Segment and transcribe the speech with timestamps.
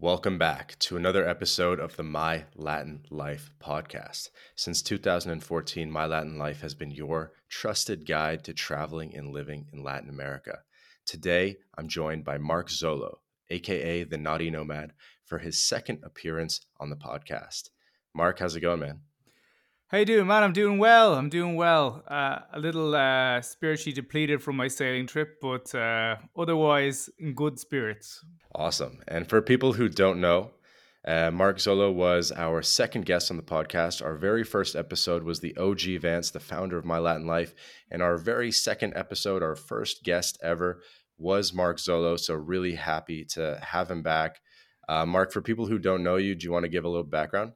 [0.00, 4.28] Welcome back to another episode of the My Latin Life podcast.
[4.54, 9.82] Since 2014, My Latin Life has been your trusted guide to traveling and living in
[9.82, 10.60] Latin America.
[11.04, 13.16] Today, I'm joined by Mark Zolo,
[13.50, 14.92] aka the Naughty Nomad,
[15.24, 17.70] for his second appearance on the podcast.
[18.14, 19.00] Mark, how's it going, man?
[19.90, 20.42] How you doing, man?
[20.42, 21.14] I'm doing well.
[21.14, 22.02] I'm doing well.
[22.06, 27.58] Uh, a little uh, spiritually depleted from my sailing trip, but uh, otherwise in good
[27.58, 28.22] spirits.
[28.54, 29.00] Awesome.
[29.08, 30.50] And for people who don't know,
[31.06, 34.04] uh, Mark Zolo was our second guest on the podcast.
[34.04, 37.54] Our very first episode was the OG Vance, the founder of My Latin Life.
[37.90, 40.82] And our very second episode, our first guest ever,
[41.16, 42.20] was Mark Zolo.
[42.20, 44.36] So, really happy to have him back.
[44.86, 47.04] Uh, Mark, for people who don't know you, do you want to give a little
[47.04, 47.52] background?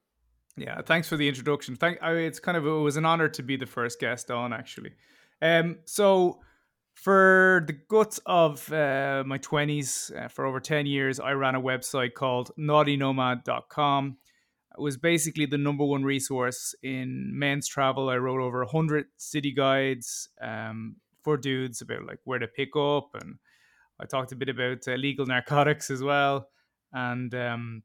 [0.57, 1.77] Yeah, thanks for the introduction.
[1.77, 2.03] Thank.
[2.03, 4.93] I it's kind of it was an honor to be the first guest on actually.
[5.41, 6.41] Um, so
[6.95, 11.61] for the guts of uh, my twenties, uh, for over ten years, I ran a
[11.61, 14.19] website called NaughtyNomad.com.
[14.79, 18.11] It was basically the number one resource in men's travel.
[18.11, 23.09] I wrote over hundred city guides um, for dudes about like where to pick up,
[23.15, 23.37] and
[23.99, 26.49] I talked a bit about uh, legal narcotics as well,
[26.93, 27.83] and um,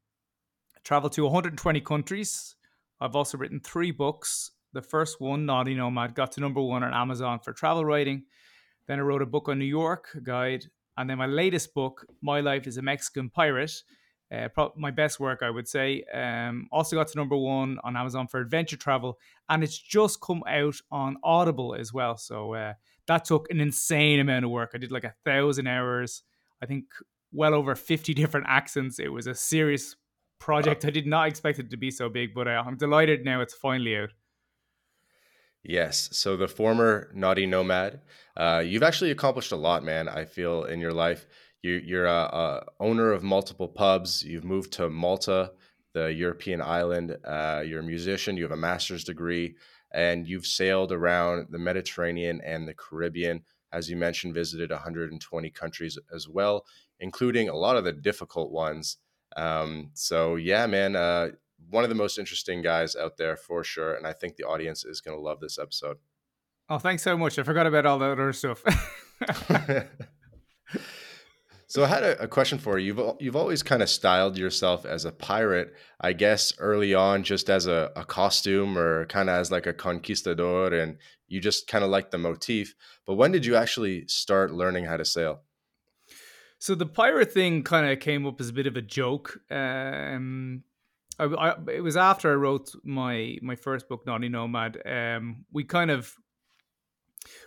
[0.84, 2.56] traveled to 120 countries
[3.00, 4.52] I've also written three books.
[4.73, 8.23] The first one, Naughty Nomad, got to number one on Amazon for travel writing.
[8.88, 10.66] Then I wrote a book on New York, a guide.
[10.98, 13.72] And then my latest book, My Life as a Mexican Pirate,
[14.31, 16.03] uh, pro- my best work, I would say.
[16.14, 19.20] Um, also got to number one on Amazon for adventure travel.
[19.48, 22.18] And it's just come out on Audible as well.
[22.18, 22.73] So uh,
[23.08, 24.72] that took an insane amount of work.
[24.73, 26.23] I did like a thousand hours,
[26.62, 26.86] I think
[27.31, 29.00] well over 50 different accents.
[29.00, 29.95] It was a serious
[30.40, 30.86] project.
[30.86, 33.54] I did not expect it to be so big, but uh, I'm delighted now it's
[33.54, 34.10] finally out.
[35.64, 36.10] Yes.
[36.14, 38.02] So the former naughty nomad,
[38.38, 40.08] uh, you've actually accomplished a lot, man.
[40.08, 41.28] I feel in your life,
[41.62, 44.24] you, you're a, a, owner of multiple pubs.
[44.24, 45.52] You've moved to Malta,
[45.94, 47.18] the European island.
[47.26, 48.38] Uh, you're a musician.
[48.38, 49.56] You have a master's degree,
[49.92, 53.42] and you've sailed around the Mediterranean and the Caribbean.
[53.74, 56.66] As you mentioned, visited 120 countries as well,
[57.02, 58.97] including a lot of the difficult ones
[59.36, 61.30] um, so yeah, man, uh,
[61.70, 64.86] one of the most interesting guys out there for sure, and I think the audience
[64.86, 65.98] is going to love this episode.
[66.70, 67.40] Oh, thanks so much.
[67.40, 68.62] I forgot about all that other stuff.
[71.68, 72.88] so I had a, a, question for you.
[72.88, 77.50] You've you've always kind of styled yourself as a pirate, I guess, early on, just
[77.50, 81.86] as a, a costume or kind of as like a conquistador, and you just kind
[81.86, 82.76] of like the motif.
[83.06, 85.44] But when did you actually start learning how to sail?
[86.59, 89.40] So the pirate thing kind of came up as a bit of a joke.
[89.51, 90.63] Um,
[91.19, 94.81] I, I, it was after I wrote my my first book, Naughty Nomad.
[94.85, 96.16] Um, we kind of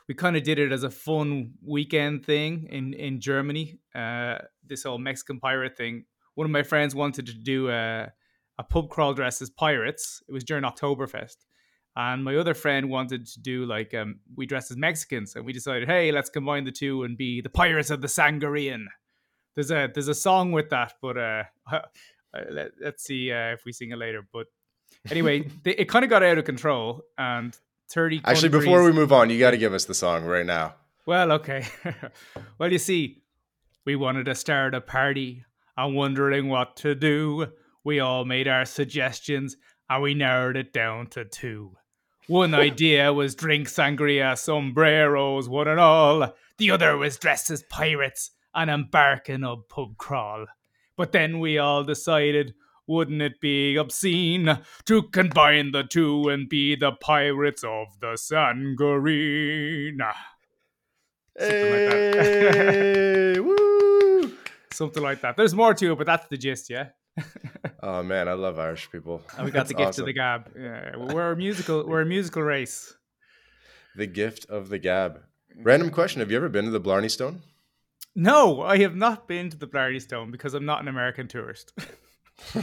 [0.09, 3.81] we kind of did it as a fun weekend thing in in Germany.
[3.95, 6.05] Uh, this whole Mexican pirate thing.
[6.37, 8.13] One of my friends wanted to do a
[8.59, 10.23] a pub crawl dress as pirates.
[10.29, 11.37] It was during Oktoberfest.
[11.97, 15.53] And my other friend wanted to do like um, we dressed as Mexicans, and we
[15.53, 18.87] decided, hey, let's combine the two and be the pirates of the Sangrean
[19.55, 21.45] there's a there's a song with that, but uh,
[22.51, 24.27] let, us see uh, if we sing it later.
[24.33, 24.47] But
[25.11, 27.57] anyway, they, it kind of got out of control, and
[27.89, 28.21] thirty.
[28.25, 30.75] Actually, before we move on, you got to give us the song right now.
[31.07, 31.67] Well, okay.
[32.59, 33.23] well, you see,
[33.85, 35.45] we wanted to start a party.
[35.77, 37.49] I'm wondering what to do.
[37.83, 39.57] We all made our suggestions,
[39.89, 41.77] and we narrowed it down to two.
[42.27, 46.33] One idea was drink sangria, sombreros, one and all.
[46.59, 50.47] The other was dress as pirates and embarking a pub crawl.
[50.97, 52.55] But then we all decided,
[52.87, 60.13] wouldn't it be obscene to combine the two and be the pirates of the Sangarina?
[61.39, 62.55] Ah, something hey, like
[63.35, 63.45] that.
[63.45, 64.33] woo!
[64.73, 65.37] Something like that.
[65.37, 66.89] There's more to it, but that's the gist, yeah.
[67.83, 69.23] oh man, I love Irish people.
[69.37, 70.03] And we got that's the gift awesome.
[70.03, 70.51] of the gab.
[70.59, 71.87] Yeah, we're a musical.
[71.87, 72.95] We're a musical race.
[73.97, 75.23] The gift of the gab.
[75.57, 77.43] Random question: Have you ever been to the Blarney Stone?
[78.15, 81.73] No, I have not been to the Blarney Stone because I'm not an American tourist.
[82.55, 82.63] uh,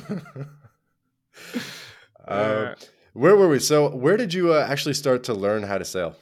[2.27, 2.75] uh,
[3.13, 3.59] where were we?
[3.59, 6.15] So, where did you uh, actually start to learn how to sail?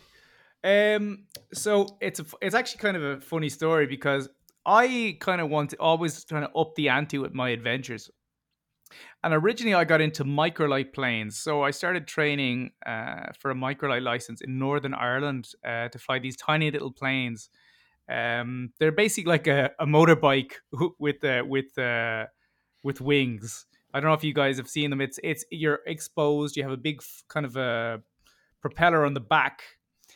[0.64, 4.30] Um, so it's a, it's actually kind of a funny story because
[4.66, 8.10] I kind of want to always trying to up the ante with my adventures.
[9.24, 11.38] And originally, I got into microlight planes.
[11.38, 16.20] So I started training uh, for a microlight license in Northern Ireland uh, to fly
[16.20, 17.50] these tiny little planes
[18.10, 20.54] um, they're basically like a, a motorbike
[21.00, 22.26] with uh, with uh,
[22.84, 23.66] with wings.
[23.94, 25.02] I don't know if you guys have seen them.
[25.02, 26.58] It's it's you're exposed.
[26.58, 28.02] You have a big kind of a
[28.62, 29.64] propeller on the back.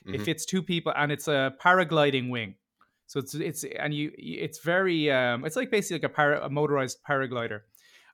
[0.06, 0.15] Mm-hmm.
[0.15, 2.56] It fits two people, and it's a paragliding wing.
[3.07, 6.50] So it's it's and you it's very um, it's like basically like a, para, a
[6.50, 7.62] motorized paraglider.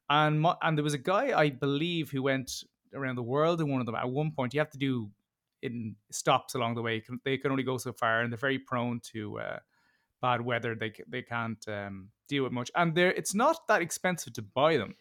[0.10, 2.52] And my, and there was a guy I believe who went
[2.94, 3.96] around the world in one of them.
[3.96, 5.10] At one point, you have to do
[5.66, 7.04] in stops along the way.
[7.24, 9.60] They can only go so far, and they're very prone to uh,
[10.22, 10.76] bad weather.
[10.76, 14.78] They they can't um, deal with much, and they it's not that expensive to buy
[14.78, 14.96] them.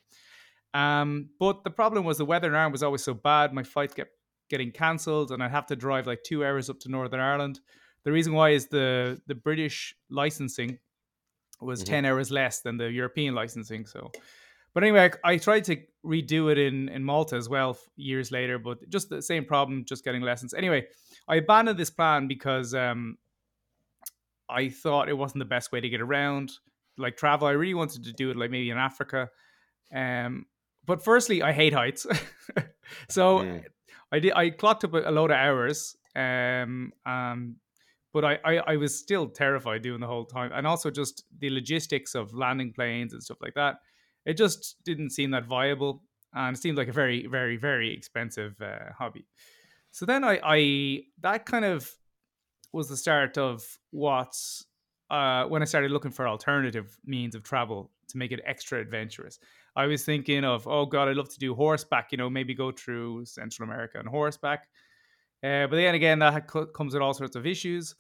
[0.72, 3.52] Um, but the problem was the weather in Ireland was always so bad.
[3.52, 4.11] My flights kept
[4.50, 7.60] getting cancelled, and I'd have to drive like two hours up to Northern Ireland.
[8.05, 10.78] The reason why is the the British licensing
[11.60, 11.93] was mm-hmm.
[11.93, 13.87] 10 hours less than the European licensing.
[13.87, 14.10] So,
[14.74, 18.58] but anyway, I, I, tried to redo it in, in Malta as well years later,
[18.58, 20.52] but just the same problem, just getting lessons.
[20.52, 20.86] Anyway,
[21.28, 23.16] I abandoned this plan because um,
[24.48, 26.52] I thought it wasn't the best way to get around,
[26.98, 27.46] like travel.
[27.46, 29.30] I really wanted to do it like maybe in Africa.
[29.94, 30.46] Um,
[30.84, 32.06] but firstly, I hate heights.
[33.08, 33.64] so mm.
[34.12, 37.56] I did, I clocked up a, a load of hours um, um,
[38.12, 41.50] but I, I, I was still terrified doing the whole time, and also just the
[41.50, 43.76] logistics of landing planes and stuff like that.
[44.26, 48.60] It just didn't seem that viable, and it seemed like a very very very expensive
[48.60, 49.26] uh, hobby.
[49.90, 51.90] So then I, I that kind of
[52.72, 54.66] was the start of what's
[55.10, 59.38] uh, when I started looking for alternative means of travel to make it extra adventurous.
[59.76, 62.70] I was thinking of, oh God, I'd love to do horseback, you know, maybe go
[62.72, 64.68] through Central America on horseback.
[65.42, 67.94] Uh, but then again, that comes with all sorts of issues.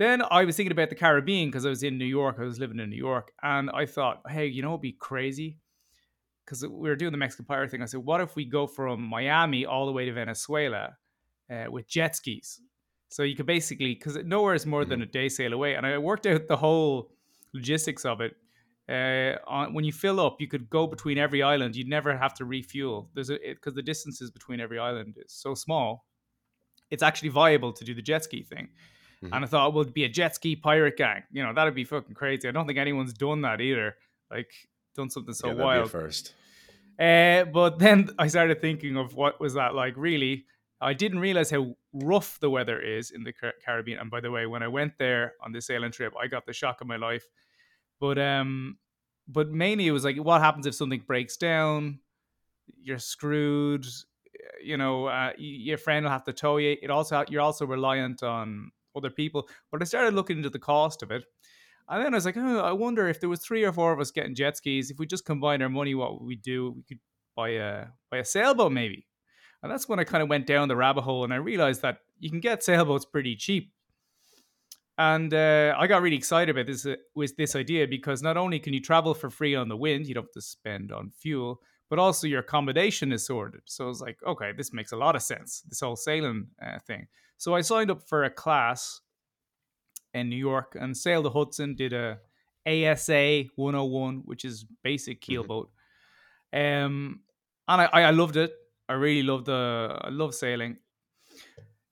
[0.00, 2.36] Then I was thinking about the Caribbean because I was in New York.
[2.40, 5.58] I was living in New York, and I thought, hey, you know, it'd be crazy
[6.42, 7.82] because we were doing the Mexican pirate thing.
[7.82, 10.96] I said, what if we go from Miami all the way to Venezuela
[11.52, 12.62] uh, with jet skis?
[13.10, 15.10] So you could basically, because nowhere is more than mm-hmm.
[15.10, 17.10] a day sail away, and I worked out the whole
[17.52, 18.36] logistics of it.
[18.88, 21.76] Uh, on, when you fill up, you could go between every island.
[21.76, 23.10] You'd never have to refuel.
[23.12, 26.06] There's a because the distances between every island is so small
[26.90, 28.68] it's actually viable to do the jet ski thing.
[29.24, 29.34] Mm-hmm.
[29.34, 31.22] And I thought, well, it'd be a jet ski pirate gang.
[31.30, 32.48] You know, that'd be fucking crazy.
[32.48, 33.96] I don't think anyone's done that either.
[34.30, 34.50] Like,
[34.94, 35.90] done something so yeah, wild.
[35.90, 36.34] first.
[36.98, 40.46] Uh, but then I started thinking of what was that like really.
[40.82, 43.34] I didn't realize how rough the weather is in the
[43.64, 43.98] Caribbean.
[43.98, 46.54] And by the way, when I went there on this sailing trip, I got the
[46.54, 47.24] shock of my life.
[48.00, 48.78] But um,
[49.28, 52.00] but mainly it was like, what happens if something breaks down?
[52.82, 53.86] You're screwed
[54.62, 56.76] you know, uh, your friend will have to tow you.
[56.80, 59.48] It also you're also reliant on other people.
[59.70, 61.24] But I started looking into the cost of it,
[61.88, 64.00] and then I was like, oh, I wonder if there was three or four of
[64.00, 64.90] us getting jet skis.
[64.90, 66.72] If we just combine our money, what would we do?
[66.76, 67.00] We could
[67.36, 69.06] buy a buy a sailboat maybe.
[69.62, 71.98] And that's when I kind of went down the rabbit hole, and I realized that
[72.18, 73.72] you can get sailboats pretty cheap.
[74.96, 78.58] And uh, I got really excited about this uh, with this idea because not only
[78.58, 81.60] can you travel for free on the wind, you don't have to spend on fuel,
[81.90, 83.62] but also your accommodation is sorted.
[83.66, 86.78] So I was like, okay, this makes a lot of sense, this whole sailing uh,
[86.78, 87.08] thing.
[87.36, 89.00] So I signed up for a class
[90.14, 92.18] in New York and sailed the Hudson, did a
[92.66, 95.66] ASA 101, which is basic keelboat.
[96.54, 96.84] Mm-hmm.
[96.86, 97.20] Um,
[97.66, 98.52] and I, I loved it.
[98.88, 100.76] I really loved the, I love sailing.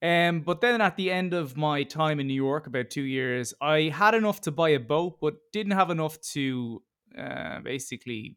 [0.01, 3.53] Um, but then at the end of my time in New York, about two years,
[3.61, 6.83] I had enough to buy a boat, but didn't have enough to
[7.19, 8.37] uh, basically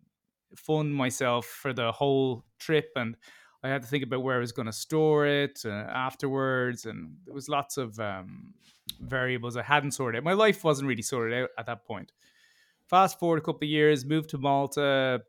[0.56, 3.16] fund myself for the whole trip and
[3.64, 7.16] I had to think about where I was going to store it uh, afterwards, and
[7.26, 8.54] there was lots of um,
[9.00, 10.24] variables I hadn't sorted out.
[10.24, 12.12] My life wasn't really sorted out at that point.
[12.88, 15.22] Fast forward a couple of years, moved to Malta,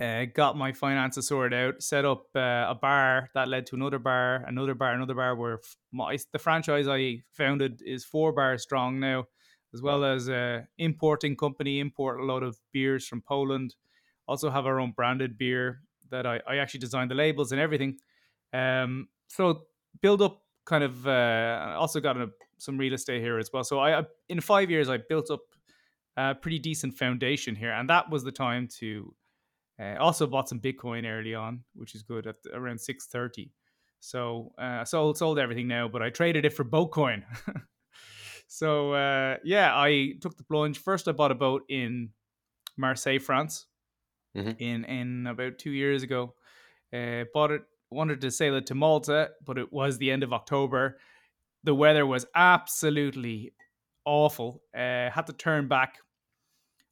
[0.00, 3.98] uh, got my finances sorted out, set up uh, a bar that led to another
[3.98, 5.36] bar, another bar, another bar.
[5.36, 5.60] Where
[5.92, 9.26] my, the franchise I founded is four bars strong now,
[9.74, 13.74] as well as a importing company, import a lot of beers from Poland
[14.26, 17.98] also have our own branded beer that I, I actually designed the labels and everything.
[18.52, 19.62] Um, so
[20.00, 23.64] build up kind of uh, also got a, some real estate here as well.
[23.64, 25.40] So I, I in five years I built up
[26.16, 29.14] a pretty decent foundation here, and that was the time to
[29.80, 33.50] uh, also bought some Bitcoin early on, which is good at around six thirty.
[34.00, 37.24] So uh, sold sold everything now, but I traded it for Boatcoin.
[38.46, 40.78] so uh, yeah, I took the plunge.
[40.78, 42.10] First, I bought a boat in
[42.76, 43.66] Marseille, France,
[44.36, 44.50] mm-hmm.
[44.58, 46.34] in in about two years ago.
[46.92, 50.32] Uh, bought it, wanted to sail it to Malta, but it was the end of
[50.32, 50.98] October.
[51.64, 53.52] The weather was absolutely
[54.04, 54.62] awful.
[54.74, 55.98] Uh, had to turn back.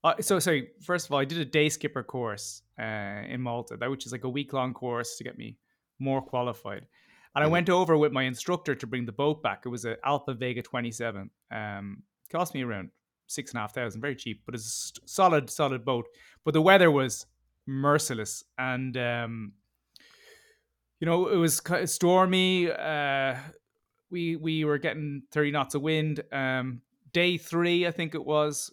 [0.05, 0.71] Uh, so sorry.
[0.83, 4.13] First of all, I did a day skipper course uh, in Malta, that which is
[4.13, 5.59] like a week long course to get me
[5.99, 6.87] more qualified.
[7.35, 7.53] And I mm-hmm.
[7.53, 9.63] went over with my instructor to bring the boat back.
[9.65, 11.31] It was an Albin Vega 27.
[11.51, 12.91] Um, cost me around
[13.27, 16.07] six and a half thousand, very cheap, but it's a solid, solid boat.
[16.45, 17.27] But the weather was
[17.67, 19.53] merciless and um,
[21.01, 23.37] you know it was kind of stormy uh,
[24.11, 26.81] we we were getting 30 knots of wind um,
[27.13, 28.71] day three i think it was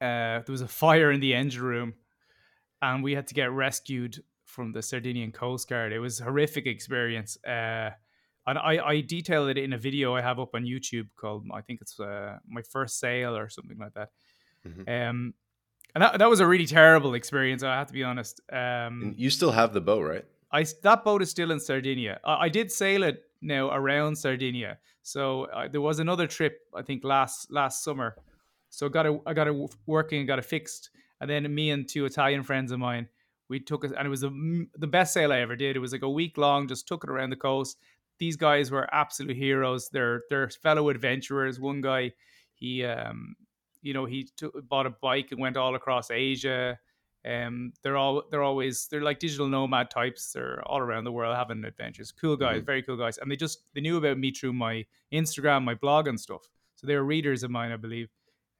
[0.00, 1.94] uh, there was a fire in the engine room
[2.82, 5.92] and we had to get rescued from the Sardinian Coast Guard.
[5.92, 7.38] It was a horrific experience.
[7.46, 7.90] Uh,
[8.46, 11.60] and I, I detail it in a video I have up on YouTube called I
[11.60, 14.08] think it's uh, my first sail or something like that.
[14.66, 15.08] Mm-hmm.
[15.08, 15.34] Um,
[15.94, 17.62] and that, that was a really terrible experience.
[17.62, 18.40] I have to be honest.
[18.52, 20.24] Um, you still have the boat, right?
[20.52, 22.20] I that boat is still in Sardinia.
[22.24, 24.78] I, I did sail it now around Sardinia.
[25.02, 28.16] So uh, there was another trip I think last last summer.
[28.68, 31.88] So got it I got it working, and got it fixed, and then me and
[31.88, 33.08] two Italian friends of mine
[33.50, 35.76] we took it, and it was the the best sail I ever did.
[35.76, 37.76] It was like a week long, just took it around the coast.
[38.18, 39.90] These guys were absolute heroes.
[39.90, 41.58] They're they're fellow adventurers.
[41.58, 42.12] One guy,
[42.54, 43.34] he um,
[43.82, 46.78] you know, he took, bought a bike and went all across Asia.
[47.28, 50.32] Um, they're all they're always they're like digital nomad types.
[50.32, 52.12] They're all around the world having adventures.
[52.12, 52.66] Cool guys, mm-hmm.
[52.66, 53.18] very cool guys.
[53.18, 56.48] And they just they knew about me through my Instagram, my blog, and stuff.
[56.76, 58.08] So they were readers of mine, I believe.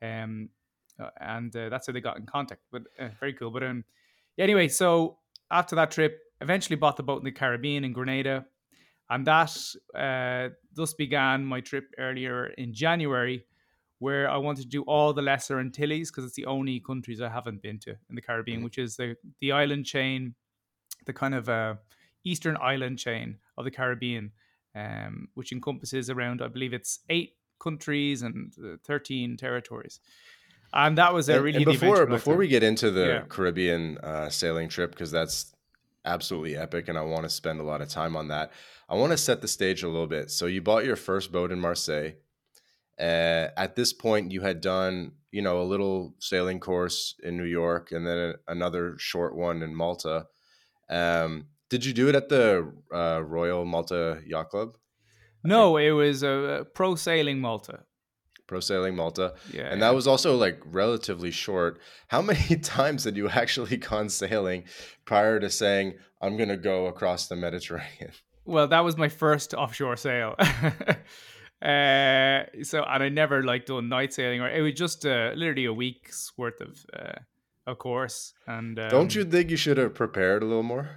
[0.03, 0.51] Um,
[0.99, 2.61] uh, and uh, that's how they got in contact.
[2.71, 3.51] But uh, very cool.
[3.51, 3.85] But um,
[4.39, 5.19] anyway, so
[5.51, 8.45] after that trip, eventually bought the boat in the Caribbean in Grenada,
[9.09, 9.57] and that
[9.95, 13.47] uh, thus began my trip earlier in January
[14.01, 17.29] where I wanted to do all the Lesser Antilles because it's the only countries I
[17.29, 18.65] haven't been to in the Caribbean, mm-hmm.
[18.65, 20.35] which is the the island chain,
[21.07, 21.75] the kind of uh,
[22.25, 24.33] eastern island chain of the Caribbean,
[24.75, 30.01] um, which encompasses around I believe it's eight countries and uh, thirteen territories.
[30.73, 33.23] And that was a really and before before we get into the yeah.
[33.29, 35.55] Caribbean uh, sailing trip because that's
[36.07, 38.53] absolutely epic and I want to spend a lot of time on that.
[38.89, 40.31] I want to set the stage a little bit.
[40.31, 42.13] So you bought your first boat in Marseille
[43.01, 47.45] uh, at this point, you had done, you know, a little sailing course in New
[47.45, 50.27] York and then another short one in Malta.
[50.91, 54.77] Um, did you do it at the uh, Royal Malta Yacht Club?
[55.43, 57.85] No, it was a, pro sailing Malta.
[58.47, 59.35] Pro sailing Malta.
[59.53, 59.69] Yeah.
[59.71, 61.81] And that was also like relatively short.
[62.09, 64.65] How many times had you actually gone sailing
[65.07, 68.13] prior to saying, I'm going to go across the Mediterranean?
[68.45, 70.35] Well, that was my first offshore sail.
[71.63, 75.67] Uh, so and I never like done night sailing or it was just uh, literally
[75.67, 77.19] a week's worth of uh,
[77.67, 78.33] a course.
[78.47, 80.89] And um, don't you think you should have prepared a little more?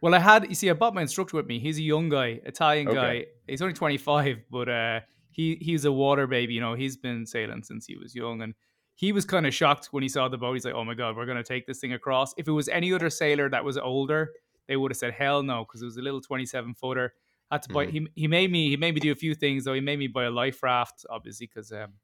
[0.00, 1.58] Well, I had you see, I bought my instructor with me.
[1.58, 2.96] He's a young guy, Italian okay.
[2.96, 3.26] guy.
[3.46, 6.54] He's only twenty five, but uh, he he's a water baby.
[6.54, 8.54] You know, he's been sailing since he was young, and
[8.94, 10.54] he was kind of shocked when he saw the boat.
[10.54, 12.92] He's like, "Oh my god, we're gonna take this thing across." If it was any
[12.92, 14.32] other sailor that was older,
[14.66, 17.14] they would have said, "Hell no," because it was a little twenty seven footer
[17.50, 17.86] had to buy.
[17.86, 18.06] Mm-hmm.
[18.14, 19.74] He he made me he made me do a few things though.
[19.74, 21.94] He made me buy a life raft, obviously, because um,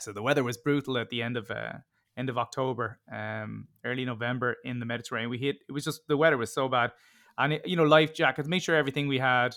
[0.00, 1.72] so the weather was brutal at the end of uh,
[2.16, 5.30] end of October, um, early November in the Mediterranean.
[5.30, 6.92] We hit it was just the weather was so bad,
[7.38, 8.48] and it, you know life jackets.
[8.48, 9.56] Make sure everything we had.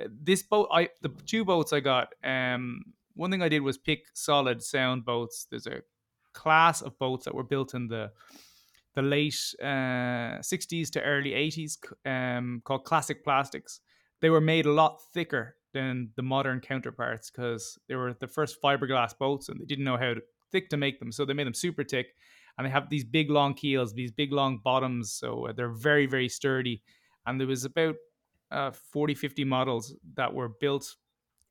[0.00, 2.14] Uh, this boat, I the two boats I got.
[2.22, 5.48] Um, one thing I did was pick solid sound boats.
[5.50, 5.82] There's a
[6.32, 8.12] class of boats that were built in the
[8.94, 13.80] the late uh, 60s to early 80s um, called classic plastics
[14.20, 18.60] they were made a lot thicker than the modern counterparts because they were the first
[18.62, 20.14] fiberglass boats and they didn't know how
[20.50, 21.12] thick to make them.
[21.12, 22.14] So they made them super thick
[22.56, 25.12] and they have these big long keels, these big long bottoms.
[25.12, 26.82] So uh, they're very, very sturdy.
[27.26, 27.96] And there was about
[28.50, 30.96] uh, 40, 50 models that were built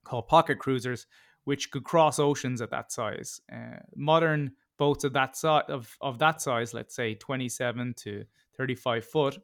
[0.03, 1.05] called pocket cruisers,
[1.43, 3.39] which could cross oceans at that size.
[3.51, 8.25] Uh, modern boats of that size, of, of that size, let's say 27 to
[8.57, 9.38] 35 foot,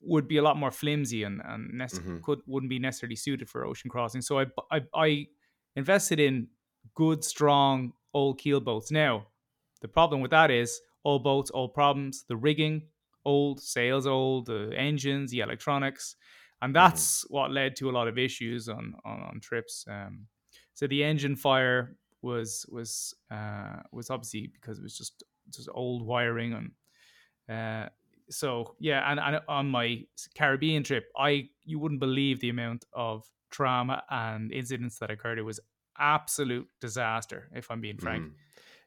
[0.00, 2.18] would be a lot more flimsy and, and nec- mm-hmm.
[2.22, 4.22] could wouldn't be necessarily suited for ocean crossing.
[4.22, 5.26] So I, I, I
[5.76, 6.48] invested in
[6.94, 8.90] good, strong old keel boats.
[8.90, 9.26] Now,
[9.80, 12.24] the problem with that is old boats, old problems.
[12.28, 12.82] The rigging,
[13.24, 16.16] old sails, old the engines, the electronics,
[16.62, 16.84] and mm-hmm.
[16.84, 17.34] that's mm-hmm.
[17.34, 19.84] what led to a lot of issues on on, on trips.
[19.88, 20.26] Um,
[20.74, 26.06] so the engine fire was was uh, was obviously because it was just just old
[26.06, 26.70] wiring and
[27.48, 27.88] uh,
[28.30, 30.04] so yeah, and, and on my
[30.34, 35.38] Caribbean trip, I you wouldn't believe the amount of trauma and incidents that occurred.
[35.38, 35.60] It was
[35.98, 38.24] absolute disaster, if I'm being frank.
[38.24, 38.32] Mm.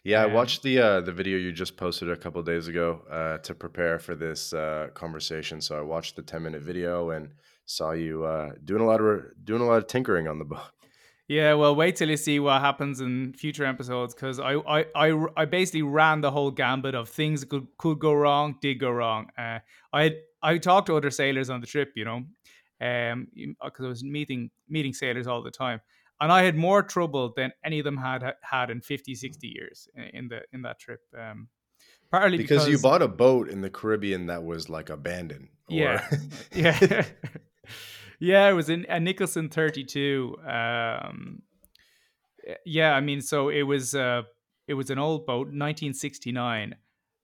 [0.04, 3.02] Yeah, um, I watched the uh, the video you just posted a couple days ago
[3.10, 5.62] uh, to prepare for this uh, conversation.
[5.62, 7.30] So I watched the ten minute video and
[7.66, 10.62] saw you uh, doing a lot of doing a lot of tinkering on the boat.
[11.28, 15.26] Yeah, well, wait till you see what happens in future episodes because I, I, I,
[15.38, 19.28] I basically ran the whole gambit of things could could go wrong, did go wrong.
[19.38, 19.60] Uh,
[19.94, 22.24] I I talked to other sailors on the trip, you know,
[22.82, 23.28] um,
[23.64, 25.80] because I was meeting meeting sailors all the time,
[26.20, 29.88] and I had more trouble than any of them had had in 50, 60 years
[30.14, 31.02] in the in that trip.
[31.18, 31.48] Um,
[32.10, 35.50] partly because, because you bought a boat in the Caribbean that was like abandoned.
[35.70, 35.76] Or...
[35.76, 36.10] Yeah,
[36.54, 37.06] yeah.
[38.22, 40.38] yeah, it was in a Nicholson 32.
[40.48, 41.44] Um,
[42.66, 44.24] yeah, I mean, so it was uh,
[44.68, 46.76] it was an old boat, 1969,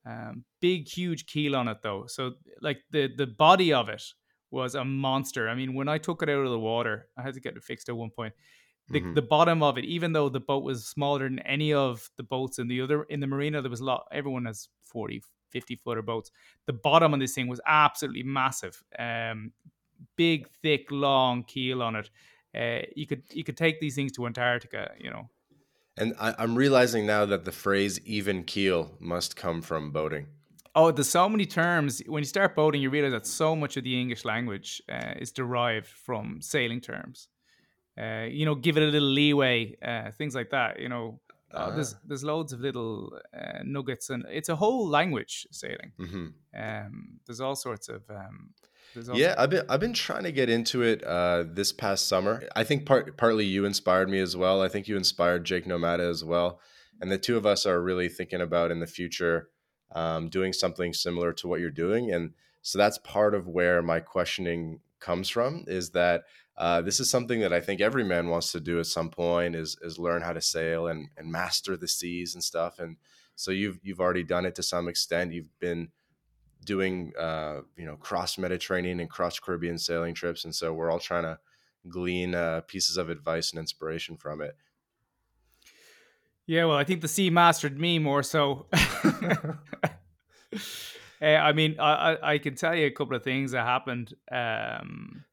[0.06, 2.06] Um, big, huge keel on it though.
[2.06, 4.02] So like the the body of it
[4.50, 5.48] was a monster.
[5.48, 7.62] I mean, when I took it out of the water, I had to get it
[7.64, 8.34] fixed at one point.
[8.90, 9.14] The, Mhm.
[9.14, 12.58] the bottom of it, even though the boat was smaller than any of the boats
[12.58, 14.06] in the other in the marina, there was a lot.
[14.12, 16.30] Everyone has 40, 50 footer boats.
[16.66, 18.82] The bottom of this thing was absolutely massive.
[18.98, 19.52] Um,
[20.16, 22.10] big, thick, long keel on it.
[22.56, 24.92] Uh, you could you could take these things to Antarctica.
[24.98, 25.30] You know,
[25.96, 30.28] And I, I'm realizing now that the phrase even keel must come from boating.
[30.74, 32.00] Oh, there's so many terms.
[32.06, 35.32] When you start boating, you realize that so much of the English language uh, is
[35.32, 37.28] derived from sailing terms.
[38.00, 40.78] Uh, you know, give it a little leeway, uh, things like that.
[40.78, 41.20] You know,
[41.52, 45.92] uh, there's there's loads of little uh, nuggets, and it's a whole language sailing.
[45.98, 48.54] hmm Um, there's all sorts of um,
[49.14, 52.42] Yeah, I've been I've been trying to get into it uh, this past summer.
[52.56, 54.62] I think part partly you inspired me as well.
[54.62, 56.60] I think you inspired Jake Nomada as well,
[57.00, 59.50] and the two of us are really thinking about in the future
[59.92, 62.12] um, doing something similar to what you're doing.
[62.12, 65.64] And so that's part of where my questioning comes from.
[65.66, 66.24] Is that
[66.56, 69.54] uh, this is something that I think every man wants to do at some point
[69.54, 72.78] is is learn how to sail and and master the seas and stuff.
[72.78, 72.96] And
[73.36, 75.32] so you've you've already done it to some extent.
[75.32, 75.90] You've been
[76.68, 80.98] doing uh, you know cross Mediterranean and cross Caribbean sailing trips, and so we're all
[81.00, 81.38] trying to
[81.88, 84.54] glean uh, pieces of advice and inspiration from it.
[86.46, 88.66] Yeah, well, I think the sea mastered me more so.
[88.72, 89.54] Uh,
[91.24, 94.14] I mean, I, I I can tell you a couple of things that happened.
[94.30, 95.24] Um,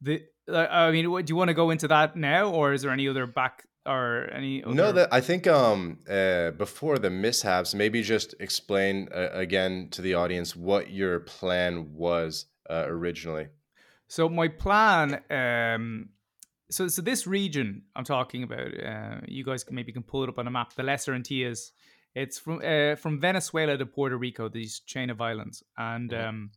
[0.00, 2.82] the uh, I mean, what- do you want to go into that now, or is
[2.82, 4.62] there any other back or any?
[4.64, 4.74] Other...
[4.74, 10.02] No, that I think um, uh, before the mishaps, maybe just explain uh, again to
[10.02, 13.48] the audience what your plan was uh, originally.
[14.08, 16.10] So my plan, um,
[16.70, 20.28] so so this region I'm talking about, uh, you guys can maybe can pull it
[20.28, 20.74] up on a map.
[20.74, 21.72] The Lesser Antilles.
[22.14, 26.28] It's from uh, from Venezuela to Puerto Rico, these chain of islands, and Mhm.
[26.28, 26.50] um,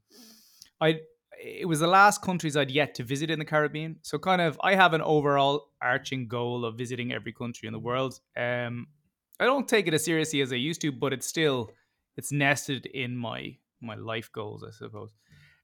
[0.79, 1.01] I
[1.41, 3.97] it was the last countries I'd yet to visit in the Caribbean.
[4.01, 7.79] So kind of I have an overall arching goal of visiting every country in the
[7.79, 8.19] world.
[8.35, 8.87] Um,
[9.39, 11.71] I don't take it as seriously as I used to, but it's still
[12.17, 15.15] it's nested in my my life goals, I suppose.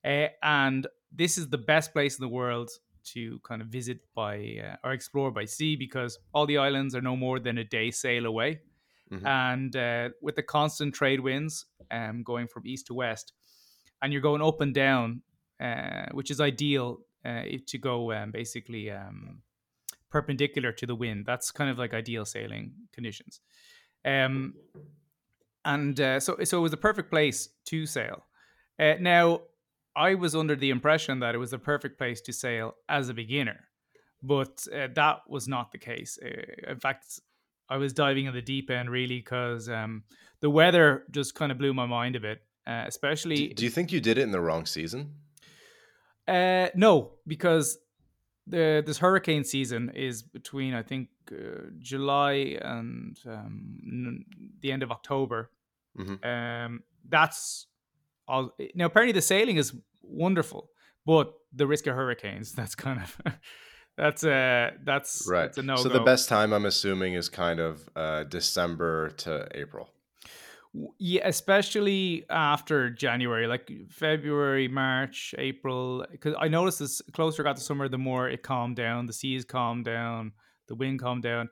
[0.04, 2.70] Uh, and this is the best place in the world
[3.14, 7.02] to kind of visit by uh, or explore by sea because all the islands are
[7.02, 8.62] no more than a day sail away.
[9.12, 9.26] Mhm.
[9.26, 13.34] And uh, with the constant trade winds um, going from east to west,
[14.02, 15.22] and you're going up and down,
[15.60, 19.42] uh, which is ideal uh, to go um, basically um,
[20.12, 21.26] perpendicular to the wind.
[21.26, 23.42] That's kind of like ideal sailing conditions.
[24.04, 24.54] Um,
[25.64, 28.26] and uh, so, so it was the perfect place to sail.
[28.80, 29.42] Uh, now,
[29.96, 33.14] I was under the impression that it was the perfect place to sail as a
[33.14, 33.62] beginner,
[34.22, 36.20] but uh, that was not the case.
[36.68, 37.20] In fact,
[37.70, 40.04] I was diving in the deep end really because um,
[40.42, 43.48] the weather just kind of blew my mind a bit, uh, especially.
[43.48, 45.14] Do, do you think you did it in the wrong season?
[46.28, 47.78] Uh, no, because
[48.48, 54.26] the this hurricane season is between I think uh, July and um, n-
[54.62, 55.50] the end of October.
[55.98, 56.24] Mhm.
[56.26, 57.68] Um, that's
[58.28, 58.52] all.
[58.76, 60.70] Now, apparently, the sailing is wonderful,
[61.06, 62.52] but the risk of hurricanes.
[62.60, 63.18] That's kind of
[63.98, 65.44] that's a that's Right.
[65.46, 65.76] That's a no.
[65.78, 69.90] so the best time I'm assuming is kind of uh, December to April.
[70.98, 76.06] Yeah, especially after January, like February, March, April.
[76.12, 79.46] Because I noticed this closer got to summer, the more it calmed down, the seas
[79.46, 80.34] calmed down,
[80.68, 81.50] the wind calmed down.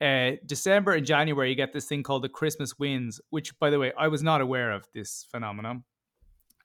[0.00, 3.78] Uh, December and January, you get this thing called the Christmas winds, which, by the
[3.78, 5.84] way, I was not aware of this phenomenon.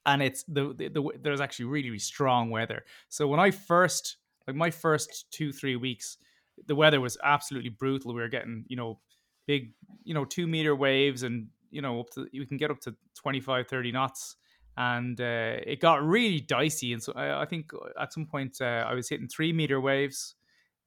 [0.05, 2.83] And it's the, the, the there's actually really, really strong weather.
[3.09, 4.17] So when I first,
[4.47, 6.17] like my first two, three weeks,
[6.65, 8.13] the weather was absolutely brutal.
[8.13, 8.99] We were getting, you know,
[9.45, 12.79] big, you know, two meter waves and you know up to you can get up
[12.81, 14.35] to 25 30 knots.
[14.79, 16.93] And uh, it got really dicey.
[16.93, 20.35] And so i, I think at some point uh, i was hitting three meter waves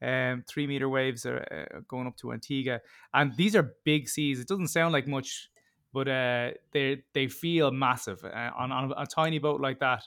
[0.03, 2.81] um three meter waves are uh, going up to antigua.
[3.13, 4.41] And these are big seas.
[4.41, 5.51] It doesn't sound like much
[5.93, 8.25] but uh they they feel massive.
[8.25, 10.05] Uh, on, on a tiny boat like that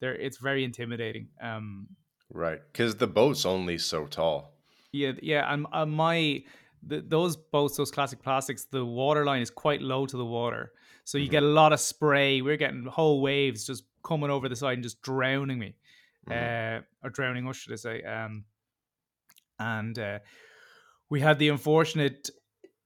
[0.00, 1.28] there it's very intimidating.
[1.40, 1.88] Um
[2.28, 2.60] Right.
[2.72, 4.52] Because the boat's only so tall.
[4.92, 5.52] yeah yeah.
[5.52, 6.42] And uh, my
[6.86, 10.72] the, those boats, those classic plastics, the water line is quite low to the water,
[11.04, 11.30] so you Mhm.
[11.30, 12.40] get a lot of spray.
[12.42, 15.74] We're getting whole waves just coming over the side and just drowning me,
[16.28, 16.80] Mhm.
[16.80, 18.02] uh, or drowning us, should I say?
[18.02, 18.44] Um,
[19.58, 20.18] and uh,
[21.10, 22.30] we had the unfortunate.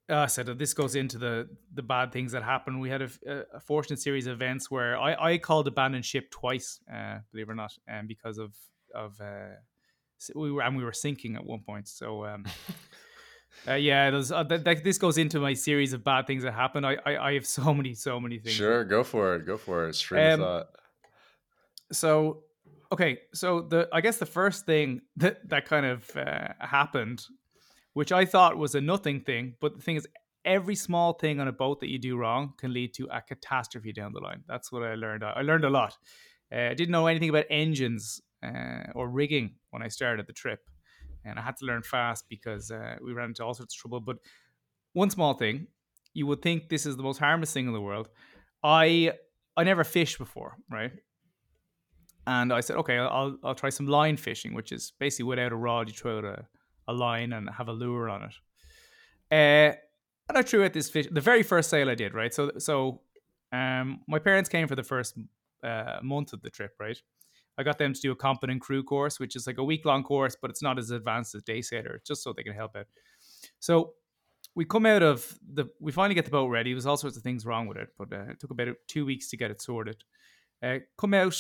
[0.09, 2.81] Uh, so that this goes into the the bad things that happen.
[2.81, 3.11] We had a,
[3.55, 7.53] a fortunate series of events where I, I called abandoned ship twice, uh, believe it
[7.53, 8.53] or not, and um, because of
[8.93, 9.55] of uh,
[10.35, 11.87] we were and we were sinking at one point.
[11.87, 12.45] So um,
[13.69, 16.85] Uh, yeah, uh, th- th- this goes into my series of bad things that happen.
[16.85, 18.55] I, I, I have so many, so many things.
[18.55, 19.47] Sure, go for it.
[19.47, 19.95] Go for it.
[19.95, 20.67] Stream um, thought.
[21.93, 22.45] So,
[22.93, 27.25] okay, so the I guess the first thing that that kind of uh, happened,
[27.93, 30.07] which I thought was a nothing thing, but the thing is,
[30.45, 33.93] every small thing on a boat that you do wrong can lead to a catastrophe
[33.93, 34.43] down the line.
[34.49, 35.25] That's what I learned.
[35.25, 35.97] I learned a lot.
[36.53, 40.61] Uh, I didn't know anything about engines uh, or rigging when I started the trip
[41.25, 44.01] and I had to learn fast because uh, we ran into all sorts of trouble.
[44.01, 44.17] But
[44.93, 45.67] one small thing,
[46.15, 48.09] you would think this is the most harmless thing in the world.
[48.63, 49.13] I
[49.57, 50.93] I never fished before, right?
[52.27, 55.57] And I said, okay, I'll I'll try some line fishing, which is basically without a
[55.57, 56.47] rod, you throw out a,
[56.89, 58.35] a line and have a lure on it.
[59.33, 59.77] Uh,
[60.29, 61.07] and I threw out this fish.
[61.11, 62.33] The very first sail I did, right?
[62.33, 63.03] So so,
[63.53, 65.19] um, my parents came for the first
[65.65, 67.01] uh, month of the trip, right?
[67.59, 70.03] I got them to do a competent crew course, which is like a week long
[70.03, 72.87] course, but it's not as advanced as day sailor, just so they can help out.
[73.59, 73.95] So
[74.55, 76.71] we come out of the, we finally get the boat ready.
[76.71, 79.05] There was all sorts of things wrong with it, but uh, it took about two
[79.05, 80.03] weeks to get it sorted.
[80.63, 81.37] Uh, come out,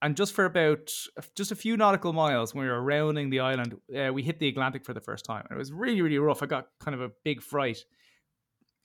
[0.00, 0.90] and just for about
[1.34, 4.48] just a few nautical miles, when we were rounding the island, uh, we hit the
[4.48, 5.44] Atlantic for the first time.
[5.48, 6.42] And it was really, really rough.
[6.42, 7.78] I got kind of a big fright.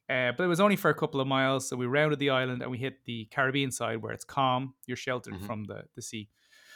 [0.10, 1.70] Uh, but it was only for a couple of miles.
[1.70, 4.74] So we rounded the island and we hit the Caribbean side where it's calm.
[4.86, 5.46] You're sheltered mm-hmm.
[5.46, 6.30] from the, the sea.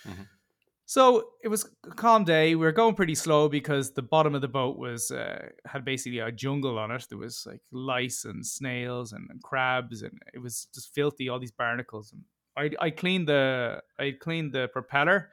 [0.07, 0.23] Mm-hmm.
[0.89, 2.55] So it was a calm day.
[2.55, 6.19] We were going pretty slow because the bottom of the boat was uh, had basically
[6.19, 7.05] a jungle on it.
[7.09, 11.27] There was like lice and snails and, and, crabs, and it was just filthy.
[11.27, 12.13] All these barnacles.
[12.13, 12.23] And
[12.55, 15.31] I I cleaned the I cleaned the propeller,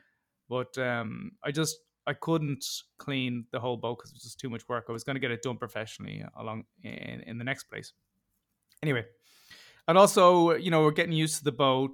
[0.48, 2.64] but um, I just I couldn't
[2.98, 4.86] clean the whole boat because it was just too much work.
[4.88, 7.92] I was going to get it done professionally along in, in the next place.
[8.82, 9.04] Anyway,
[9.86, 11.92] and also you know we're getting used to the boat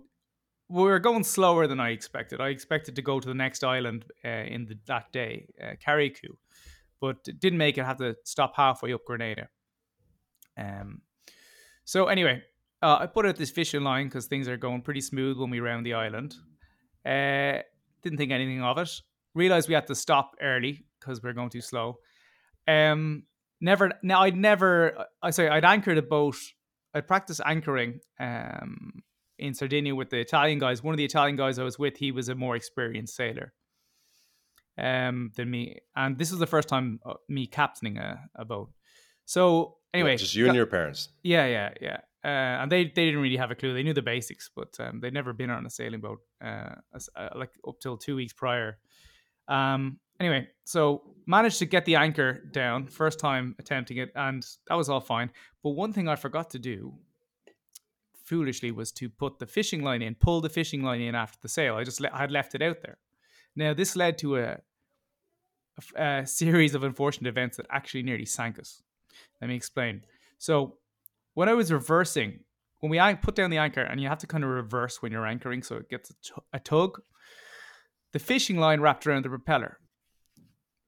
[0.70, 2.40] were going slower than I expected.
[2.40, 5.74] I expected to go to the next island uh, in the, that day, uh,
[7.00, 7.84] but didn't make it.
[7.84, 9.48] Had to stop halfway up Grenada.
[10.56, 11.02] Um,
[11.84, 12.42] so anyway,
[12.82, 15.60] uh, I put out this fishing line because things are going pretty smooth when we
[15.60, 16.34] round the island.
[17.04, 17.62] Uh,
[18.02, 18.90] didn't think anything of it.
[19.34, 21.98] Realized we had to stop early because we are going too slow.
[22.68, 23.24] Um,
[23.60, 23.92] never.
[24.02, 25.06] Now I'd never.
[25.22, 26.36] I say I'd anchored a boat.
[26.94, 28.00] I'd practiced anchoring.
[28.18, 29.02] Um,
[29.40, 30.82] in Sardinia with the Italian guys.
[30.82, 33.52] One of the Italian guys I was with, he was a more experienced sailor
[34.78, 38.70] um, than me, and this was the first time uh, me captaining a, a boat.
[39.24, 41.08] So anyway, yeah, just you and your parents.
[41.22, 41.98] Yeah, yeah, yeah.
[42.22, 43.72] Uh, and they, they didn't really have a clue.
[43.72, 46.74] They knew the basics, but um, they'd never been on a sailing boat, uh,
[47.16, 48.78] uh, like up till two weeks prior.
[49.48, 54.74] Um, anyway, so managed to get the anchor down first time attempting it, and that
[54.74, 55.30] was all fine.
[55.62, 56.92] But one thing I forgot to do
[58.30, 61.48] foolishly was to put the fishing line in, pull the fishing line in after the
[61.48, 61.74] sail.
[61.74, 62.96] I just le- I had left it out there.
[63.56, 64.58] Now this led to a,
[65.96, 68.82] a, a series of unfortunate events that actually nearly sank us.
[69.40, 70.02] Let me explain.
[70.38, 70.76] So
[71.34, 72.30] when I was reversing,
[72.78, 75.26] when we put down the anchor, and you have to kind of reverse when you're
[75.26, 77.00] anchoring, so it gets a, t- a tug.
[78.12, 79.78] The fishing line wrapped around the propeller,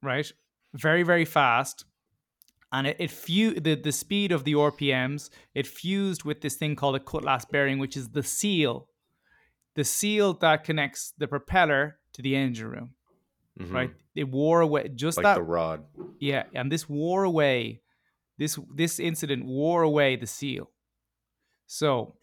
[0.00, 0.30] right?
[0.74, 1.84] Very very fast
[2.72, 6.74] and it, it fu- the, the speed of the RPMs, it fused with this thing
[6.74, 8.88] called a cutless bearing, which is the seal,
[9.74, 12.90] the seal that connects the propeller to the engine room.
[13.60, 13.74] Mm-hmm.
[13.74, 13.90] Right?
[14.14, 15.84] It wore away just like that the rod.
[16.18, 17.82] Yeah, and this wore away.
[18.38, 20.70] This this incident wore away the seal.
[21.66, 22.16] So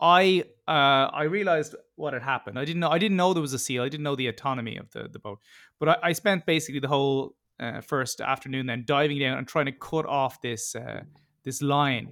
[0.00, 2.58] I uh, I realized what had happened.
[2.58, 3.82] I didn't know I didn't know there was a seal.
[3.82, 5.40] I didn't know the autonomy of the, the boat.
[5.78, 9.66] But I, I spent basically the whole uh, first afternoon, then diving down and trying
[9.66, 11.02] to cut off this uh,
[11.44, 12.10] this line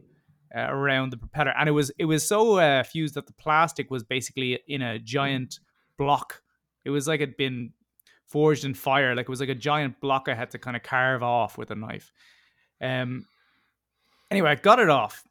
[0.54, 3.90] uh, around the propeller, and it was it was so uh, fused that the plastic
[3.90, 5.60] was basically in a giant
[5.96, 6.42] block.
[6.84, 7.72] It was like it'd been
[8.26, 10.82] forged in fire, like it was like a giant block I had to kind of
[10.82, 12.12] carve off with a knife.
[12.80, 13.26] Um.
[14.30, 15.24] Anyway, I got it off.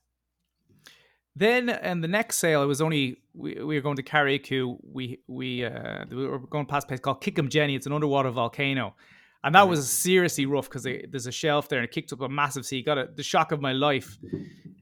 [1.35, 4.77] Then, and the next sail, it was only we, we were going to Carriacou.
[4.81, 7.75] We we uh, we were going past a place called Kick 'em Jenny.
[7.75, 8.95] It's an underwater volcano,
[9.47, 12.27] and that was seriously rough because there's a shelf there and it kicked up a
[12.27, 12.81] massive sea.
[12.81, 14.17] Got a, the shock of my life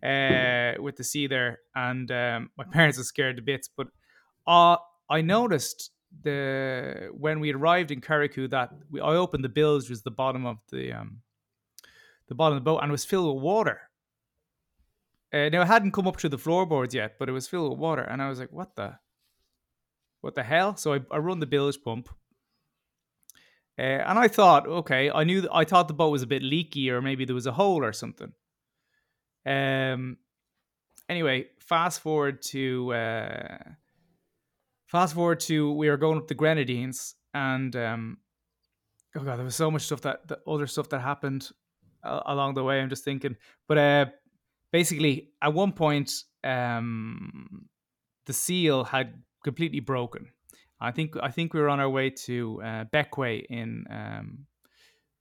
[0.02, 3.70] uh, with the sea there, and um, my parents were scared to bits.
[3.70, 3.90] But
[4.48, 5.92] uh, I noticed
[6.24, 10.48] the when we arrived in Carriacou that we, I opened the bilge was the bottom
[10.48, 11.20] of the um,
[12.28, 13.82] the bottom of the boat and it was filled with water.
[15.32, 17.78] Uh, now it hadn't come up through the floorboards yet, but it was filled with
[17.78, 18.98] water, and I was like, "What the,
[20.22, 22.10] what the hell?" So I, I run the bilge pump,
[23.78, 26.44] uh, and I thought, okay, I knew, th- I thought the boat was a bit
[26.44, 28.32] leaky or maybe there was a hole or something.
[29.46, 30.18] Um.
[31.08, 33.58] Anyway, fast forward to uh,
[34.88, 38.18] fast forward to we were going up the Grenadines, and um,
[39.16, 41.52] oh god, there was so much stuff that the other stuff that happened.
[42.06, 42.80] uh, along the way.
[42.80, 43.36] I'm just thinking,
[43.68, 44.06] but uh,
[44.72, 46.12] basically, at one point,
[46.44, 47.68] um,
[48.26, 50.28] the seal had completely broken.
[50.80, 52.86] I think I think we were on our way to uh,
[53.50, 54.46] in um,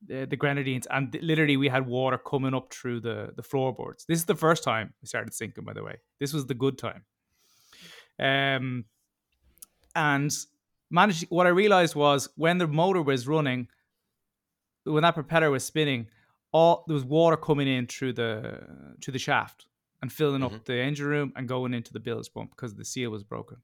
[0.06, 4.04] the, the Grenadines, and literally we had water coming up through the the floorboards.
[4.06, 5.96] This is the first time we started sinking, by the way.
[6.18, 7.04] This was the good time.
[8.18, 8.84] Um,
[9.94, 10.32] and
[10.90, 11.26] managed.
[11.30, 13.68] What I realized was when the motor was running,
[14.84, 16.08] when that propeller was spinning,
[16.52, 19.66] all there was water coming in through the through the shaft
[20.02, 20.56] and filling Mhm.
[20.56, 23.58] up the engine room and going into the bilge pump because the seal was broken.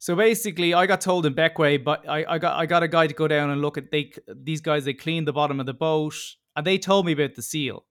[0.00, 3.06] So basically, I got told in Bequia, but I, I got I got a guy
[3.06, 4.86] to go down and look at they these guys.
[4.86, 6.14] They cleaned the bottom of the boat,
[6.56, 7.84] and they told me about the seal.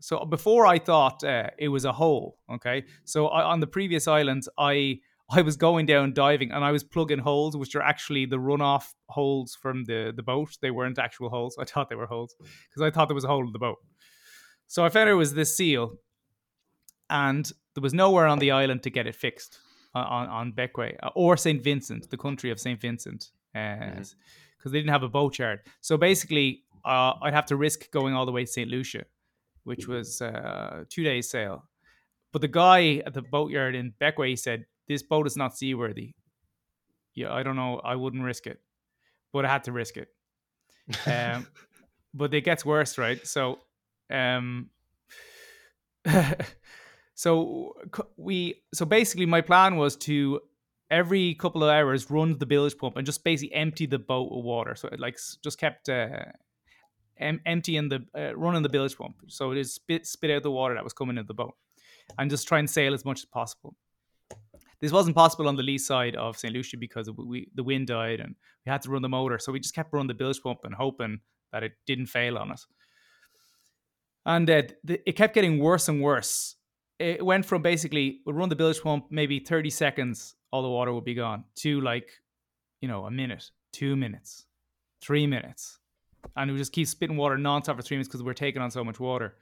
[0.00, 2.38] So before I thought uh, it was a hole.
[2.50, 6.72] Okay, so I, on the previous islands, I I was going down diving and I
[6.72, 10.56] was plugging holes, which are actually the runoff holes from the the boat.
[10.62, 11.58] They weren't actual holes.
[11.60, 13.76] I thought they were holes because I thought there was a hole in the boat.
[14.66, 15.96] So I found it was this seal,
[17.10, 17.44] and
[17.74, 19.58] there was nowhere on the island to get it fixed
[19.94, 24.14] on on, Bequia or Saint Vincent, the country of Saint Vincent, because Mhm.
[24.72, 25.60] they didn't have a boat yard.
[25.80, 29.04] So basically, uh, I'd have to risk going all the way to Saint Lucia,
[29.64, 31.68] which was uh, two days sail.
[32.32, 36.14] But the guy at the boatyard in Bequia said this boat is not seaworthy.
[37.14, 37.80] Yeah, I don't know.
[37.80, 38.60] I wouldn't risk it,
[39.32, 40.08] but I had to risk it.
[41.06, 41.46] Um,
[42.14, 43.26] but it gets worse, right?
[43.26, 43.58] So,
[44.08, 44.70] um,
[47.20, 47.74] so
[48.16, 50.40] we, so basically, my plan was to
[50.90, 54.42] every couple of hours run the bilge pump and just basically empty the boat of
[54.42, 54.74] water.
[54.74, 56.24] So it like just kept uh,
[57.18, 60.50] em- emptying the uh, running the bilge pump, so it is spit spit out the
[60.50, 61.54] water that was coming into the boat,
[62.18, 63.76] and just try and sail as much as possible.
[64.80, 66.54] This wasn't possible on the lee side of St.
[66.54, 69.38] Lucia because we, the wind died and we had to run the motor.
[69.38, 71.20] So we just kept running the bilge pump and hoping
[71.52, 72.66] that it didn't fail on us.
[74.24, 76.56] And uh, it kept getting worse and worse.
[77.00, 80.92] It went from basically we'd run the bilge pump, maybe 30 seconds, all the water
[80.92, 82.10] would be gone, to like,
[82.82, 84.44] you know, a minute, two minutes,
[85.00, 85.78] three minutes.
[86.36, 88.84] And we just keep spitting water nonstop for three minutes because we're taking on so
[88.84, 89.34] much water.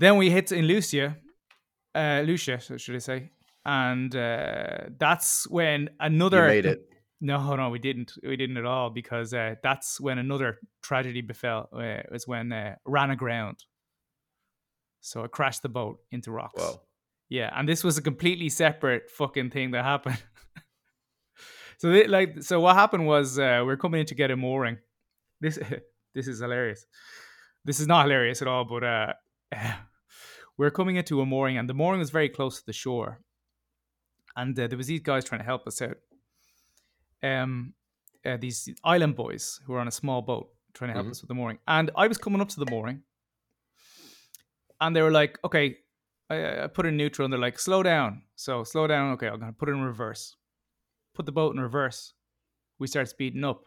[0.00, 1.16] Then we hit in Lucia,
[1.94, 3.30] uh, Lucia, should I say?
[3.64, 6.88] And uh, that's when you another made it.
[7.20, 8.14] no, no, we didn't.
[8.20, 11.68] We didn't at all because uh, that's when another tragedy befell.
[11.72, 13.62] Uh, it was when uh, ran aground.
[15.02, 16.62] So it crashed the boat into rocks.
[16.62, 16.80] Whoa.
[17.28, 20.22] Yeah, and this was a completely separate fucking thing that happened.
[21.78, 24.36] so they, like, so what happened was uh, we are coming in to get a
[24.36, 24.78] mooring.
[25.40, 25.58] This
[26.14, 26.86] this is hilarious.
[27.64, 29.12] This is not hilarious at all, but uh,
[30.58, 33.20] we're coming into a mooring, and the mooring was very close to the shore.
[34.36, 35.96] And uh, there was these guys trying to help us out.
[37.22, 37.74] Um,
[38.24, 41.10] uh, these island boys who were on a small boat trying to help Mhm.
[41.10, 43.02] us with the mooring, and I was coming up to the mooring,
[44.82, 45.78] and they were like, "Okay,
[46.28, 49.12] I, I put in neutral," and they're like, "Slow down." So slow down.
[49.12, 50.36] Okay, I'm gonna put it in reverse.
[51.14, 52.12] Put the boat in reverse.
[52.78, 53.64] We start speeding up,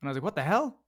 [0.00, 0.82] and I was like, "What the hell?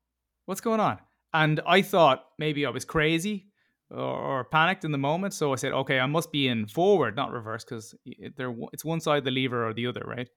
[0.46, 0.98] What's going on?"
[1.32, 3.46] And I thought maybe I was crazy
[3.90, 7.32] or, panicked in the moment, so I said, "Okay, I must be in forward, not
[7.32, 10.28] reverse, because it's one side the lever or the other, right?"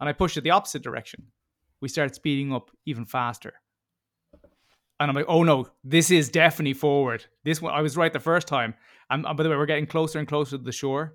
[0.00, 1.32] And I pushed it the opposite direction.
[1.80, 3.54] We started speeding up even faster.
[4.98, 7.26] And I'm like, oh no, this is definitely forward.
[7.44, 8.74] This one, I was right the first time.
[9.10, 11.14] And by the way, we're getting closer and closer to the shore.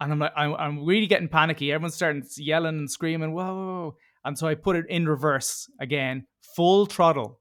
[0.00, 1.72] And I'm like, I'm, I'm really getting panicky.
[1.72, 3.96] Everyone's starting yelling and screaming, whoa.
[4.24, 7.40] And so I put it in reverse again, full throttle,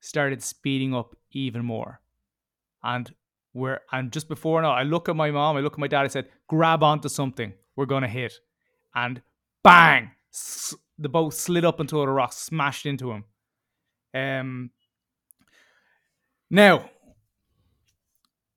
[0.00, 2.00] started speeding up even more.
[2.82, 3.12] And
[3.54, 6.04] we're, and just before now, I look at my mom, I look at my dad,
[6.04, 7.54] I said, grab onto something.
[7.76, 8.34] We're going to hit.
[8.94, 9.22] And
[9.62, 10.10] bang,
[10.98, 13.24] the boat slid up into the rocks, smashed into him.
[14.14, 14.70] Um,
[16.50, 16.90] now,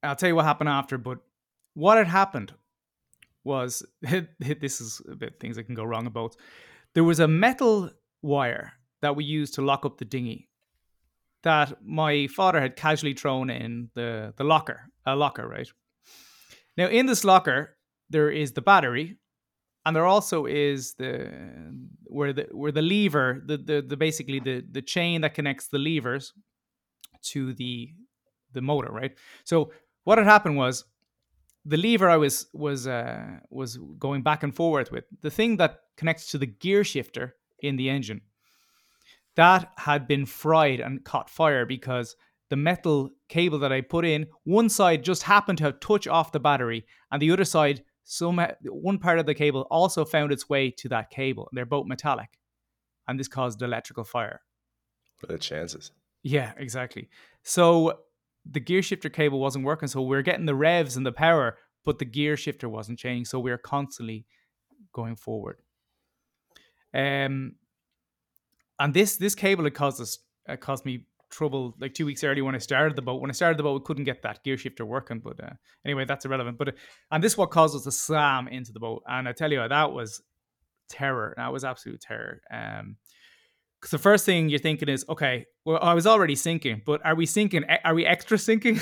[0.04, 1.20] I'll tell you what happened after, but
[1.74, 2.54] what had happened
[3.44, 6.36] was this is a bit things that can go wrong about.
[6.94, 7.90] There was a metal
[8.22, 10.50] wire that we used to lock up the dinghy
[11.44, 15.68] that my father had casually thrown in the, the locker, a locker, right?
[16.78, 17.78] Now, in this locker,
[18.10, 19.18] there is the battery,
[19.86, 21.32] and there also is the
[22.04, 25.80] where the where the lever, the the, the basically the the chain that connects the
[25.80, 26.34] levers
[27.24, 27.90] to the
[28.54, 29.18] the motor, right?
[29.44, 29.72] So
[30.04, 30.86] what had happened was
[31.66, 35.80] the lever I was was uh, was going back and forth with the thing that
[35.98, 38.22] connects to the gear shifter in the engine
[39.36, 42.16] that had been fried and caught fire because
[42.50, 46.34] the metal cable that I put in one side just happened to have touched off
[46.34, 50.50] the battery and the other side some one part of the cable also found its
[50.50, 52.38] way to that cable they're both metallic
[53.08, 54.42] and this caused electrical fire
[55.20, 55.92] What are the chances?
[56.24, 57.10] Yeah, exactly.
[57.44, 58.00] So
[58.46, 61.58] the gear shifter cable wasn't working, so we are getting the revs and the power,
[61.86, 64.26] but the gear shifter wasn't changing, so we are constantly
[64.94, 65.62] going forward.
[66.94, 67.56] Um,
[68.80, 70.20] and this this cable had caused us
[70.50, 73.22] uh, caused me trouble like two weeks earlier when I started the boat.
[73.22, 75.20] When I started the boat, we couldn't get that gear shifter working.
[75.20, 75.54] But uh,
[75.86, 76.58] anyway, that's irrelevant.
[76.58, 76.72] But uh,
[77.10, 79.04] and this what caused us to slam into the boat.
[79.08, 80.22] And I tell you, that was
[80.90, 81.34] terror.
[81.38, 82.42] That was absolute terror.
[82.52, 82.98] Um,
[83.80, 87.16] because the first thing you're thinking is, okay, well, I was already sinking, but are
[87.16, 87.64] we sinking?
[87.84, 88.80] Are we extra sinking?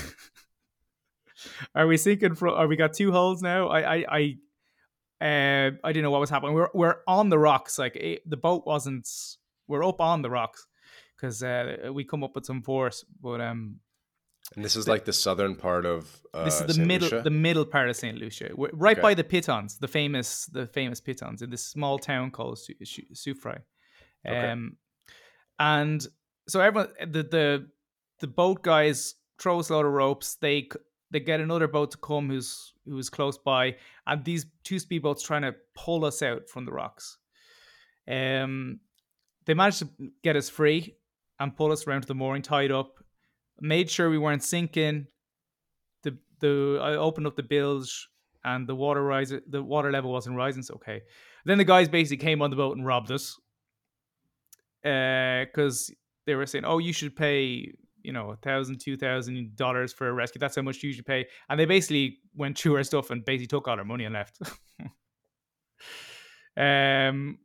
[1.75, 2.35] are we sinking?
[2.35, 3.69] From, are we got two holes now?
[3.69, 6.53] I, I, I, uh, I didn't know what was happening.
[6.53, 7.79] We're we're on the rocks.
[7.79, 9.07] Like it, the boat wasn't.
[9.69, 10.67] We're up on the rocks
[11.19, 13.77] because uh, we come up with some force, but um.
[14.55, 16.09] And this is like the southern part of.
[16.33, 17.21] Uh, this is the Saint middle, Lucia?
[17.21, 19.01] the middle part of Saint Lucia, We're right okay.
[19.01, 22.57] by the Pitons, the famous, the famous Pitons in this small town called.
[24.27, 24.49] Okay.
[24.49, 24.77] Um,
[25.59, 26.05] and
[26.47, 27.67] so everyone, the the
[28.21, 30.35] the boat guys throw us a lot of ropes.
[30.35, 30.69] They
[31.11, 33.75] they get another boat to come who's who's close by,
[34.07, 37.17] and these two speedboats trying to pull us out from the rocks.
[38.07, 38.79] Um,
[39.45, 39.89] they managed to
[40.23, 40.95] get us free
[41.39, 42.99] and pull us around to the mooring, tied up.
[43.61, 45.07] Made sure we weren't sinking.
[46.03, 48.07] The the I opened up the bilge
[48.43, 50.63] and the water rise the water level wasn't rising.
[50.63, 51.01] So okay.
[51.45, 53.39] Then the guys basically came on the boat and robbed us
[54.81, 55.93] because uh,
[56.25, 60.07] they were saying, "Oh, you should pay." You know, a thousand, two thousand dollars for
[60.07, 60.39] a rescue.
[60.39, 61.27] That's how much you should pay.
[61.49, 64.39] And they basically went through our stuff and basically took all our money and left.
[66.57, 67.39] um,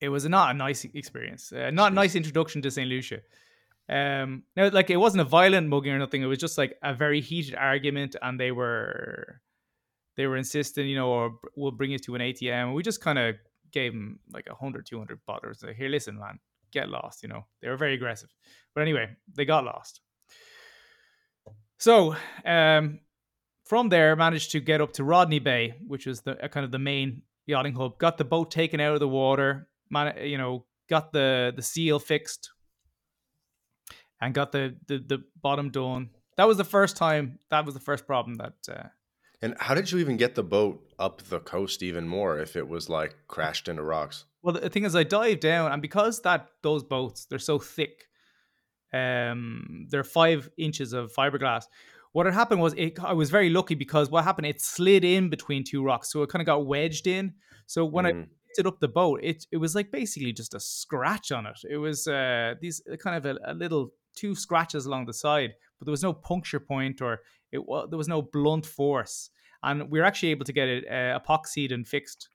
[0.00, 1.52] it was not a nice experience.
[1.52, 2.88] Uh, not a nice introduction to St.
[2.88, 3.20] Lucia.
[3.88, 6.22] Um, now, like it wasn't a violent mugging or nothing.
[6.22, 9.40] It was just like a very heated argument, and they were
[10.16, 12.74] they were insisting, you know, or we'll bring you to an ATM.
[12.74, 13.36] We just kind of
[13.72, 15.62] gave them like a hundred, two hundred butters.
[15.62, 16.38] Like, here, listen, man,
[16.72, 17.22] get lost.
[17.22, 18.30] You know, they were very aggressive.
[18.74, 20.00] But anyway, they got lost.
[21.78, 23.00] So um,
[23.64, 26.70] from there, managed to get up to Rodney Bay, which was the uh, kind of
[26.70, 27.98] the main yachting hub.
[27.98, 29.68] Got the boat taken out of the water.
[29.90, 32.50] You know, got the the seal fixed,
[34.20, 36.10] and got the the, the bottom done.
[36.36, 37.38] That was the first time.
[37.50, 38.88] That was the first problem that uh,
[39.44, 42.66] and how did you even get the boat up the coast even more if it
[42.66, 44.24] was like crashed into rocks?
[44.42, 48.06] Well, the thing is, I dived down, and because that those boats they're so thick,
[48.94, 51.64] um, they're five inches of fiberglass.
[52.12, 55.28] What had happened was it, I was very lucky because what happened it slid in
[55.28, 57.34] between two rocks, so it kind of got wedged in.
[57.66, 58.22] So when mm.
[58.22, 61.60] I lifted up the boat, it it was like basically just a scratch on it.
[61.68, 65.86] It was uh, these kind of a, a little two scratches along the side, but
[65.86, 67.20] there was no puncture point or
[67.52, 69.30] it there was no blunt force
[69.62, 72.28] and we were actually able to get it uh, epoxied and fixed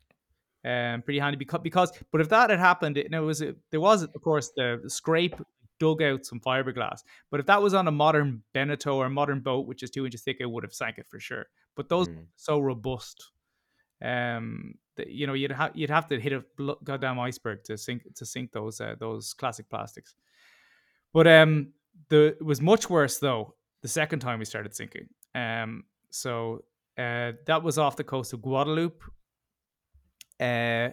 [0.65, 3.39] um, pretty handy because because but if that had happened it, it was
[3.71, 5.35] there was of course the, the scrape
[5.79, 9.39] dug out some fiberglass but if that was on a modern Beneteau or a modern
[9.39, 12.09] boat which is two inches thick it would have sank it for sure but those
[12.09, 12.25] mm.
[12.35, 13.31] so robust
[14.03, 14.73] um
[15.07, 16.43] you know you'd have you'd have to hit a
[16.83, 20.15] goddamn iceberg to sink to sink those uh, those classic plastics
[21.13, 21.69] but um
[22.09, 26.63] the it was much worse though the second time we started sinking um so
[26.99, 29.03] uh, that was off the coast of Guadeloupe.
[30.39, 30.89] Uh,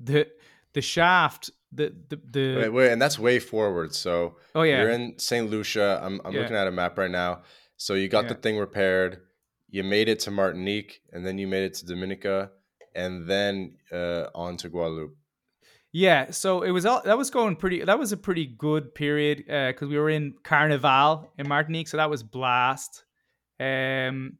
[0.00, 0.26] the
[0.72, 3.94] the shaft, the the, the wait, wait, and that's way forward.
[3.94, 6.00] So oh yeah, you're in Saint Lucia.
[6.02, 6.40] I'm I'm yeah.
[6.40, 7.42] looking at a map right now.
[7.76, 8.30] So you got yeah.
[8.30, 9.20] the thing repaired.
[9.70, 12.50] You made it to Martinique, and then you made it to Dominica,
[12.94, 15.16] and then uh, on to Guadeloupe.
[15.92, 17.84] Yeah, so it was all that was going pretty.
[17.84, 21.98] That was a pretty good period because uh, we were in Carnival in Martinique, so
[21.98, 23.04] that was blast.
[23.60, 24.38] Um,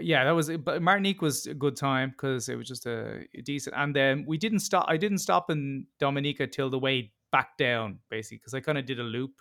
[0.00, 3.42] yeah, that was but Martinique was a good time because it was just a, a,
[3.42, 3.76] decent.
[3.76, 4.86] And then we didn't stop.
[4.88, 8.86] I didn't stop in Dominica till the way back down, basically, because I kind of
[8.86, 9.32] did a loop.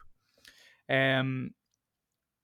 [0.90, 1.52] Um,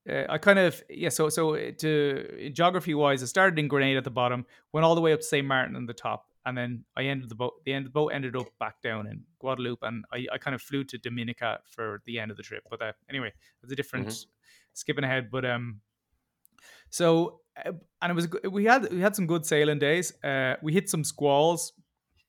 [0.09, 1.09] uh, I kind of yeah.
[1.09, 5.01] So so to geography wise, I started in Grenada at the bottom, went all the
[5.01, 7.53] way up to Saint Martin on the top, and then I ended the boat.
[7.65, 10.61] The end the boat ended up back down in Guadeloupe, and I, I kind of
[10.61, 12.63] flew to Dominica for the end of the trip.
[12.69, 13.33] But uh, anyway,
[13.63, 14.29] it's a different mm-hmm.
[14.73, 15.29] skipping ahead.
[15.31, 15.81] But um,
[16.89, 20.13] so uh, and it was we had we had some good sailing days.
[20.23, 21.73] Uh, we hit some squalls,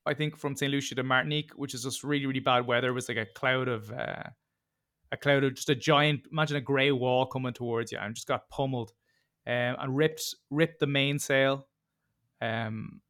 [0.06, 2.88] I think, from Saint Lucia to Martinique, which is just really really bad weather.
[2.88, 4.24] It was like a cloud of uh,
[5.12, 6.22] a cloud of just a giant.
[6.30, 8.92] Imagine a grey wall coming towards you, and just got pummeled,
[9.46, 11.66] um, and ripped ripped the mainsail.
[12.40, 13.00] Um,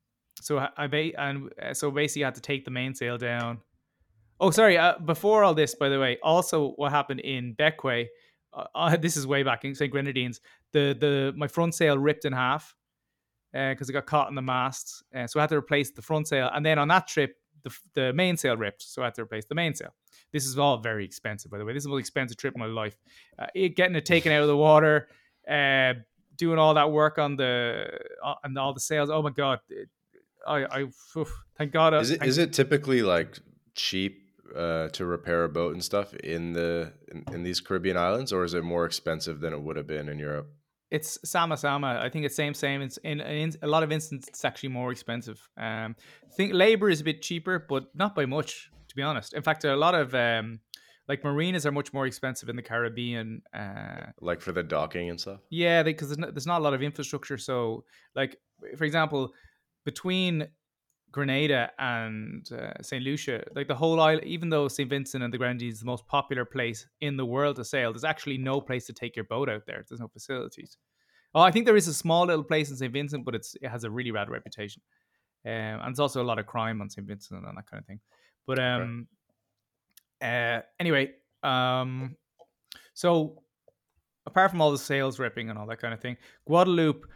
[0.40, 3.58] so I, and uh, so basically had to take the mainsail down.
[4.38, 4.76] Oh, sorry.
[4.76, 8.06] Uh, before all this, by the way, also what happened in Bequia
[8.56, 9.92] uh, uh, this is way back in St.
[9.92, 10.40] Grenadines.
[10.72, 12.74] The the my front sail ripped in half
[13.52, 16.28] because uh, it got caught in the mast, so I had to replace the front
[16.28, 16.50] sail.
[16.52, 19.54] And then on that trip, the the mainsail ripped, so I had to replace the
[19.54, 19.94] mainsail.
[20.36, 21.72] This is all very expensive, by the way.
[21.72, 22.96] This is the most expensive trip of my life.
[23.38, 25.08] Uh, it, getting it taken out of the water,
[25.50, 25.94] uh,
[26.36, 27.88] doing all that work on the
[28.22, 29.08] uh, and all the sails.
[29.08, 29.60] Oh my god!
[30.46, 30.80] I, I
[31.16, 31.94] oof, thank God.
[31.94, 33.38] Is it thank- is it typically like
[33.74, 34.18] cheap
[34.54, 38.44] uh, to repair a boat and stuff in the in, in these Caribbean islands, or
[38.44, 40.48] is it more expensive than it would have been in Europe?
[40.90, 41.98] it's sama sama.
[42.00, 42.80] I think it's same same.
[42.82, 45.48] It's in, in a lot of instances it's actually more expensive.
[45.56, 49.34] Um, I think labor is a bit cheaper, but not by much, to be honest.
[49.34, 50.60] In fact, a lot of um,
[51.08, 53.42] like marinas are much more expensive in the Caribbean.
[53.54, 55.40] Uh, Like for the docking and stuff.
[55.50, 57.38] yeah, because there's, no, there's not a lot of infrastructure.
[57.38, 57.84] So,
[58.14, 58.38] like
[58.76, 59.32] for example,
[59.84, 60.48] between
[61.12, 63.02] Grenada and uh, St.
[63.04, 64.88] Lucia, like the whole island, even though St.
[64.88, 68.04] Vincent and the Grenadines is the most popular place in the world to sail, there's
[68.04, 69.84] actually no place to take your boat out there.
[69.88, 70.76] There's no facilities.
[71.34, 72.92] Oh, I think there is a small little place in St.
[72.92, 74.82] Vincent, but it's it has a really bad reputation.
[75.44, 77.06] Um, and there's also a lot of crime on St.
[77.06, 78.00] Vincent and that kind of thing.
[78.46, 79.06] But um,
[80.22, 82.16] uh, anyway, um,
[82.94, 83.42] so
[84.26, 86.16] apart from all the sails ripping and all that kind of thing,
[86.46, 87.06] Guadeloupe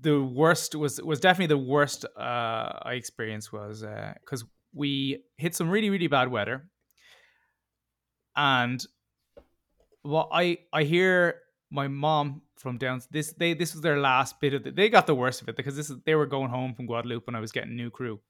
[0.00, 5.54] the worst was was definitely the worst uh, I experienced was because uh, we hit
[5.54, 6.68] some really really bad weather,
[8.36, 8.84] and
[10.02, 11.36] what I I hear
[11.70, 15.06] my mom from down this they this was their last bit of the, they got
[15.06, 17.40] the worst of it because this is they were going home from Guadeloupe when I
[17.40, 18.20] was getting new crew.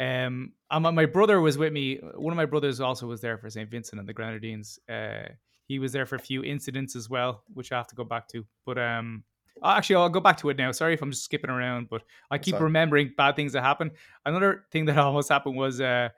[0.00, 1.96] Um, and my, my brother was with me.
[2.14, 3.70] One of my brothers also was there for St.
[3.70, 4.78] Vincent and the Grenadines.
[4.88, 5.28] Uh,
[5.66, 8.28] he was there for a few incidents as well, which I have to go back
[8.28, 8.44] to.
[8.66, 9.24] But um,
[9.62, 10.72] Actually, I'll go back to it now.
[10.72, 12.64] Sorry if I'm just skipping around, but I keep Sorry.
[12.64, 13.92] remembering bad things that happened.
[14.24, 16.08] Another thing that almost happened was uh,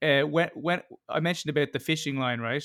[0.00, 2.64] uh, when when I mentioned about the fishing line, right?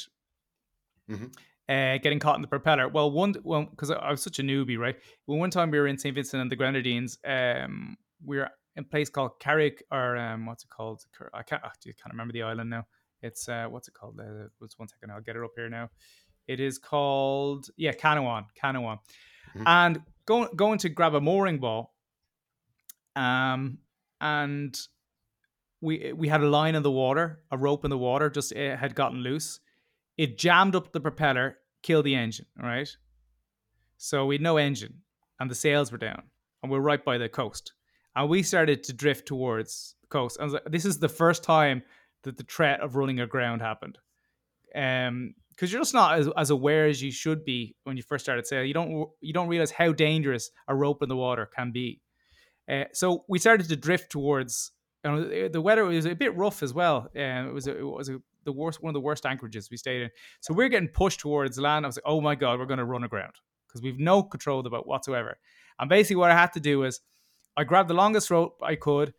[1.10, 1.34] Mhm.
[1.70, 2.88] Uh, getting caught in the propeller.
[2.88, 4.96] Well, one well because I I was such a newbie, right?
[5.26, 6.16] Well, one time we were in St.
[6.16, 7.18] Vincent and the Grenadines.
[7.26, 11.04] Um, we were in a place called Carrick, or um, what's it called?
[11.34, 12.86] I can't, I can't remember the island now.
[13.22, 14.20] It's uh, what's it called?
[14.20, 15.90] Uh, just one second, I'll get it up here now.
[16.48, 19.00] It is called yeah, Canouan, Canouan,
[19.56, 19.64] Mhm.
[19.66, 21.96] and going going to grab a mooring ball.
[23.16, 23.80] Um,
[24.22, 24.80] and
[25.82, 28.78] we we had a line in the water, a rope in the water, just it
[28.78, 29.60] had gotten loose.
[30.18, 32.46] It jammed up the propeller, killed the engine.
[32.56, 32.90] Right,
[33.98, 35.02] so we had no engine,
[35.40, 36.24] and the sails were down,
[36.62, 37.74] and we're right by the coast,
[38.18, 40.42] and we started to drift towards the coast.
[40.42, 41.84] Was like, this is the first time
[42.24, 44.00] that the threat of running aground happened.
[44.76, 48.26] Um, because you're just not as, as aware as you should be when you first
[48.26, 48.68] started sailing.
[48.68, 52.02] You don't you don't realize how dangerous a rope in the water can be.
[52.70, 54.72] Uh, so we started to drift towards.
[55.04, 57.08] Know, the weather was a bit rough as well.
[57.16, 59.78] Um, it was a, it was a, the worst one of the worst anchorages we
[59.78, 60.10] stayed in.
[60.42, 61.86] So we're getting pushed towards land.
[61.86, 63.34] I was like, oh my god, we're going to run aground
[63.68, 65.38] because we've no control of the boat whatsoever.
[65.80, 67.00] And basically, what I had to do was
[67.58, 69.14] I grabbed the longest rope I could.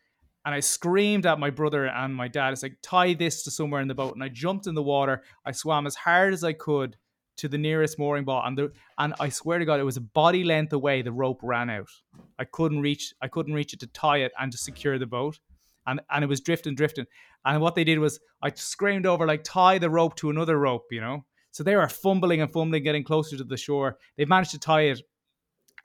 [0.45, 2.53] And I screamed at my brother and my dad.
[2.53, 4.15] It's like, tie this to somewhere in the boat.
[4.15, 5.23] And I jumped in the water.
[5.45, 6.97] I swam as hard as I could
[7.39, 8.43] to the nearest mooring ball.
[8.47, 11.03] And the, and I swear to God, it was a body length away.
[11.03, 11.91] The rope ran out.
[12.39, 13.13] I couldn't reach.
[13.21, 15.39] I couldn't reach it to tie it and to secure the boat.
[15.87, 17.07] And and it was drifting, drifting.
[17.45, 20.85] And what they did was I screamed over like tie the rope to another rope.
[20.91, 21.25] You know.
[21.51, 23.99] So they were fumbling and fumbling, getting closer to the shore.
[24.17, 25.03] They managed to tie it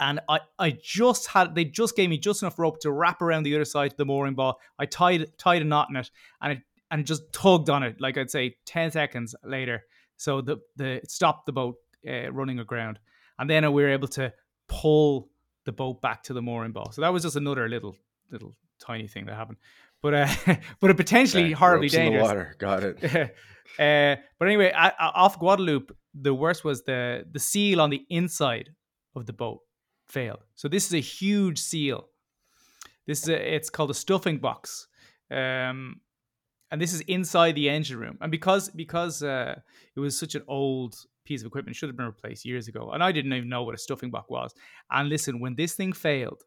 [0.04, 3.44] and I, I just had they just gave me just enough rope to wrap around
[3.44, 4.60] the other side of the mooring ball.
[4.78, 6.60] I tied tied a knot in it and it
[6.92, 9.84] and just tugged on it like I'd say ten seconds later.
[10.18, 11.76] So the the it stopped the boat
[12.08, 13.00] uh, running aground,
[13.40, 14.32] and then we were able to
[14.68, 15.30] pull
[15.66, 16.92] the boat back to the mooring ball.
[16.92, 17.96] So that was just another little
[18.32, 19.58] little tiny thing that happened,
[20.02, 20.28] but uh,
[20.80, 22.28] but it potentially Okay, horribly ropes in the dangerous.
[22.28, 22.56] water.
[22.60, 23.04] Got it.
[23.80, 28.06] uh, but anyway, I, I- off Guadeloupe, the worst was the the seal on the
[28.10, 28.70] inside
[29.16, 29.62] of the boat
[30.14, 30.44] failed.
[30.56, 32.08] So this is a huge seal.
[33.08, 34.88] This is a, it's called a stuffing box,
[35.30, 36.00] um,
[36.72, 38.18] and this is inside the engine room.
[38.22, 39.56] And because because uh,
[39.96, 40.96] it was such an old
[41.26, 42.92] piece of equipment, should have been replaced years ago.
[42.92, 44.54] And I didn't even know what a stuffing box was.
[44.90, 46.42] And listen, when this thing failed,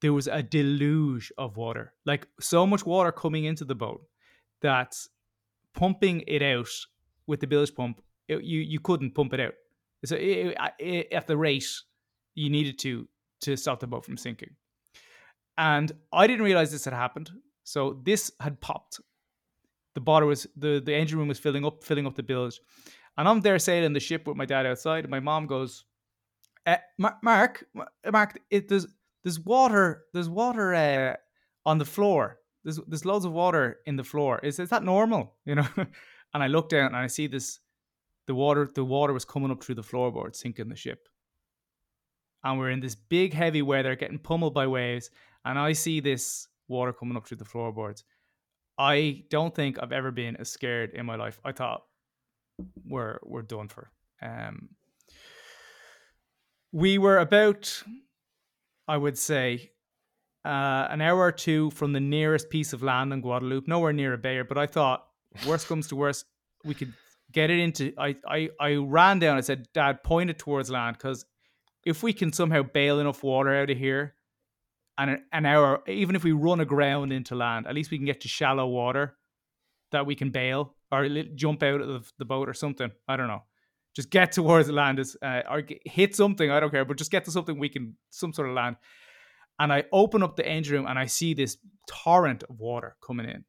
[0.00, 4.02] there was a deluge of water, like so much water coming into the boat
[4.62, 4.96] that
[5.74, 6.70] pumping it out
[7.26, 9.54] with the bilge pump, it, you you couldn't pump it out.
[10.04, 11.68] So it, it, at the rate
[12.38, 13.08] you needed to
[13.40, 14.54] to stop the boat from sinking.
[15.56, 17.30] And I didn't realize this had happened.
[17.64, 19.00] So this had popped.
[19.94, 22.60] The bottom was the the engine room was filling up, filling up the bilge,
[23.16, 25.04] and I'm there sailing the ship with my dad outside.
[25.04, 25.84] And my mom goes,
[26.98, 27.64] "Ma- "Mark,
[28.12, 28.86] Mark, it, there's
[29.24, 31.16] there's water, there's water uh,
[31.66, 32.38] on the floor.
[32.62, 34.38] There's there's loads of water in the floor.
[34.44, 35.34] Is is that normal?
[35.44, 37.58] You know?" and I look down and I see this.
[38.26, 41.08] The water, the water was coming up through the floorboard, sinking the ship
[42.44, 45.10] and we're in this big heavy weather getting pummeled by waves
[45.44, 48.04] and i see this water coming up through the floorboards
[48.78, 51.40] I don't think I've ever been as scared in my life.
[51.44, 51.82] I thought
[52.86, 53.90] we're we're done for.
[54.22, 54.70] Um,
[56.70, 57.82] we were about,
[58.86, 59.72] I would say,
[60.44, 64.12] uh, an hour or two from the nearest piece of land in Guadeloupe, nowhere near
[64.12, 64.42] a bay.
[64.42, 65.04] But I thought,
[65.46, 66.26] worst comes to worst,
[66.64, 66.92] we could
[67.32, 67.92] get it into.
[67.98, 69.36] I I I ran down.
[69.36, 71.24] I said, Dad, point it towards land because
[71.88, 74.14] if we can somehow bail enough water out of here,
[74.98, 78.20] and an hour, even if we run aground into land, at least we can get
[78.22, 79.16] to shallow water
[79.92, 82.90] that we can bail or jump out of the boat or something.
[83.06, 83.44] I don't know.
[83.94, 86.50] Just get towards the land is, uh, or hit something.
[86.50, 88.76] I don't care, but just get to something we can some sort of land.
[89.58, 91.56] And I open up the engine room and I see this
[91.88, 93.44] torrent of water coming in.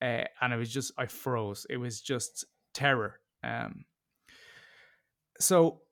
[0.00, 1.66] Uh, and it was just I froze.
[1.68, 3.20] It was just terror.
[3.44, 3.84] Um,
[5.38, 5.82] so,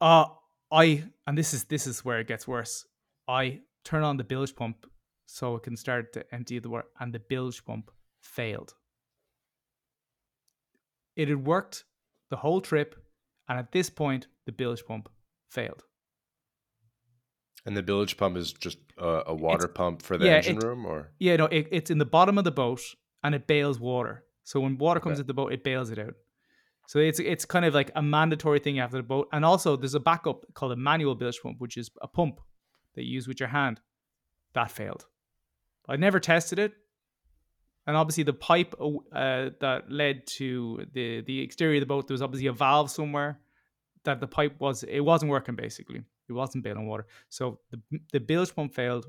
[0.00, 0.26] uh,
[0.70, 2.86] I and this is this is where it gets worse.
[3.28, 4.86] I turn on the bilge pump
[5.26, 7.90] so it can start to empty the water, and the bilge pump
[8.20, 8.74] failed.
[11.16, 11.84] It had worked
[12.30, 12.96] the whole trip,
[13.48, 15.08] and at this point, the bilge pump
[15.50, 15.84] failed.
[17.66, 20.56] And the bilge pump is just a, a water it's, pump for the yeah, engine
[20.56, 22.80] it, room, or yeah, no, it, it's in the bottom of the boat,
[23.22, 24.24] and it bails water.
[24.44, 25.20] So when water comes okay.
[25.20, 26.14] into the boat, it bails it out.
[26.90, 29.94] So it's it's kind of like a mandatory thing after the boat, and also there's
[29.94, 32.40] a backup called a manual bilge pump, which is a pump
[32.96, 33.80] that you use with your hand.
[34.54, 35.06] That failed.
[35.88, 36.72] I never tested it,
[37.86, 42.14] and obviously the pipe uh, that led to the the exterior of the boat there
[42.14, 43.38] was obviously a valve somewhere
[44.02, 46.02] that the pipe was it wasn't working basically.
[46.28, 47.06] It wasn't bailing water.
[47.28, 49.06] So the the bilge pump failed.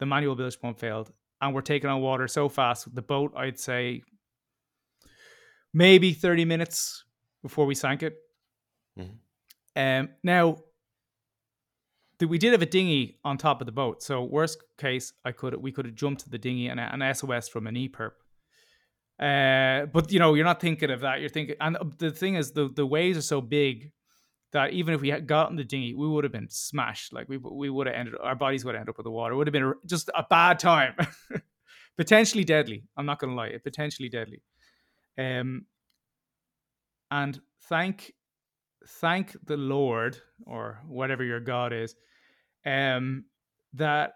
[0.00, 1.12] The manual bilge pump failed.
[1.40, 4.02] And we're taking on water so fast the boat i'd say
[5.84, 7.04] maybe 30 minutes
[7.42, 8.14] before we sank it
[8.98, 9.16] mm-hmm.
[9.82, 10.56] um now
[12.26, 14.02] we did have a dinghy on top of the boat.
[14.02, 17.48] So worst case, I could we could have jumped to the dinghy and an SOS
[17.48, 18.10] from an EPIRB.
[19.20, 21.20] Uh, but you know, you're not thinking of that.
[21.20, 23.92] You're thinking, and the thing is, the the waves are so big
[24.52, 27.12] that even if we had gotten the dinghy, we would have been smashed.
[27.12, 29.34] Like we we would have ended, our bodies would have ended up with the water.
[29.34, 30.94] It would have been a, just a bad time,
[31.96, 32.84] potentially deadly.
[32.96, 34.42] I'm not going to lie, it potentially deadly.
[35.18, 35.66] Um,
[37.10, 38.14] and thank
[38.86, 41.94] thank the Lord or whatever your God is
[42.64, 43.24] um,
[43.74, 44.14] that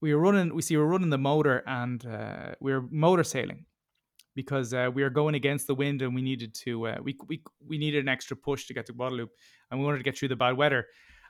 [0.00, 0.54] we were running.
[0.54, 3.64] We see we're running the motor, and uh, we're motor sailing
[4.34, 6.88] because uh, we were going against the wind, and we needed to.
[6.88, 9.32] Uh, we we we needed an extra push to get to Guadeloupe,
[9.70, 10.86] and we wanted to get through the bad weather.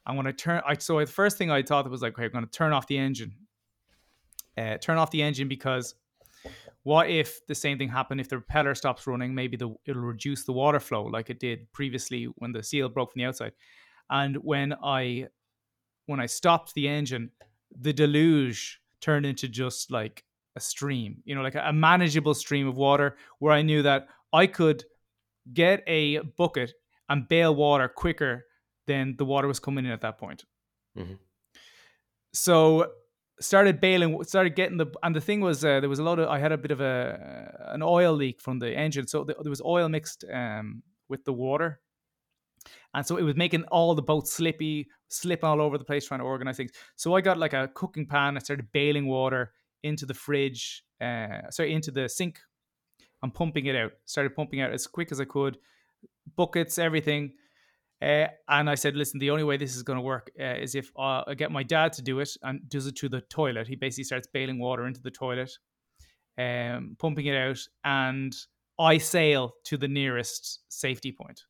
[0.07, 2.31] And when I turn, I so the first thing I thought was like, okay, I'm
[2.31, 3.35] going to turn off the engine.
[4.57, 5.95] Uh, turn off the engine because
[6.85, 9.35] what if the same thing happened if the propeller stops running?
[9.35, 13.13] Maybe the it'll reduce the water flow like it did previously when the seal broke
[13.13, 13.53] from the outside.
[14.11, 15.29] And when I
[16.07, 17.31] when I stopped the engine,
[17.79, 20.25] the deluge turned into just like
[20.57, 24.47] a stream, you know, like a, manageable stream of water where I knew that I
[24.47, 24.85] could
[25.53, 26.73] get a bucket
[27.09, 28.45] and bail water quicker
[28.87, 30.45] than the water was coming in at that point.
[30.97, 31.15] Mm-hmm.
[32.33, 32.93] So
[33.41, 36.29] started bailing, started getting the, and the thing was uh, there was a lot of,
[36.29, 39.51] I had a bit of a an oil leak from the engine, so the, there
[39.51, 41.81] was oil mixed um, with the water,
[42.95, 46.21] and so it was making all the boats slippy, slipping all over the place, trying
[46.21, 46.73] to organize things.
[46.97, 48.37] So I got like a cooking pan.
[48.37, 52.39] I started bailing water into the fridge, uh, sorry, into the sink.
[53.23, 53.93] I'm pumping it out.
[54.05, 55.59] Started pumping out as quick as I could,
[56.37, 57.33] buckets, everything.
[58.03, 60.75] Uh, and I said, listen, the only way this is going to work uh, is
[60.75, 63.67] if uh, I get my dad to do it and does it to the toilet.
[63.67, 65.53] He basically starts bailing water into the toilet,
[66.39, 68.35] um, pumping it out, and
[68.79, 71.45] I sail to the nearest safety point.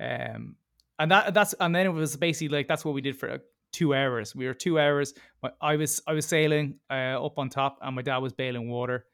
[0.00, 0.56] Um,
[0.98, 3.38] and that that's and then it was basically like that's what we did for
[3.72, 4.34] two hours.
[4.34, 5.14] We were two hours.
[5.60, 9.06] I was I was sailing uh, up on top, and my dad was bailing water,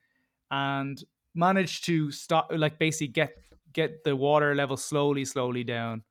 [0.51, 1.03] and
[1.35, 3.33] managed to stop like basically get
[3.73, 6.03] get the water level slowly slowly down.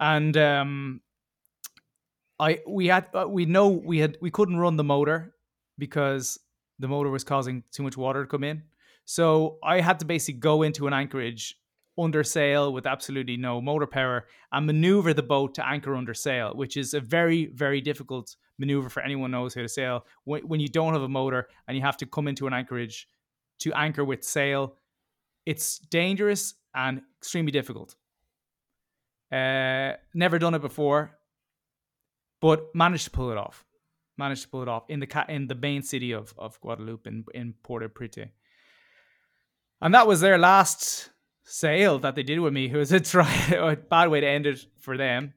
[0.00, 1.00] And um,
[2.38, 5.34] I we had uh, we know we had we couldn't run the motor
[5.78, 6.38] because
[6.78, 8.62] the motor was causing too much water to come in.
[9.04, 11.56] So I had to basically go into an anchorage
[11.98, 16.52] under sail with absolutely no motor power and maneuver the boat to anchor under sail,
[16.54, 20.06] which is a very, very difficult maneuver for anyone knows how to sail.
[20.24, 23.08] When, when you don't have a motor and you have to come into an anchorage
[23.60, 24.76] to anchor with sail,
[25.44, 27.96] it's dangerous and extremely difficult.
[29.32, 31.16] Uh, never done it before,
[32.40, 33.64] but managed to pull it off.
[34.18, 37.24] Managed to pull it off in the in the main city of of Guadeloupe in
[37.34, 38.30] in Port-au-Prince.
[39.80, 41.10] And that was their last
[41.44, 42.66] sale that they did with me.
[42.72, 45.34] It was a try a bad way to end it for them.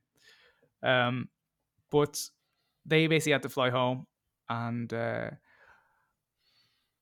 [0.82, 1.30] Um,
[1.91, 2.20] but
[2.86, 4.06] they basically had to fly home,
[4.50, 5.30] and uh,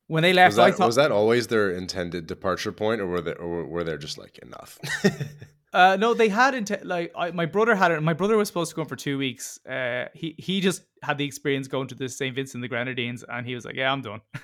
[0.07, 3.07] when they left, was that, I thought was that always their intended departure point, or
[3.07, 4.77] were they, or were they just like enough?
[5.73, 8.01] Uh, no, they had int- like I, my brother had it.
[8.01, 9.59] My brother was supposed to go for two weeks.
[9.65, 12.35] Uh, he he just had the experience going to the St.
[12.35, 14.21] Vincent the Grenadines, and he was like, "Yeah, I'm done."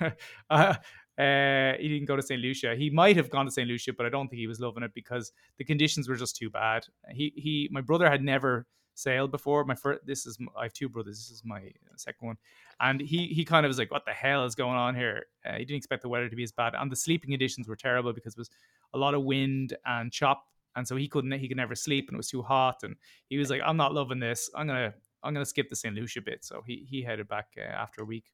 [0.50, 0.74] uh,
[1.18, 2.40] uh, he didn't go to St.
[2.40, 2.74] Lucia.
[2.76, 3.68] He might have gone to St.
[3.68, 6.48] Lucia, but I don't think he was loving it because the conditions were just too
[6.48, 6.86] bad.
[7.10, 9.64] He he, my brother had never sailed before.
[9.64, 11.18] My first, this is I have two brothers.
[11.18, 12.38] This is my second one,
[12.80, 15.54] and he he kind of was like, "What the hell is going on here?" Uh,
[15.54, 18.14] he didn't expect the weather to be as bad, and the sleeping conditions were terrible
[18.14, 18.50] because it was
[18.94, 20.44] a lot of wind and chop
[20.78, 22.96] and so he couldn't he could never sleep and it was too hot and
[23.28, 24.48] he was like i'm not loving this.
[24.54, 26.44] I'm gonna i'm gonna skip the st lucia bit.
[26.44, 28.30] So he he headed back uh, after a week.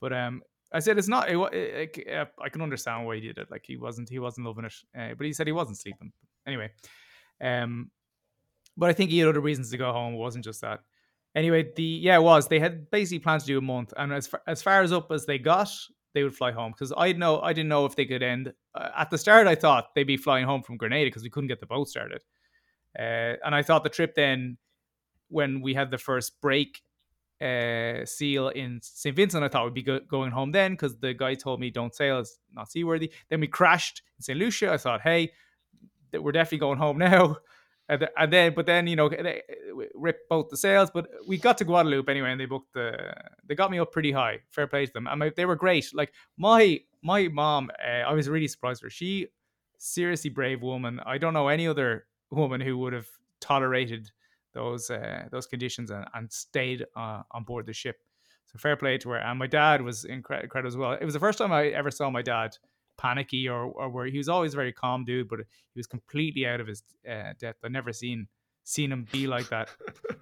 [0.00, 0.42] But um
[0.72, 3.50] i said it's not it, it, it, uh, i can understand why he did it.
[3.50, 6.12] Like he wasn't he wasn't loving it uh, but he said he wasn't sleeping.
[6.46, 6.70] Anyway
[7.40, 7.90] um
[8.76, 10.14] but i think he had other reasons to go home.
[10.14, 10.80] It wasn't just that.
[11.34, 12.48] Anyway the yeah it was.
[12.48, 15.12] They had basically planned to do a month and as far, as far as up
[15.12, 15.70] as they got
[16.14, 18.88] they would fly home because I know I didn't know if they could end uh,
[18.96, 19.46] at the start.
[19.46, 22.22] I thought they'd be flying home from Grenada because we couldn't get the boat started,
[22.98, 24.58] uh, and I thought the trip then
[25.28, 26.82] when we had the first break
[27.40, 29.16] uh, seal in St.
[29.16, 31.94] Vincent, I thought we'd be go- going home then because the guy told me don't
[31.94, 33.12] sail, it's not seaworthy.
[33.30, 34.38] Then we crashed in St.
[34.38, 34.72] Lucia.
[34.72, 35.32] I thought, hey,
[36.12, 37.36] we're definitely going home now.
[38.16, 39.42] And then, but then you know, they
[39.94, 40.90] ripped both the sails.
[40.90, 43.12] But we got to Guadeloupe anyway, and they booked the.
[43.46, 44.38] They got me up pretty high.
[44.50, 45.92] Fair play to them, and my, they were great.
[45.92, 48.90] Like my my mom, uh, I was really surprised her.
[48.90, 49.26] She
[49.78, 51.00] seriously brave woman.
[51.04, 53.08] I don't know any other woman who would have
[53.40, 54.10] tolerated
[54.52, 57.96] those uh, those conditions and, and stayed uh, on board the ship.
[58.46, 59.18] So fair play to her.
[59.18, 60.92] And my dad was incredible as well.
[60.92, 62.56] It was the first time I ever saw my dad
[63.00, 66.60] panicky or, or where he was always very calm dude, but he was completely out
[66.60, 67.60] of his uh, depth.
[67.64, 68.28] I never seen
[68.64, 69.70] seen him be like that.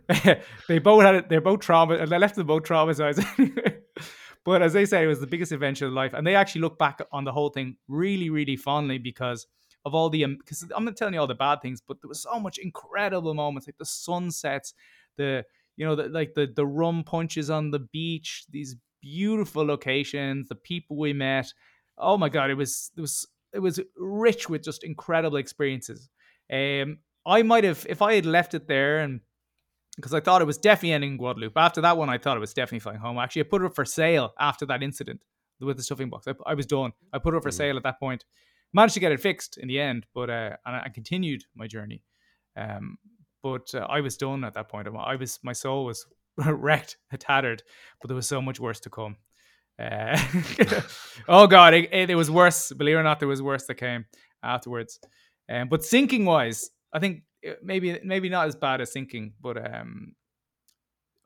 [0.69, 1.29] they both had it.
[1.29, 1.97] They're both trauma.
[1.97, 3.23] And they left them both traumatized.
[4.45, 6.79] but as they say, it was the biggest adventure of life, and they actually look
[6.79, 9.47] back on the whole thing really, really fondly because
[9.85, 12.09] of all the because um, I'm not telling you all the bad things, but there
[12.09, 14.75] was so much incredible moments like the sunsets,
[15.17, 15.45] the
[15.77, 20.55] you know the, like the the rum punches on the beach, these beautiful locations, the
[20.55, 21.53] people we met,
[21.99, 26.09] oh my god, it was it was it was rich with just incredible experiences.
[26.53, 29.21] Um, I might have if I had left it there and
[29.97, 31.57] because I thought it was definitely ending in Guadeloupe.
[31.57, 33.19] After that one, I thought it was definitely flying home.
[33.19, 35.21] Actually, I put it up for sale after that incident
[35.61, 36.29] with the stuffing box.
[36.29, 36.93] I, I was done.
[37.13, 37.57] I put it up for mm.
[37.57, 38.25] sale at that point.
[38.73, 42.05] Managed to get it fixed in the end, but uh, and I continued my journey.
[42.57, 42.99] Um,
[43.43, 44.89] but uh, I was done at that point.
[44.89, 47.63] I was my soul was wrecked, tattered,
[48.01, 49.17] but there was so much worse to come.
[49.79, 50.21] Uh,
[51.29, 52.73] oh god, it, it, it, was worse.
[52.73, 54.07] Believe it or not, there was worse that came
[54.43, 54.99] afterwards.
[55.49, 59.57] Um, but sinking wise, I think uh, maybe maybe not as bad as sinking, but
[59.57, 60.15] um,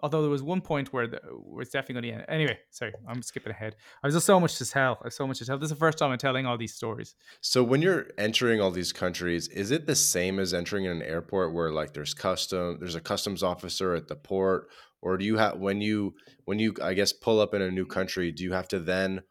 [0.03, 2.25] although there was one point where the, where it's definitely going to end.
[2.29, 3.77] Anyway, sorry, I'm skipping ahead.
[4.03, 4.99] I was just so much to tell.
[5.01, 5.59] I have so much to tell.
[5.59, 7.15] This is the first time I'm telling all these stories.
[7.41, 11.03] So when you're entering all these countries, is it the same as entering in an
[11.03, 14.69] airport where like there's custom, there's a customs officer at the port,
[15.01, 17.87] or do you have when you when you I guess pull up in a new
[17.87, 19.23] country, do you have to then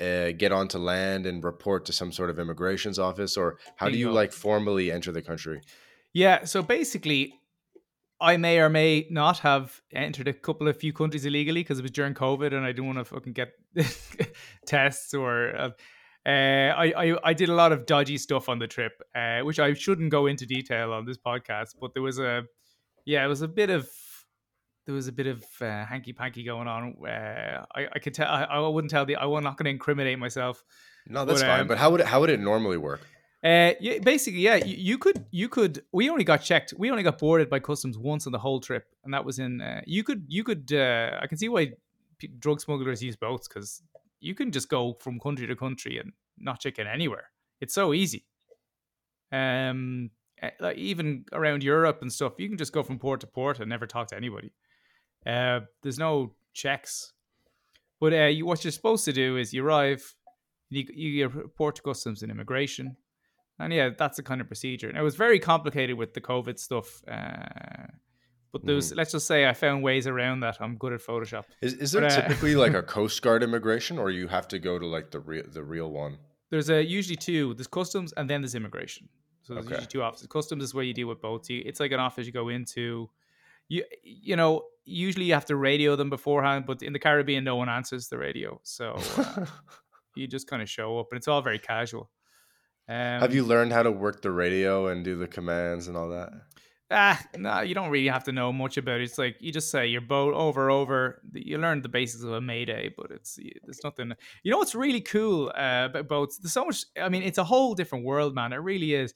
[0.00, 3.96] uh, get onto land and report to some sort of immigrations office, or how do
[3.96, 5.60] you like formally enter the country?
[6.14, 7.34] Yeah, so basically,
[8.22, 11.82] I may or may not have entered a couple of few countries illegally because it
[11.82, 13.52] was during COVID and I didn't want to fucking get
[14.66, 15.56] tests or.
[15.56, 15.70] Uh,
[16.24, 16.30] uh,
[16.76, 19.74] I, I I did a lot of dodgy stuff on the trip, uh, which I
[19.74, 21.74] shouldn't go into detail on this podcast.
[21.80, 22.44] But there was a,
[23.04, 23.90] yeah, it was a bit of
[24.86, 26.94] there was a bit of uh, hanky panky going on.
[27.04, 28.28] Uh, I, I could tell.
[28.28, 29.16] I, I wouldn't tell the.
[29.16, 30.62] I'm not going to incriminate myself.
[31.08, 31.60] No, that's but, fine.
[31.62, 33.00] Um, but how would it, how would it normally work?
[33.44, 35.82] Uh, yeah, basically, yeah, you, you, could you could.
[35.90, 36.74] We only got checked.
[36.78, 39.60] We only got boarded by customs once on the whole trip, and that was in.
[39.60, 40.72] Uh, you could you could.
[40.72, 41.72] Uh, I can see why
[42.18, 43.82] p- drug smugglers use boats because
[44.20, 47.30] you can just go from country to country and not check in anywhere.
[47.60, 48.24] It's so easy.
[49.32, 53.26] Um, eh, like even around Europe and stuff, you can just go from port to
[53.26, 54.52] port and never talk to anybody.
[55.26, 57.12] Uh, there's no checks.
[58.00, 60.14] But uh, you, what you're supposed to do is you arrive,
[60.70, 62.96] you, you report to customs and immigration.
[63.62, 64.88] And yeah, that's the kind of procedure.
[64.88, 67.02] And it was very complicated with the COVID stuff.
[67.08, 67.86] Uh,
[68.52, 68.96] but there's, mm.
[68.96, 70.58] let's just say I found ways around that.
[70.60, 71.44] I'm good at Photoshop.
[71.62, 74.58] Is, is there but, uh, typically like a Coast Guard immigration or you have to
[74.58, 76.18] go to like the real, the real one?
[76.50, 77.54] There's a, usually two.
[77.54, 79.08] There's customs and then there's immigration.
[79.42, 79.76] So there's okay.
[79.76, 80.26] usually two offices.
[80.26, 81.46] Customs is where you deal with both.
[81.48, 83.08] It's like an office you go into
[83.68, 87.56] you you know usually you have to radio them beforehand, but in the Caribbean no
[87.56, 89.46] one answers the radio, so uh,
[90.16, 92.10] you just kind of show up, and it's all very casual.
[92.88, 96.10] Um, have you learned how to work the radio and do the commands and all
[96.10, 96.32] that?
[96.92, 99.04] ah, no, you don't really have to know much about it.
[99.04, 101.22] It's like you just say your boat over over.
[101.32, 104.12] You learn the basics of a mayday, but it's there's nothing.
[104.42, 106.38] You know what's really cool uh, about boats?
[106.38, 106.84] There's so much.
[107.00, 108.52] I mean, it's a whole different world, man.
[108.52, 109.14] It really is.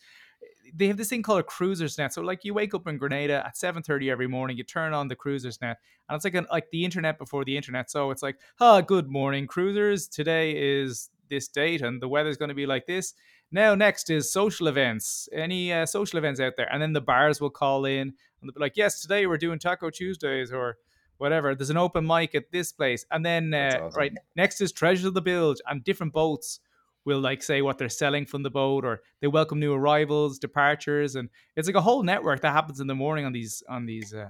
[0.75, 2.13] They have this thing called a cruiser's net.
[2.13, 5.17] So like you wake up in Grenada at 7:30 every morning, you turn on the
[5.17, 5.77] cruiser's net,
[6.09, 7.91] and it's like an, like the internet before the internet.
[7.91, 10.09] So it's like, ah, oh, good morning, cruisers.
[10.09, 13.15] Today is this date, and the weather's going to be like this
[13.57, 15.31] now, next is social events.
[15.33, 16.71] Any uh, social events out there?
[16.71, 19.59] And then the bars will call in and they'll be like, yes, today we're doing
[19.59, 20.77] Taco Tuesdays or
[21.17, 21.55] whatever.
[21.55, 23.07] There's an open mic at this place.
[23.11, 23.99] And then, uh, awesome.
[23.99, 26.61] right, next is Treasure of the Bilge and different boats
[27.07, 31.17] will like say what they're selling from the boat or they welcome new arrivals, departures.
[31.17, 34.13] And it's like a whole network that happens in the morning on these, on these,
[34.13, 34.29] uh,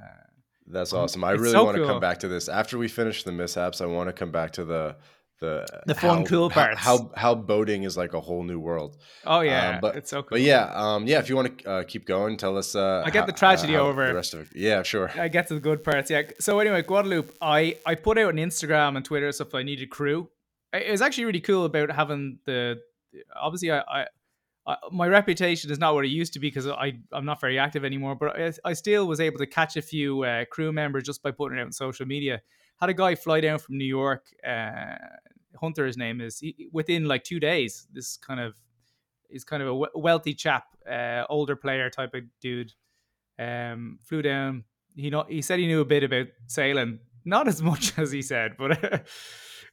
[0.69, 1.25] that's awesome.
[1.25, 1.91] I really so want to cool.
[1.91, 3.81] come back to this after we finish the mishaps.
[3.81, 4.97] I want to come back to the
[5.41, 6.79] the the fun, how, cool parts.
[6.79, 8.97] How, how boating is like a whole new world.
[9.25, 10.31] Oh yeah, um, but it's so cool.
[10.31, 11.19] But yeah, um, yeah.
[11.19, 12.75] If you want to uh, keep going, tell us.
[12.75, 14.49] Uh, I get the tragedy uh, over the rest of it.
[14.55, 15.11] Yeah, sure.
[15.19, 16.11] I get to the good parts.
[16.11, 16.23] Yeah.
[16.41, 17.37] So anyway, Guadeloupe.
[17.41, 19.55] I I put out on Instagram and Twitter stuff.
[19.55, 20.29] I needed crew.
[20.73, 22.81] It was actually really cool about having the.
[23.35, 24.07] Obviously, I,
[24.67, 27.59] I my reputation is not what it used to be because I I'm not very
[27.59, 28.15] active anymore.
[28.15, 31.31] But I, I still was able to catch a few uh, crew members just by
[31.31, 32.41] putting it out on social media.
[32.81, 34.97] Had a guy fly down from New York uh,
[35.61, 36.39] Hunter, his name is.
[36.39, 38.55] He, within like two days, this kind of
[39.31, 42.73] is kind of a wealthy chap, uh, older player type of dude.
[43.39, 44.65] Um, flew down.
[44.95, 48.23] He know he said he knew a bit about sailing, not as much as he
[48.23, 48.83] said, but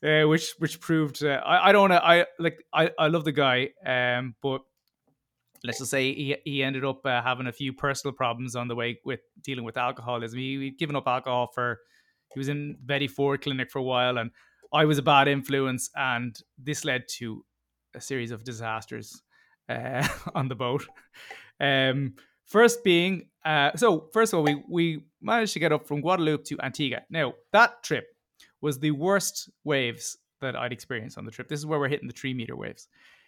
[0.04, 3.32] uh, which which proved uh, I I don't know I like I I love the
[3.32, 4.62] guy, um, but
[5.64, 8.76] let's just say he he ended up uh, having a few personal problems on the
[8.76, 10.40] way with dealing with alcoholism.
[10.40, 11.80] He, he'd given up alcohol for
[12.34, 14.32] he was in Betty Ford clinic for a while and
[14.74, 17.46] I was a bad influence, and this led to
[17.94, 19.22] a series of disasters
[19.70, 20.86] uh, on the boat.
[21.60, 22.16] Um,
[22.48, 26.44] first being, uh, so first of all, we we managed to get up from Guadeloupe
[26.46, 27.04] to Antigua.
[27.12, 28.08] Now that trip
[28.62, 31.48] was the worst waves that I'd experienced on the trip.
[31.48, 32.88] This is where we're hitting the three meter waves.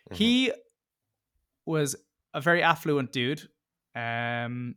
[0.09, 0.15] Mm-hmm.
[0.15, 0.51] He
[1.65, 1.95] was
[2.33, 3.47] a very affluent dude.
[3.95, 4.75] Um,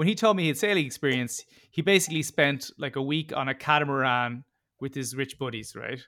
[0.00, 3.54] when he told me his sailing experience, he basically spent like a week on a
[3.54, 4.44] catamaran
[4.80, 6.00] with his rich buddies, right?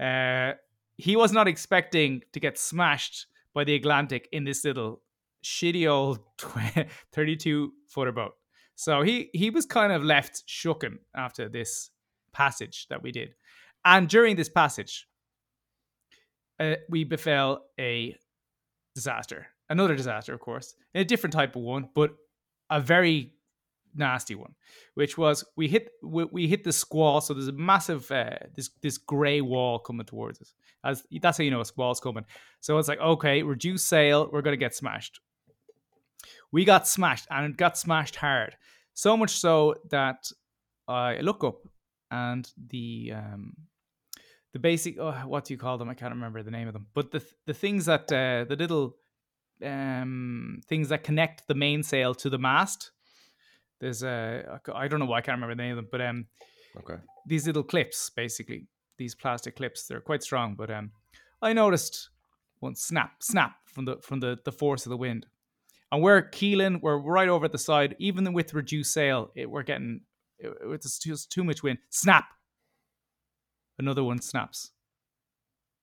[0.00, 0.54] Uh,
[0.96, 5.02] he was not expecting to get smashed by the Atlantic in this little
[5.44, 6.20] shitty old
[7.12, 8.32] 32 footer boat.
[8.76, 11.90] So he he was kind of left shooken after this
[12.32, 13.34] passage that we did.
[13.84, 15.06] And during this passage,
[16.58, 18.16] uh, we befell a
[18.94, 19.48] disaster.
[19.68, 22.12] Another disaster, of course, a different type of one, but
[22.72, 23.34] a very
[23.94, 24.54] nasty one,
[24.94, 27.20] which was we hit we, we hit the squall.
[27.20, 30.54] So there's a massive uh, this this grey wall coming towards us.
[30.84, 32.24] As that's how you know a squall's coming.
[32.60, 35.20] So it's like okay, reduce sail, we're gonna get smashed.
[36.50, 38.56] We got smashed, and it got smashed hard.
[38.94, 40.30] So much so that
[40.88, 41.60] I look up
[42.10, 43.56] and the um,
[44.52, 45.88] the basic oh, what do you call them?
[45.88, 46.86] I can't remember the name of them.
[46.94, 48.96] But the the things that uh, the little
[49.64, 52.92] um, things that connect the mainsail to the mast
[53.82, 56.26] there's a I don't know why I can't remember the name of them, but um,
[56.78, 59.86] okay, these little clips basically, these plastic clips.
[59.86, 60.92] They're quite strong, but um,
[61.42, 62.08] I noticed
[62.60, 65.26] one snap, snap from the from the the force of the wind,
[65.90, 67.96] and we're keeling, we're right over at the side.
[67.98, 70.02] Even with reduced sail, it, we're getting
[70.38, 71.78] it, it's just too much wind.
[71.90, 72.26] Snap.
[73.80, 74.70] Another one snaps.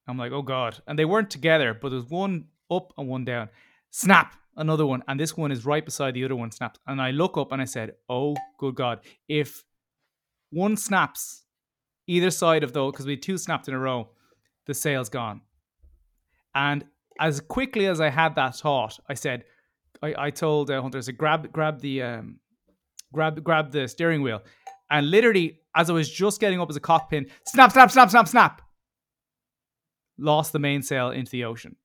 [0.08, 3.50] I'm like, oh god, and they weren't together, but there's one up and one down.
[3.92, 6.80] Snap another one, and this one is right beside the other one snapped.
[6.88, 9.00] And I look up and I said, "Oh, good God!
[9.28, 9.64] If
[10.52, 11.46] one snaps
[12.08, 14.10] either side of though, because we two snapped in a row,
[14.66, 15.42] the sail's gone."
[16.56, 16.86] And
[17.20, 19.44] as quickly as I had that thought, I said,
[20.02, 22.40] I, I told uh, Hunter, I said, grab, grab the, um,
[23.14, 24.42] grab, grab the steering wheel,
[24.90, 28.28] and literally as I was just getting up as a cockpit, snap, snap, snap, snap,
[28.28, 28.62] snap,
[30.18, 31.76] lost the mainsail into the ocean.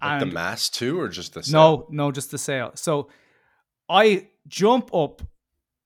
[0.00, 1.60] Like the mast too, or just the sail?
[1.60, 2.72] no, no, just the sail.
[2.74, 3.10] So
[3.88, 5.22] I jump up,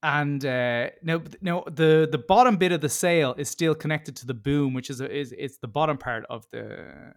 [0.02, 4.26] and uh, now, now the the bottom bit of the sail is still connected to
[4.26, 7.14] the boom, which is is it's the bottom part of the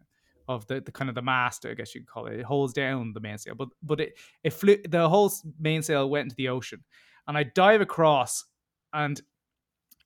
[0.47, 2.39] of the, the kind of the mast, I guess you could call it.
[2.39, 6.35] It holds down the mainsail, but but it it flew the whole mainsail went into
[6.35, 6.83] the ocean,
[7.27, 8.45] and I dive across,
[8.91, 9.21] and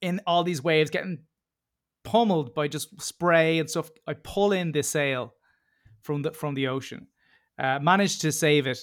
[0.02, 1.20] in all these waves, getting
[2.04, 3.90] pummeled by just spray and stuff.
[4.06, 5.34] I pull in the sail
[6.06, 7.08] from the from the ocean.
[7.58, 8.80] Uh, managed to save it,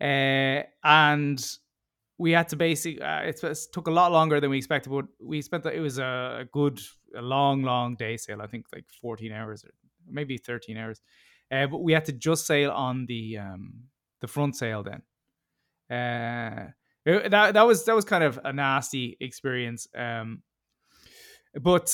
[0.00, 1.44] uh, and
[2.18, 3.02] we had to basically.
[3.02, 5.64] Uh, it, it, took a lot longer than we expected, but we spent.
[5.64, 6.78] The, it was a, good,
[7.16, 8.42] a long, long day sail.
[8.42, 9.70] I think like fourteen hours or
[10.06, 11.00] maybe thirteen hours.
[11.50, 13.84] Uh, but we had to just sail on the um,
[14.20, 15.02] the front sail then,
[15.90, 16.70] Uh,
[17.06, 19.88] that that was that was kind of a nasty experience.
[19.96, 20.42] Um,
[21.60, 21.90] but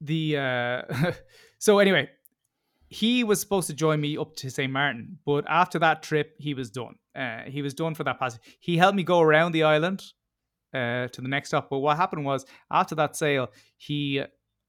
[0.00, 1.12] the uh,
[1.58, 2.10] so anyway,
[2.90, 4.70] he was supposed to join me up to St.
[4.70, 6.96] Martin, but after that trip, he was done.
[7.14, 8.40] Uh, he was done for that passage.
[8.58, 10.02] He helped me go around the island
[10.74, 11.70] uh, to the next stop.
[11.70, 14.22] But what happened was after that sail, he,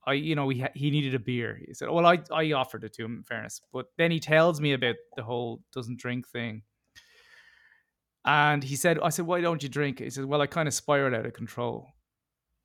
[0.06, 1.60] I, you know, he he needed a beer.
[1.66, 4.62] He said, "Well, I I offered it to him, in fairness." But then he tells
[4.62, 6.62] me about the whole doesn't drink thing.
[8.24, 10.00] And he said, I said, why don't you drink?
[10.00, 11.88] He said, well, I kind of spiral out of control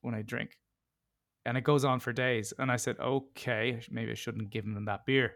[0.02, 0.58] when I drink.
[1.46, 2.52] And it goes on for days.
[2.58, 5.32] And I said, okay, maybe I shouldn't give him that beer.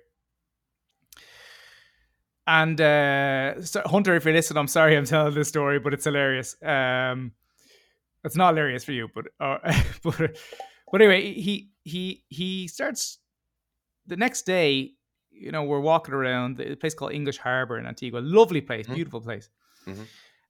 [2.46, 6.04] And uh, so Hunter, if you listen, I'm sorry I'm telling this story, but it's
[6.04, 6.56] hilarious.
[6.62, 7.32] Um,
[8.24, 9.58] it's not hilarious for you, but uh,
[10.02, 10.36] but
[10.90, 13.18] but anyway, he he he starts
[14.06, 14.92] the next day.
[15.30, 18.18] You know, we're walking around the place called English Harbor in Antigua.
[18.18, 18.94] Lovely place, mm-hmm.
[18.94, 19.48] beautiful place.
[19.86, 20.02] Mm-hmm.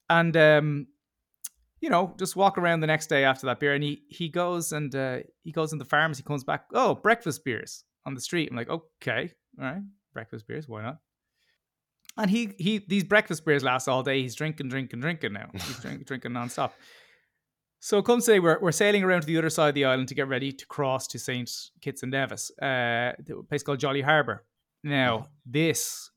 [0.09, 0.87] And um,
[1.79, 4.71] you know, just walk around the next day after that beer, and he he goes
[4.71, 6.65] and uh, he goes in the pharmacy, comes back.
[6.73, 8.49] Oh, breakfast beers on the street.
[8.49, 9.81] I'm like, okay, all right,
[10.13, 10.97] breakfast beers, why not?
[12.17, 14.21] And he he these breakfast beers last all day.
[14.21, 15.49] He's drinking, drinking, drinking now.
[15.53, 16.71] He's drinking, drinking nonstop.
[17.79, 20.15] So come say we're we're sailing around to the other side of the island to
[20.15, 21.49] get ready to cross to Saint
[21.81, 24.45] Kitts and Nevis, uh, a place called Jolly Harbour.
[24.83, 26.11] Now this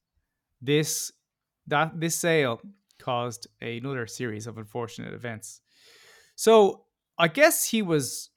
[0.60, 1.12] this
[1.66, 2.60] that this sail
[2.98, 5.60] caused another series of unfortunate events.
[6.36, 6.84] So
[7.18, 8.30] I guess he was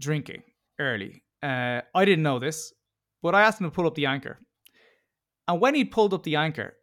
[0.00, 0.42] drinking
[0.78, 1.22] early.
[1.42, 2.72] Uh, I didn't know this,
[3.22, 4.40] but I asked him to pull up the anchor.
[5.48, 6.74] And when he pulled up the anchor,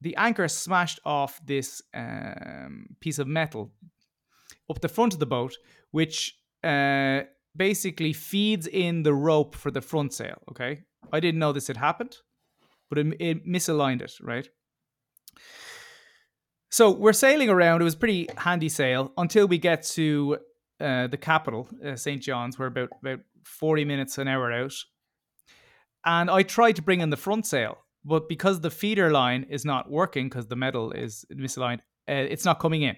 [0.00, 3.72] the anchor smashed off this um, piece of metal
[4.68, 5.56] up the front of the boat,
[5.90, 7.20] which uh,
[7.56, 10.42] basically feeds in the rope for the front sail.
[10.50, 10.82] Okay.
[11.12, 12.16] I didn't know this had happened,
[12.90, 14.48] but it, it misaligned it, right?
[16.70, 17.80] So we're sailing around.
[17.80, 20.38] It was pretty handy sail until we get to
[20.80, 22.20] uh, the capital, uh, St.
[22.20, 22.58] John's.
[22.58, 24.74] We're about about forty minutes an hour out,
[26.06, 29.64] and I tried to bring in the front sail, but because the feeder line is
[29.64, 32.96] not working because the metal is misaligned, uh, it's not coming in.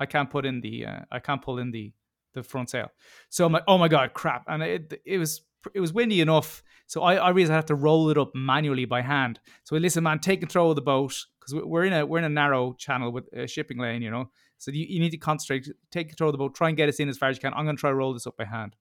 [0.00, 1.92] I can't put in the uh, I can't pull in the
[2.32, 2.88] the front sail.
[3.28, 4.44] So I'm like, oh my god, crap!
[4.48, 5.42] And it it was
[5.74, 8.84] it was windy enough, so I, I realized I have to roll it up manually
[8.84, 9.40] by hand.
[9.64, 12.28] So listen, man, take control of the boat because we're in a we're in a
[12.28, 14.30] narrow channel with a shipping lane, you know.
[14.58, 17.00] So you, you need to concentrate, take control of the boat, try and get us
[17.00, 17.52] in as far as you can.
[17.54, 18.76] I'm going to try to roll this up by hand.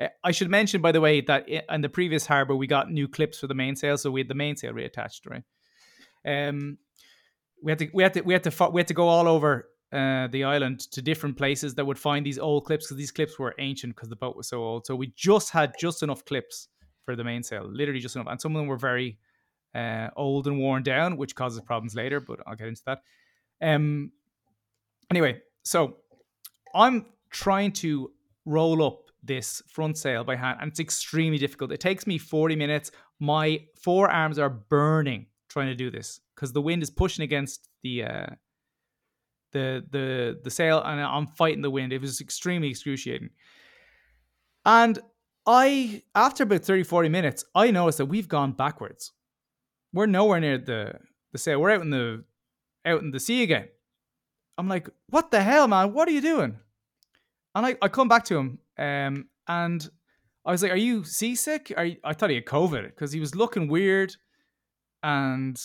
[0.00, 3.06] Uh, I should mention, by the way, that in the previous harbor we got new
[3.06, 5.42] clips for the mainsail, so we had the mainsail reattached, right?
[6.24, 6.78] Um,
[7.62, 9.68] we had to we had to we had to we had to go all over
[9.92, 13.38] uh, the island to different places that would find these old clips because these clips
[13.38, 14.86] were ancient because the boat was so old.
[14.86, 16.68] So we just had just enough clips
[17.04, 19.18] for the mainsail, literally just enough, and some of them were very
[19.74, 22.20] uh, old and worn down, which causes problems later.
[22.20, 23.02] But I'll get into that.
[23.60, 24.12] Um.
[25.10, 25.96] Anyway, so
[26.74, 28.12] I'm trying to
[28.46, 31.72] roll up this front sail by hand, and it's extremely difficult.
[31.72, 32.90] It takes me 40 minutes.
[33.18, 38.04] My forearms are burning trying to do this because the wind is pushing against the
[38.04, 38.26] uh,
[39.52, 41.92] the the the sail, and I'm fighting the wind.
[41.92, 43.30] It was extremely excruciating.
[44.64, 44.98] And
[45.46, 49.12] I, after about 30, 40 minutes, I noticed that we've gone backwards.
[49.92, 50.94] We're nowhere near the
[51.32, 51.60] the sail.
[51.60, 52.24] We're out in the
[52.84, 53.68] out in the sea again.
[54.58, 55.92] I'm like, what the hell, man?
[55.92, 56.56] What are you doing?
[57.54, 59.88] And I, I come back to him, um, and
[60.44, 61.72] I was like, "Are you seasick?
[61.76, 64.14] Are you, I thought he had COVID because he was looking weird,
[65.02, 65.60] and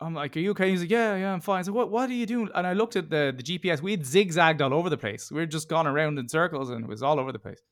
[0.00, 2.14] I'm like, "Are you okay?" He's like, "Yeah, yeah, I'm fine." So what what are
[2.14, 2.48] you doing?
[2.54, 3.80] And I looked at the the GPS.
[3.80, 5.30] We had zigzagged all over the place.
[5.30, 7.62] We are just gone around in circles, and it was all over the place.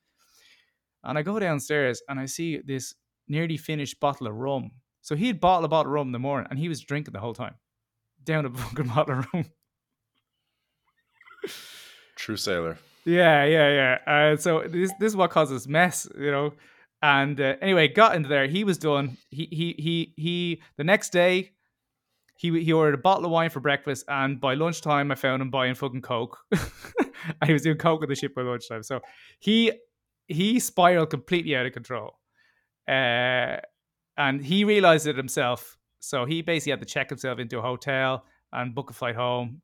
[1.05, 2.95] And I go downstairs and I see this
[3.29, 4.71] nearly finished bottle of rum.
[5.01, 7.13] So he had bottled a bottle of rum in the morning, and he was drinking
[7.13, 7.55] the whole time,
[8.25, 9.47] down a fucking bottle of rum.
[12.17, 12.79] True sailor.
[13.09, 13.71] Yeah, yeah,
[14.07, 14.13] yeah.
[14.33, 16.53] Uh, so this this is what causes mess, you know.
[17.01, 18.47] And uh, anyway, got into there.
[18.47, 19.17] He was done.
[19.31, 20.63] He he he he.
[20.77, 21.53] The next day,
[22.37, 25.51] he he ordered a bottle of wine for breakfast, and by lunchtime, I found him
[25.51, 26.39] buying fucking coke.
[26.53, 28.83] and he was doing coke on the ship by lunchtime.
[28.83, 29.01] So
[29.39, 29.73] he
[30.27, 32.19] he spiraled completely out of control,
[32.87, 33.57] uh,
[34.19, 35.79] and he realized it himself.
[36.01, 39.63] So he basically had to check himself into a hotel and book a flight home,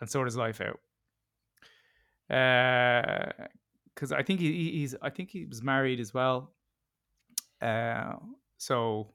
[0.00, 0.80] and sort his life out.
[2.28, 6.52] Because uh, I think he, he's I think he was married as well.
[7.60, 8.14] Uh,
[8.58, 9.12] so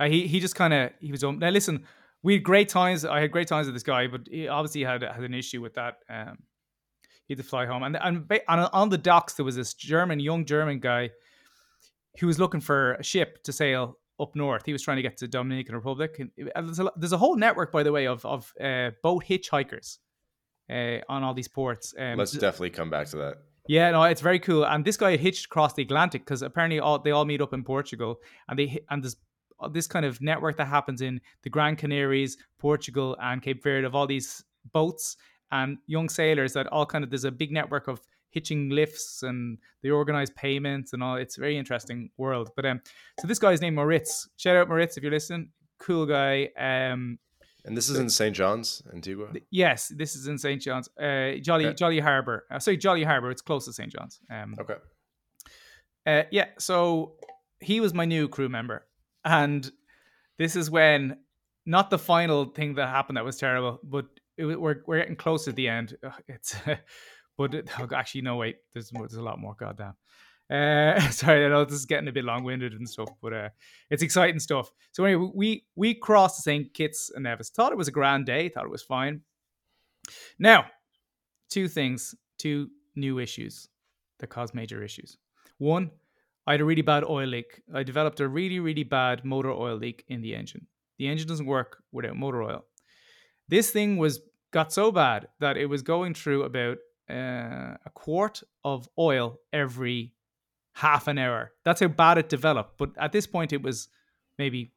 [0.00, 1.86] uh, he he just kind of he was um, now listen
[2.24, 3.04] we had great times.
[3.04, 5.74] I had great times with this guy, but he obviously had had an issue with
[5.74, 5.98] that.
[6.08, 6.38] Um,
[7.26, 10.20] he had to fly home, and and on, on the docks there was this German,
[10.20, 11.10] young German guy
[12.18, 14.64] who was looking for a ship to sail up north.
[14.64, 16.18] He was trying to get to Dominican Republic.
[16.18, 19.98] And there's a, there's a whole network, by the way, of of uh, boat hitchhikers
[20.70, 21.94] uh, on all these ports.
[21.98, 23.38] Um, Let's definitely come back to that.
[23.66, 24.64] Yeah, no, it's very cool.
[24.64, 27.54] And this guy had hitched across the Atlantic because apparently all they all meet up
[27.54, 29.16] in Portugal, and they and this
[29.72, 33.94] this kind of network that happens in the Grand Canaries, Portugal, and Cape Verde of
[33.94, 35.16] all these boats
[35.52, 38.00] and young sailors that all kind of there's a big network of
[38.30, 41.16] hitching lifts and they organize payments and all.
[41.16, 42.50] It's a very interesting world.
[42.56, 42.80] But um,
[43.20, 44.28] so this guy's named Moritz.
[44.36, 45.50] Shout out Moritz if you're listening.
[45.78, 46.48] Cool guy.
[46.58, 47.18] Um,
[47.64, 48.34] and this is in St.
[48.36, 49.28] John's, Antigua.
[49.50, 50.60] Yes, this is in St.
[50.60, 50.88] John's.
[51.00, 51.74] Uh, Jolly okay.
[51.74, 52.44] Jolly Harbor.
[52.50, 53.30] Uh, sorry, Jolly Harbor.
[53.30, 53.90] It's close to St.
[53.90, 54.20] John's.
[54.30, 54.74] Um, okay.
[56.06, 56.46] Uh, yeah.
[56.58, 57.14] So
[57.60, 58.86] he was my new crew member,
[59.24, 59.70] and
[60.38, 61.16] this is when
[61.64, 64.06] not the final thing that happened that was terrible, but
[64.36, 65.96] it, we're we're getting close at the end.
[66.28, 66.54] It's
[67.38, 69.54] but it, oh, actually no wait, there's there's a lot more.
[69.58, 69.94] Goddamn.
[70.50, 73.48] Uh, sorry, I know this is getting a bit long-winded and stuff, but uh,
[73.90, 74.70] it's exciting stuff.
[74.92, 76.72] So anyway, we we crossed St.
[76.74, 77.50] Kitts and Nevis.
[77.50, 78.48] Thought it was a grand day.
[78.48, 79.22] Thought it was fine.
[80.38, 80.66] Now,
[81.50, 83.68] two things, two new issues
[84.18, 85.16] that caused major issues.
[85.58, 85.90] One,
[86.46, 87.62] I had a really bad oil leak.
[87.72, 90.66] I developed a really really bad motor oil leak in the engine.
[90.98, 92.64] The engine doesn't work without motor oil.
[93.48, 94.20] This thing was
[94.52, 96.78] got so bad that it was going through about
[97.10, 100.13] uh, a quart of oil every
[100.74, 101.52] half an hour.
[101.64, 102.78] That's how bad it developed.
[102.78, 103.88] But at this point, it was
[104.38, 104.72] maybe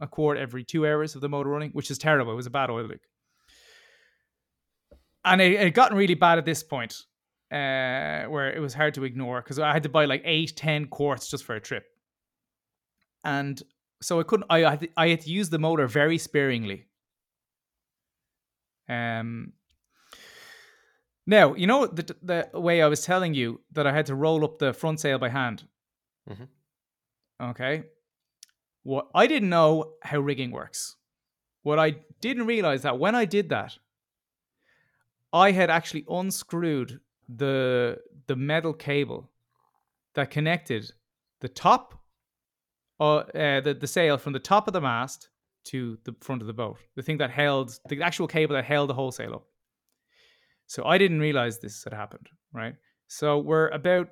[0.00, 2.32] a quart every two hours of the motor running, which is terrible.
[2.32, 3.00] It was a bad oil leak.
[5.24, 7.04] And it had gotten really bad at this point,
[7.50, 10.86] uh, where it was hard to ignore because I had to buy like eight, ten
[10.86, 11.86] quarts just for a trip.
[13.24, 13.62] And
[14.02, 16.86] so I couldn't, I, had I had to use the motor very sparingly.
[18.88, 19.52] Um,
[21.26, 24.44] now, you know the the way I was telling you that I had to roll
[24.44, 25.64] up the front sail by hand.
[26.28, 27.50] Mm-hmm.
[27.50, 27.84] Okay.
[28.82, 30.96] What I didn't know how rigging works.
[31.62, 33.78] What I didn't realize that when I did that,
[35.32, 39.30] I had actually unscrewed the the metal cable
[40.14, 40.90] that connected
[41.40, 42.02] the top
[42.98, 45.28] uh, uh the, the sail from the top of the mast
[45.64, 46.78] to the front of the boat.
[46.96, 49.46] The thing that held the actual cable that held the whole sail up.
[50.72, 52.74] So I didn't realize this had happened, right?
[53.06, 54.08] So we're about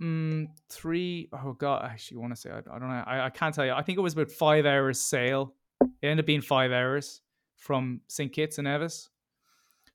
[0.00, 1.28] mm, three.
[1.32, 3.02] Oh god, I actually want to say I, I don't know.
[3.04, 3.72] I, I, can't tell you.
[3.72, 5.52] I think it was about five hours sail.
[5.80, 7.22] It ended up being five hours
[7.56, 8.32] from St.
[8.32, 9.10] Kitts and Nevis.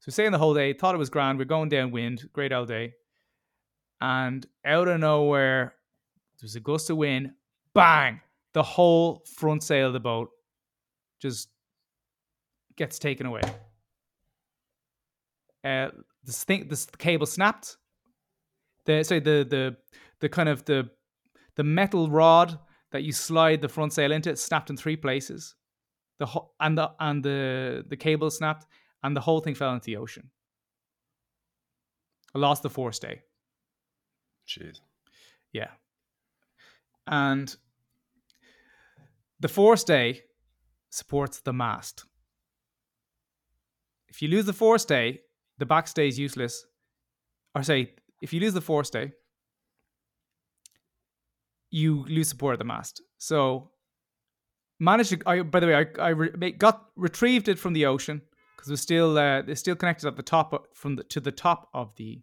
[0.02, 0.74] So staying the whole day.
[0.74, 1.40] Thought it was grand.
[1.40, 2.28] We're going downwind.
[2.34, 2.92] Great all day.
[4.02, 5.76] And out of nowhere,
[6.42, 7.32] there's a gust of wind.
[7.74, 8.20] Bang!
[8.52, 10.30] The whole front sail of the boat
[11.22, 11.48] just
[12.76, 13.44] gets taken away
[15.64, 15.90] uh,
[16.24, 17.78] this thing, this cable snapped.
[18.86, 19.78] The sorry, the the
[20.20, 20.90] the kind of the
[21.56, 22.58] the metal rod
[22.92, 25.56] that you slide the front sail into it snapped in three places.
[26.20, 28.66] The ho- and the and the the cable snapped,
[29.04, 30.30] and the whole thing fell into the ocean.
[32.34, 33.20] I lost the forestay.
[34.48, 34.80] Jeez.
[35.52, 35.72] Yeah.
[37.08, 37.56] And
[39.40, 40.22] the forestay
[40.90, 42.06] supports the mast.
[44.08, 45.20] If you lose the forestay,
[45.62, 46.66] the backstay is useless.
[47.56, 49.12] Or say, if you lose the forestay,
[51.70, 53.02] you lose support of the mast.
[53.18, 53.72] So
[54.80, 55.20] managed to.
[55.26, 58.22] I, by the way, I, I re, got retrieved it from the ocean
[58.56, 61.32] because it was still uh, it's still connected at the top from the to the
[61.32, 62.22] top of the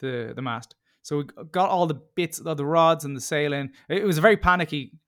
[0.00, 0.74] the the mast.
[1.02, 3.72] So we got all the bits of the rods and the sail in.
[3.88, 4.98] It was very panicky.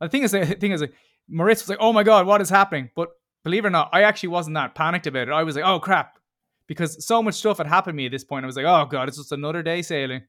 [0.00, 0.94] The thing is, the thing is, like,
[1.28, 3.08] Moritz was like, "Oh my god, what is happening?" But
[3.42, 5.32] believe it or not, I actually wasn't that panicked about it.
[5.32, 6.19] I was like, "Oh crap,
[6.70, 8.44] because so much stuff had happened to me at this point.
[8.44, 10.22] I was like, oh god, it's just another day sailing.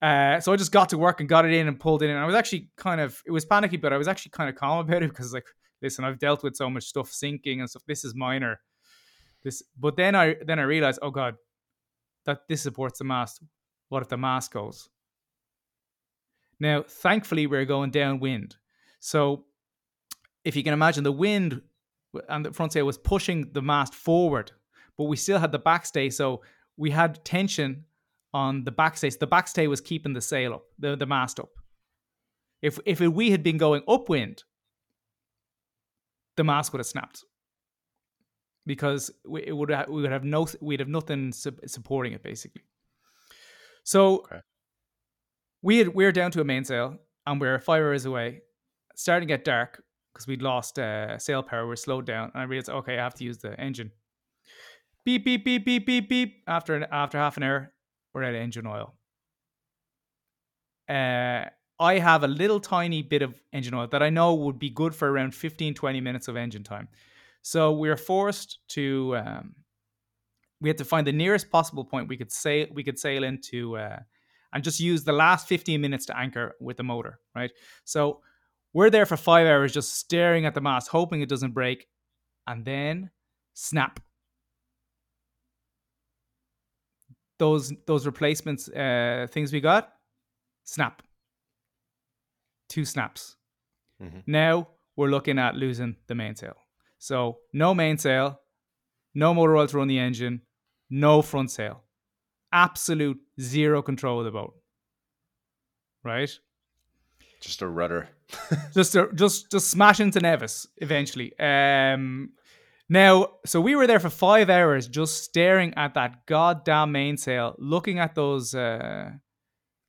[0.00, 2.16] Uh, so I just got to work and got it in and pulled it in.
[2.16, 4.78] I was actually kind of it was panicky, but I was actually kind of calm
[4.88, 5.48] about it because like,
[5.82, 7.82] listen, I've dealt with so much stuff sinking and stuff.
[7.84, 8.60] This is minor.
[9.42, 11.34] This, but then I then I realized, oh god,
[12.24, 13.42] that this supports the mast.
[13.88, 14.88] What if the mast goes?
[16.60, 18.54] Now, thankfully, we're going downwind.
[19.00, 19.46] So,
[20.44, 21.60] if you can imagine, the wind
[22.28, 24.52] and the front sail was pushing the mast forward
[24.98, 26.12] but we still had the backstay.
[26.12, 26.42] So
[26.76, 27.84] we had tension
[28.34, 29.12] on the backstay.
[29.12, 31.50] So the backstay was keeping the sail up, the, the mast up.
[32.60, 34.42] If if it, we had been going upwind,
[36.36, 37.24] the mast would have snapped
[38.66, 42.22] because we, it would have, we would have no we'd have nothing su- supporting it
[42.24, 42.62] basically.
[43.84, 44.40] So okay.
[45.62, 48.42] we had, we're down to a mainsail and we're five hours away,
[48.96, 51.64] starting to get dark because we'd lost uh, sail power.
[51.66, 53.92] We're slowed down, and I realized okay, I have to use the engine
[55.08, 56.42] beep beep beep beep beep beep.
[56.46, 57.72] After after half an hour,
[58.12, 58.94] we're out of engine oil.
[60.86, 61.46] Uh,
[61.80, 64.94] I have a little tiny bit of engine oil that I know would be good
[64.94, 66.88] for around 15, 20 minutes of engine time.
[67.40, 69.54] So we are forced to um,
[70.60, 73.78] we had to find the nearest possible point we could sail we could sail into
[73.78, 74.00] uh,
[74.52, 77.52] and just use the last 15 minutes to anchor with the motor, right?
[77.84, 78.20] So
[78.74, 81.86] we're there for five hours just staring at the mast, hoping it doesn't break,
[82.46, 83.10] and then
[83.54, 84.00] snap.
[87.38, 89.92] Those those replacements uh, things we got,
[90.64, 91.02] snap.
[92.68, 93.36] Two snaps.
[94.02, 94.20] Mm-hmm.
[94.26, 96.56] Now we're looking at losing the mainsail.
[96.98, 98.40] So no mainsail,
[99.14, 100.42] no motor oil to run the engine,
[100.90, 101.84] no front sail.
[102.52, 104.54] Absolute zero control of the boat.
[106.02, 106.30] Right?
[107.40, 108.08] Just a rudder.
[108.74, 111.38] just to, just just smash into Nevis eventually.
[111.38, 112.30] Um
[112.88, 117.98] now, so we were there for five hours just staring at that goddamn mainsail, looking
[117.98, 119.10] at those uh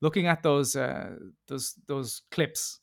[0.01, 1.15] looking at those uh
[1.47, 2.79] those those clips,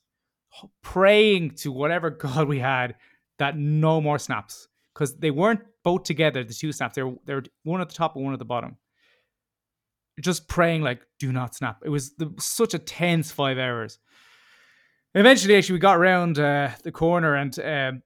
[0.81, 2.95] praying to whatever god we had
[3.37, 4.67] that no more snaps.
[4.93, 6.95] Because they weren't both together, the two snaps.
[6.95, 8.77] they're they were one at the top and one at the bottom.
[10.19, 11.83] Just praying like, do not snap.
[11.85, 13.99] It was the, such a tense five hours.
[15.13, 18.01] Eventually, actually, we got around uh, the corner and um,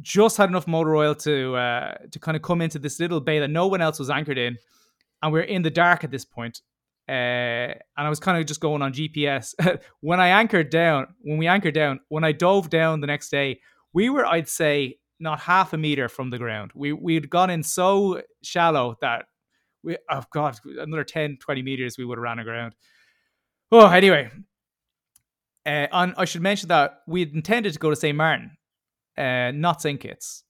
[0.00, 3.38] just had enough motor oil to uh, to kind of come into this little bay
[3.40, 4.56] that no one else was anchored in,
[5.22, 6.60] and we are in the dark at this point.
[7.08, 9.54] Uh, and I was kind of just going on GPS.
[10.00, 13.60] when I anchored down, when we anchored down, when I dove down the next day,
[13.92, 16.72] we were, I'd say, not half a meter from the ground.
[16.74, 19.26] We we'd gone in so shallow that
[19.82, 22.74] we oh god, another 10, 20 meters we would have ran aground.
[23.70, 24.30] Oh, anyway.
[25.64, 28.16] Uh, on I should mention that we had intended to go to St.
[28.16, 28.56] Martin,
[29.16, 30.00] uh, not St.
[30.00, 30.44] Kitts,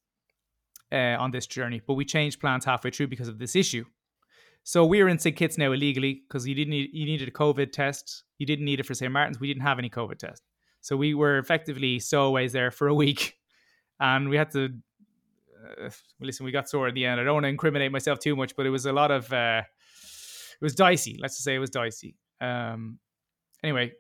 [0.93, 3.85] uh, on this journey, but we changed plans halfway through because of this issue.
[4.63, 5.35] So we are in St.
[5.35, 8.25] Kitts now illegally because you didn't need, you needed a COVID test.
[8.39, 9.11] You didn't need it for St.
[9.11, 9.41] Martin's.
[9.41, 10.43] We didn't have any COVID test.
[10.81, 13.39] So we were effectively stowaways there for a week,
[13.99, 14.69] and we had to.
[15.81, 15.91] Uh,
[16.21, 17.21] listen, we got sore in the end.
[17.21, 19.33] I don't want to incriminate myself too much, but it was a lot of.
[19.33, 19.63] Uh,
[20.61, 21.19] it was dicey.
[21.21, 22.17] Let's just say it was dicey.
[22.41, 22.99] Um.
[23.65, 23.93] Anyway.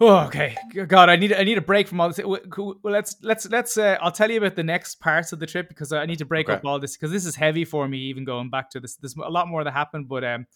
[0.00, 0.56] Oh, okay.
[0.88, 2.18] God, I need I need a break from all this.
[2.24, 3.76] Well, let's let's let's.
[3.78, 6.24] Uh, I'll tell you about the next parts of the trip because I need to
[6.24, 6.56] break Okay.
[6.56, 7.98] up all this because this is heavy for me.
[7.98, 10.46] Even going back to this, there's a lot more that happened, but um,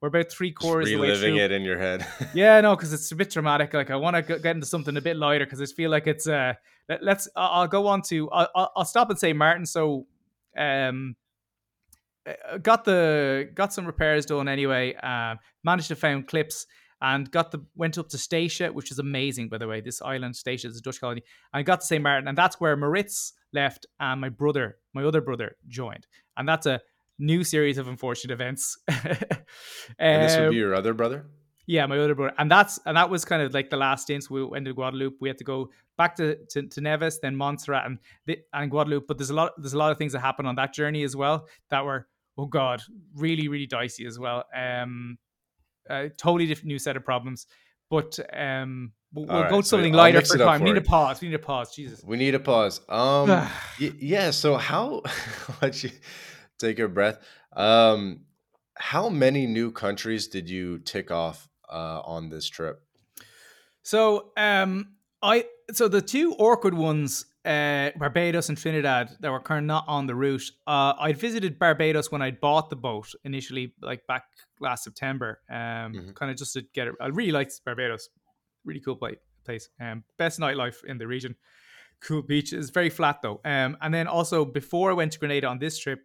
[0.00, 1.44] we're about three Just quarters of the way reliving through.
[1.44, 2.04] it in your head.
[2.34, 3.74] Yeah, no, because it's a bit dramatic.
[3.74, 6.26] Like I want to get into something a bit lighter because I feel like it's.
[6.26, 6.54] Uh,
[6.88, 7.28] let, let's.
[7.36, 8.28] I'll go on to.
[8.30, 9.36] I'll, I'll- stop and St.
[9.38, 9.66] Martin.
[9.66, 10.06] So,
[10.58, 11.14] um,
[12.26, 14.94] uh, got the got some repairs done anyway.
[14.96, 16.66] Um, managed to find clips
[17.00, 19.80] and got the went up to Statia, which is amazing by the way.
[19.80, 21.22] This island Statia is a Dutch colony.
[21.52, 25.20] I got to St Martin, and that's where Maritz left, and my brother, my other
[25.20, 26.80] brother, joined, and that's a
[27.18, 28.78] new series of unfortunate events.
[29.98, 31.26] and this would Um, be your other brother?
[31.66, 34.28] yeah, my other brother, and that's and that was kind of like the last stint.
[34.30, 35.16] We went to Guadeloupe.
[35.20, 39.06] We had to go back to to, to Nevis, then Montserrat, and the, and Guadeloupe.
[39.06, 41.14] But there's a lot there's a lot of things that happened on that journey as
[41.14, 42.82] well that were oh god,
[43.14, 44.44] really really dicey as well.
[44.56, 45.18] Um,
[45.88, 47.46] uh, totally different new set of problems.
[47.88, 50.60] But um, we'll, we'll All go to something I'll lighter for it time.
[50.60, 50.82] for We need you.
[50.84, 51.20] to pause.
[51.20, 51.74] We need a pause.
[51.74, 52.02] Jesus.
[52.04, 52.80] We need a pause.
[52.88, 53.28] Um,
[53.80, 54.30] y- yeah.
[54.30, 55.02] So how?
[55.62, 55.90] let you
[56.58, 57.18] take a breath.
[57.52, 58.20] Um,
[58.76, 62.80] how many new countries did you tick off uh, on this trip?
[63.82, 69.58] So um I so the two awkward ones, uh Barbados and Trinidad that were kind
[69.60, 70.42] of not on the route.
[70.66, 74.24] Uh I'd visited Barbados when I'd bought the boat initially, like back
[74.60, 75.40] last September.
[75.50, 75.56] Um
[75.94, 76.14] Mhm.
[76.14, 76.94] kind of just to get it.
[77.00, 78.08] I really liked Barbados.
[78.64, 79.68] Really cool place.
[79.80, 81.34] Um best nightlife in the region.
[82.02, 82.50] Cool beach.
[82.50, 82.70] beaches.
[82.70, 83.40] Very flat though.
[83.44, 86.00] Um and then also before I went to Grenada on this trip,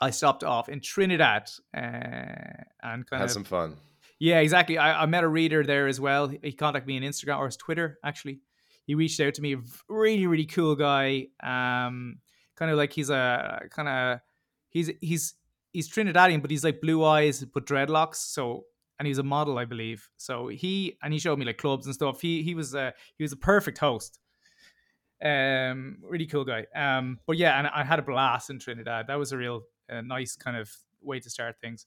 [0.00, 1.80] I stopped off in Trinidad uh,
[2.82, 3.76] and kind Had of some fun.
[4.18, 4.76] yeah, exactly.
[4.76, 6.28] I, I met a reader there as well.
[6.28, 8.40] He contacted me on Instagram or his Twitter, actually.
[8.86, 9.56] He reached out to me.
[9.88, 11.28] Really, really cool guy.
[11.42, 12.18] Um,
[12.56, 14.20] kind of like he's a kind of
[14.70, 15.34] he's he's
[15.72, 18.16] he's Trinidadian, but he's like blue eyes but dreadlocks.
[18.16, 18.64] So
[18.98, 20.08] and he's a model, I believe.
[20.16, 22.20] So he and he showed me like clubs and stuff.
[22.20, 24.18] He he was a he was a perfect host.
[25.22, 26.66] Um, really cool guy.
[26.74, 29.06] Um, but yeah, and I had a blast in Trinidad.
[29.06, 30.70] That was a real uh, nice kind of
[31.00, 31.86] way to start things.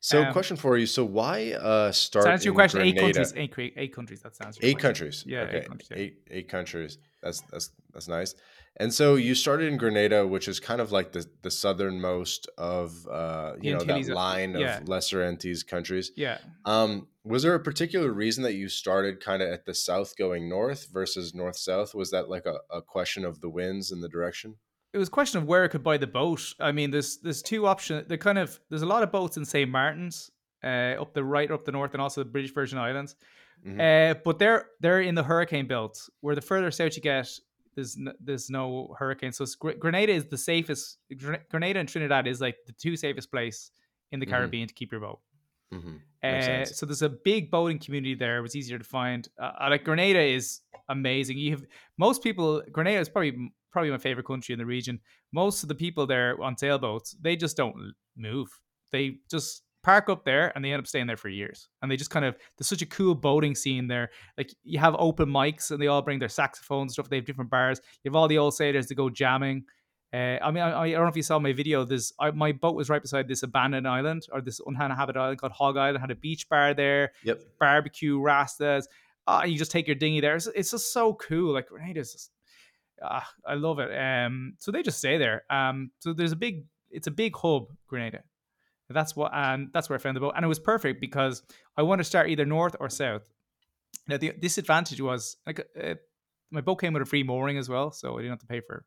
[0.00, 0.86] So, Um, question for you.
[0.86, 2.26] So, why uh, start?
[2.26, 4.20] To answer your question, eight countries, eight, eight countries.
[4.22, 4.58] That sounds.
[4.60, 4.80] Eight question.
[4.80, 5.24] countries.
[5.26, 5.96] Yeah, eight countries, yeah.
[5.98, 6.98] Eight eight countries.
[7.22, 8.34] That's that's that's nice.
[8.78, 13.06] And so you started in Grenada, which is kind of like the the southernmost of
[13.10, 14.80] uh, you The know Antilles, that uh, line of yeah.
[14.84, 16.12] Lesser Antilles countries.
[16.14, 16.38] Yeah.
[16.66, 20.48] Um, was there a particular reason that you started kind of at the south going
[20.48, 21.94] north versus north south?
[21.94, 24.56] Was that like a, a question of the winds and the direction?
[24.96, 26.54] It was a question of where I could buy the boat.
[26.58, 28.08] I mean, there's there's two options.
[28.08, 29.70] There kind of there's a lot of boats in St.
[29.70, 30.30] Martin's,
[30.64, 33.14] uh, up the right, up the north, and also the British Virgin Islands.
[33.62, 33.78] Mm-hmm.
[33.78, 36.00] Uh, but they're they're in the hurricane belt.
[36.22, 37.28] Where the further south you get,
[37.74, 39.32] there's no, there's no hurricane.
[39.32, 39.44] So
[39.78, 40.96] Grenada is the safest.
[41.50, 43.70] Grenada and Trinidad is like the two safest place
[44.12, 44.34] in the mm-hmm.
[44.34, 44.68] Caribbean mm-hmm.
[44.68, 45.20] to keep your boat.
[45.74, 45.96] Mm-hmm.
[46.22, 48.38] Uh, so there's a big boating community there.
[48.38, 49.28] It was easier to find.
[49.38, 51.36] Uh, like Grenada is amazing.
[51.36, 51.64] You have
[51.98, 52.62] most people.
[52.72, 54.98] Grenada is probably probably my favorite country in the region.
[55.32, 58.48] Most of the people there on sailboats, they just don't move.
[58.90, 61.68] They just park up there and they end up staying there for years.
[61.82, 64.08] And they just kind of there's such a cool boating scene there.
[64.38, 67.10] Like you have open mics and they all bring their saxophones and stuff.
[67.10, 67.82] They have different bars.
[68.02, 69.64] You have all the old sailors that go jamming.
[70.10, 71.84] Uh, I mean, I, I, don't know if you saw my video.
[71.84, 75.52] There's I, my boat was right beside this abandoned island or this uninhabited island called
[75.52, 76.00] Hog Island.
[76.00, 77.12] Had a beach bar there.
[77.24, 77.42] Yep.
[77.60, 78.84] Barbecue, rastas.
[79.26, 80.36] Uh, you just take your dinghy there.
[80.36, 81.52] It's, it's just so cool.
[81.52, 82.30] Like Grenada's just,
[83.02, 83.96] uh, I love it.
[83.96, 85.44] Um, so they just stay there.
[85.50, 88.22] Um, so there's a big, it's a big hub, Grenada.
[88.88, 91.42] That's what, and that's where I found the boat, and it was perfect because
[91.76, 93.28] I want to start either north or south.
[94.06, 95.94] Now the disadvantage was like uh,
[96.50, 98.60] my boat came with a free mooring as well, so I didn't have to pay
[98.60, 98.84] for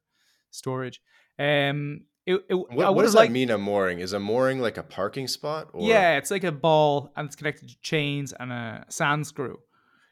[0.51, 1.01] storage.
[1.37, 3.49] Um, it, it, what, what does like, that mean?
[3.49, 5.69] A mooring is a mooring like a parking spot?
[5.73, 5.87] Or?
[5.87, 9.59] Yeah, it's like a ball and it's connected to chains and a sand screw.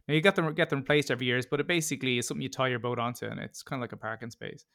[0.08, 2.50] Now you get them get them replaced every year, but it basically is something you
[2.50, 4.66] tie your boat onto, and it's kind of like a parking space.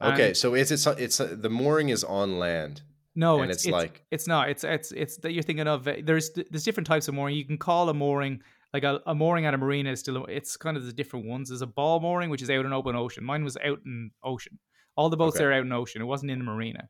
[0.00, 2.82] Okay, so is it it's uh, the mooring is on land.
[3.14, 4.48] No, it's, it's, it's, like it's not.
[4.48, 5.86] It's it's it's that you're thinking of.
[5.86, 7.34] Uh, there's there's different types of mooring.
[7.34, 8.42] You can call a mooring
[8.72, 10.24] like a, a mooring at a marina is still.
[10.26, 11.48] It's kind of the different ones.
[11.48, 13.24] There's a ball mooring which is out in open ocean.
[13.24, 14.58] Mine was out in ocean.
[14.96, 15.44] All the boats okay.
[15.44, 16.00] are out in ocean.
[16.00, 16.88] It wasn't in a marina.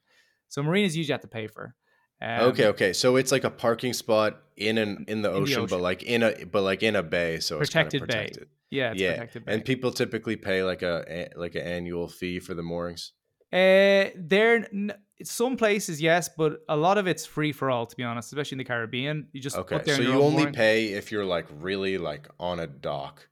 [0.48, 1.74] So marinas usually have to pay for.
[2.20, 2.92] Um, okay, okay.
[2.92, 5.80] So it's like a parking spot in an in the, in ocean, the ocean, but
[5.80, 8.48] like in a but like in a bay, so protected it's kind of protected.
[8.48, 8.54] bay.
[8.70, 9.24] Yeah, yeah.
[9.46, 13.12] And people typically pay like a like an annual fee for the moorings.
[13.50, 14.68] Uh, there,
[15.22, 17.86] some places yes, but a lot of it's free for all.
[17.86, 19.80] To be honest, especially in the Caribbean, you just okay.
[19.86, 20.52] so you only mooring.
[20.52, 23.28] pay if you're like really like on a dock.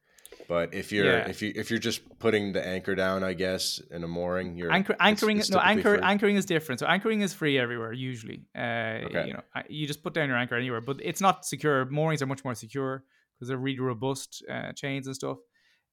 [0.48, 1.28] But if you're yeah.
[1.28, 4.72] if you if you're just putting the anchor down, I guess in a mooring, you're
[4.72, 5.38] Anchor, anchoring.
[5.38, 6.04] It's, it's no, anchor free.
[6.04, 6.80] anchoring is different.
[6.80, 8.44] So anchoring is free everywhere usually.
[8.56, 9.26] Uh, okay.
[9.26, 11.86] You know, you just put down your anchor anywhere, but it's not secure.
[11.86, 13.04] Moorings are much more secure
[13.34, 15.38] because they're really robust uh, chains and stuff.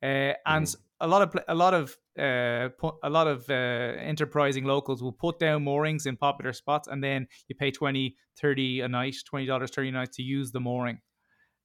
[0.01, 2.69] Uh, and mm a lot of a lot of uh,
[3.03, 7.27] a lot of uh, enterprising locals will put down moorings in popular spots, and then
[7.49, 10.99] you pay 20 30 a night, twenty dollars thirty a night to use the mooring.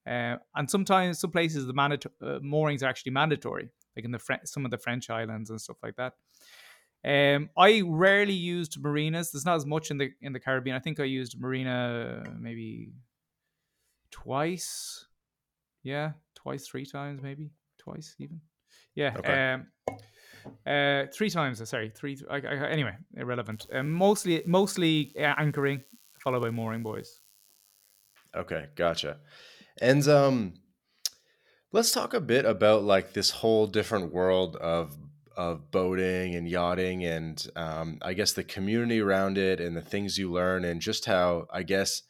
[0.08, 4.44] Uh, and sometimes some places the uh, moorings are actually mandatory, like in the Fre-
[4.44, 6.14] some of the French islands and stuff like that.
[7.04, 9.30] Um, I rarely used marinas.
[9.30, 10.76] There's not as much in the in the Caribbean.
[10.76, 12.92] I think I used marina maybe
[14.10, 15.06] twice.
[15.82, 18.40] Yeah, twice, three times, maybe twice even.
[18.94, 19.14] Yeah.
[19.18, 19.52] Okay.
[19.52, 19.66] Um,
[20.66, 21.66] uh, three times.
[21.68, 22.18] Sorry, three.
[22.30, 23.66] I, I, anyway, irrelevant.
[23.72, 25.82] Um, mostly, mostly uh, anchoring,
[26.22, 27.20] followed by mooring buoys.
[28.36, 29.18] Okay, gotcha.
[29.80, 30.54] And um,
[31.72, 34.96] let's talk a bit about like this whole different world of
[35.36, 40.18] of boating and yachting, and um, I guess the community around it, and the things
[40.18, 42.02] you learn, and just how I guess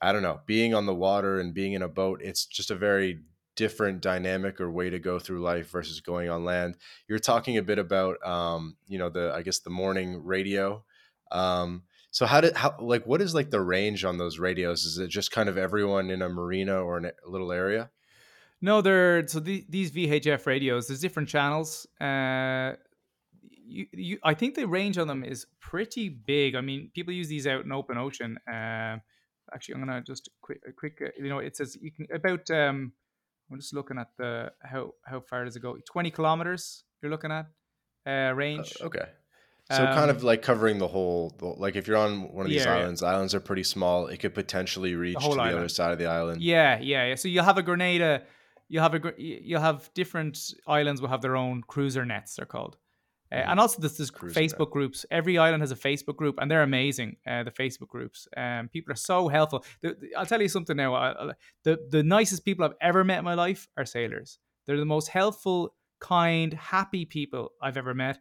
[0.00, 2.76] I don't know, being on the water and being in a boat, it's just a
[2.76, 3.22] very
[3.56, 6.76] different dynamic or way to go through life versus going on land.
[7.08, 10.84] You're talking a bit about, um, you know, the I guess the morning radio.
[11.32, 14.84] Um, so how did how like what is like the range on those radios?
[14.84, 17.90] Is it just kind of everyone in a marina or in a little area?
[18.60, 20.88] No, they're so the, these VHF radios.
[20.88, 21.86] There's different channels.
[22.00, 22.72] Uh,
[23.40, 26.54] you, you, I think the range on them is pretty big.
[26.54, 28.38] I mean, people use these out in open ocean.
[28.48, 28.96] Uh,
[29.52, 30.98] actually, I'm gonna just quick, quick.
[31.04, 32.92] Uh, you know, it says you can about um,
[33.50, 35.76] I'm just looking at the how how far does it go?
[35.86, 36.84] Twenty kilometers.
[37.02, 37.46] You're looking at
[38.06, 38.76] uh, range.
[38.80, 39.08] Uh, okay.
[39.70, 42.64] So um, kind of like covering the whole, like if you're on one of these
[42.64, 43.08] yeah, islands, yeah.
[43.08, 44.06] islands are pretty small.
[44.06, 45.58] It could potentially reach the to the island.
[45.58, 46.40] other side of the island.
[46.40, 47.14] Yeah, yeah, yeah.
[47.16, 48.22] So you'll have a Grenada.
[48.68, 52.36] You'll have a you'll have different islands will have their own cruiser nets.
[52.36, 52.78] They're called.
[53.30, 53.50] Uh, mm-hmm.
[53.50, 54.70] and also, there's, this Facebook net.
[54.70, 55.06] groups.
[55.10, 57.16] Every island has a Facebook group, and they're amazing.
[57.26, 59.64] Uh, the Facebook groups, um, people are so helpful.
[59.82, 60.94] The, the, I'll tell you something now.
[60.94, 61.32] I,
[61.64, 64.38] the the nicest people I've ever met in my life are sailors.
[64.66, 68.18] They're the most helpful, kind, happy people I've ever met.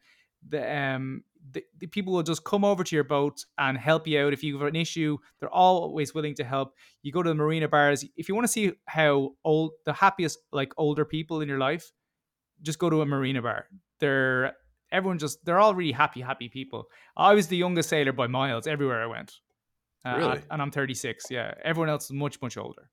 [0.50, 4.20] The um the, the people will just come over to your boat and help you
[4.20, 5.18] out if you have an issue.
[5.40, 6.74] They're always willing to help.
[7.04, 10.40] You go to the marina bars if you want to see how old the happiest
[10.52, 11.92] like older people in your life.
[12.62, 13.68] Just go to a marina bar.
[14.00, 14.54] They're
[14.92, 16.86] everyone just they're all really happy, happy people.
[17.16, 19.34] I was the youngest sailor by miles everywhere I went.
[20.06, 20.42] Uh, really?
[20.50, 21.26] And I'm 36.
[21.30, 22.90] Yeah, everyone else is much much older.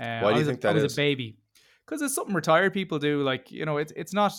[0.00, 0.92] Uh, Why do you think a, that I was is?
[0.92, 1.36] a baby.
[1.86, 3.22] Because it's something retired people do.
[3.22, 4.32] Like you know, it's it's not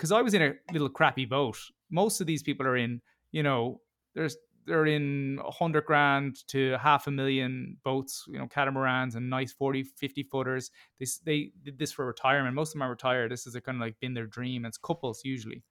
[0.00, 1.58] because I was in a little crappy boat.
[1.90, 3.02] Most of these people are in.
[3.32, 3.82] You know,
[4.14, 4.34] there's
[4.66, 9.82] they're in 100 grand to half a million boats, you know, catamarans and nice 40,
[9.82, 10.70] 50 footers.
[10.98, 12.54] They, they did this for retirement.
[12.54, 13.30] Most of them are retired.
[13.30, 14.64] This is a kind of like been their dream.
[14.64, 15.62] It's couples usually.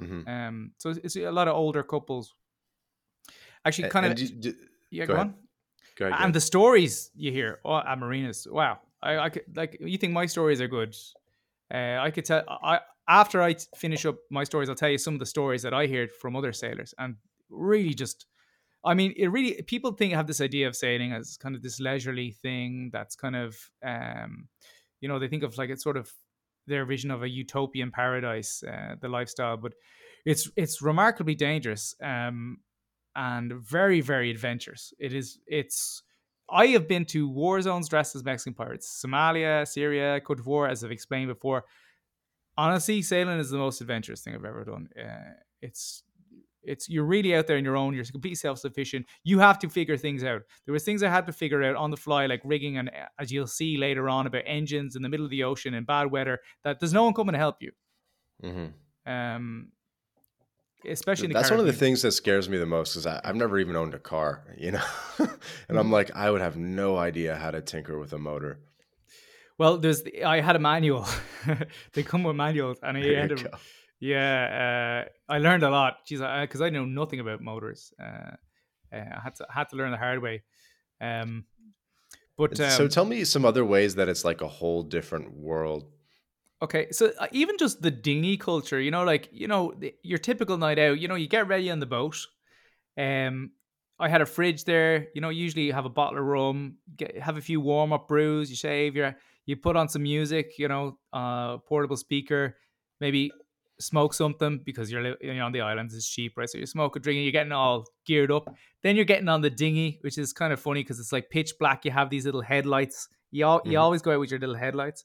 [0.00, 0.28] Mm-hmm.
[0.28, 2.32] Um, so it's, it's, a lot of older couples.
[3.66, 4.30] Actually, kind and, of.
[4.30, 4.56] And
[4.90, 5.34] yeah, go, go on.
[5.96, 8.80] Go ahead, and the stories you hear oh, at marinas, wow!
[9.02, 10.96] I, I could, like you think my stories are good.
[11.72, 12.42] Uh, I could tell.
[12.48, 15.74] I after I finish up my stories, I'll tell you some of the stories that
[15.74, 17.16] I heard from other sailors, and
[17.50, 18.26] really just,
[18.84, 21.80] I mean, it really people think have this idea of sailing as kind of this
[21.80, 24.48] leisurely thing that's kind of, um,
[25.00, 26.12] you know, they think of like it's sort of
[26.66, 29.74] their vision of a utopian paradise, uh, the lifestyle, but
[30.24, 32.58] it's it's remarkably dangerous um,
[33.14, 34.94] and very very adventurous.
[34.98, 36.02] It is it's.
[36.50, 40.84] I have been to war zones dressed as Mexican pirates, Somalia, Syria, Cote d'Ivoire, as
[40.84, 41.64] I've explained before
[42.56, 44.88] honestly, sailing is the most adventurous thing I've ever done.
[44.98, 46.02] Uh, it's
[46.66, 47.94] it's you're really out there on your own.
[47.94, 49.06] You're completely self sufficient.
[49.22, 50.42] You have to figure things out.
[50.64, 53.32] There was things I had to figure out on the fly, like rigging, and as
[53.32, 56.40] you'll see later on about engines in the middle of the ocean in bad weather.
[56.64, 57.72] That there's no one coming to help you.
[58.42, 59.10] Mm-hmm.
[59.10, 59.68] Um,
[60.88, 63.76] especially that's one of the things that scares me the most is I've never even
[63.76, 64.84] owned a car, you know,
[65.18, 65.28] and
[65.70, 65.92] I'm mm-hmm.
[65.92, 68.60] like I would have no idea how to tinker with a motor.
[69.58, 71.06] Well, there's I had a manual.
[71.92, 73.46] they come with manuals, and I ended.
[74.00, 75.98] Yeah, uh, I learned a lot.
[76.06, 77.92] Jeez, because I, I, know nothing about motors.
[77.98, 78.36] Uh,
[78.92, 80.42] uh, I had to had to learn the hard way.
[81.00, 81.44] Um,
[82.36, 85.84] but um, so tell me some other ways that it's like a whole different world.
[86.60, 90.18] Okay, so uh, even just the dinghy culture, you know, like you know, the, your
[90.18, 90.98] typical night out.
[90.98, 92.26] You know, you get ready on the boat.
[92.98, 93.52] Um,
[93.98, 95.08] I had a fridge there.
[95.14, 98.08] You know, usually you have a bottle of rum, get, have a few warm up
[98.08, 98.50] brews.
[98.50, 99.16] You shave your
[99.46, 102.56] you put on some music, you know, uh, portable speaker,
[103.00, 103.30] maybe
[103.80, 106.48] smoke something because you're, you're on the islands, it's cheap, right?
[106.48, 108.54] So you smoke a drink and you're getting all geared up.
[108.82, 111.52] Then you're getting on the dinghy, which is kind of funny because it's like pitch
[111.58, 111.84] black.
[111.84, 113.08] You have these little headlights.
[113.30, 113.72] You, all, mm-hmm.
[113.72, 115.04] you always go out with your little headlights,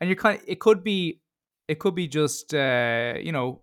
[0.00, 0.44] and you're kind of.
[0.46, 1.20] It could be,
[1.66, 3.62] it could be just, uh, you know,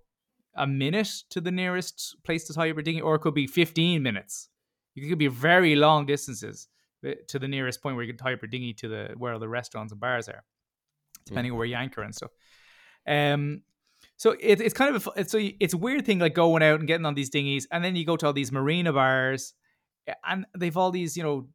[0.56, 4.04] a minute to the nearest place to tie your dinghy, or it could be 15
[4.04, 4.50] minutes.
[4.96, 6.68] It could be very long distances
[7.28, 9.40] to the nearest point where you can tie up your dinghy to the where all
[9.40, 10.44] the restaurants and bars are,
[11.26, 11.58] depending mm.
[11.58, 12.32] where you anchor and stuff.
[13.08, 13.64] Um,
[14.18, 16.80] so it, it's kind of a, it's a it's a weird thing like going out
[16.80, 19.54] and getting on these dinghies, and then you go to all these marina bars,
[20.26, 21.48] and they've all these you know,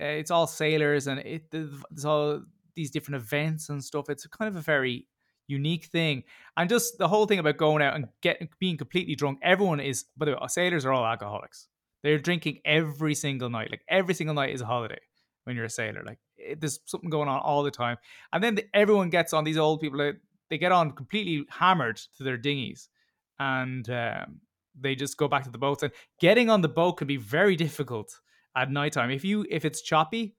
[0.00, 2.42] uh, it's all sailors and it there's all
[2.74, 4.08] these different events and stuff.
[4.08, 5.06] It's kind of a very
[5.46, 6.22] unique thing,
[6.56, 9.40] and just the whole thing about going out and getting being completely drunk.
[9.42, 11.68] Everyone is, by the way, sailors are all alcoholics.
[12.04, 13.70] They're drinking every single night.
[13.70, 15.00] Like every single night is a holiday
[15.44, 16.02] when you're a sailor.
[16.04, 17.96] Like it, there's something going on all the time.
[18.32, 20.12] And then the, everyone gets on these old people.
[20.50, 22.90] They get on completely hammered to their dinghies,
[23.38, 24.40] and um,
[24.78, 25.82] they just go back to the boats.
[25.82, 28.20] And getting on the boat can be very difficult
[28.54, 29.10] at nighttime.
[29.10, 30.36] If you if it's choppy,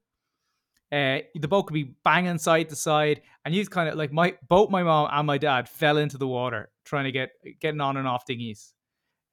[0.91, 4.35] uh, the boat could be banging side to side, and you kind of like my
[4.47, 7.97] both my mom and my dad fell into the water trying to get getting on
[7.97, 8.75] and off dinghies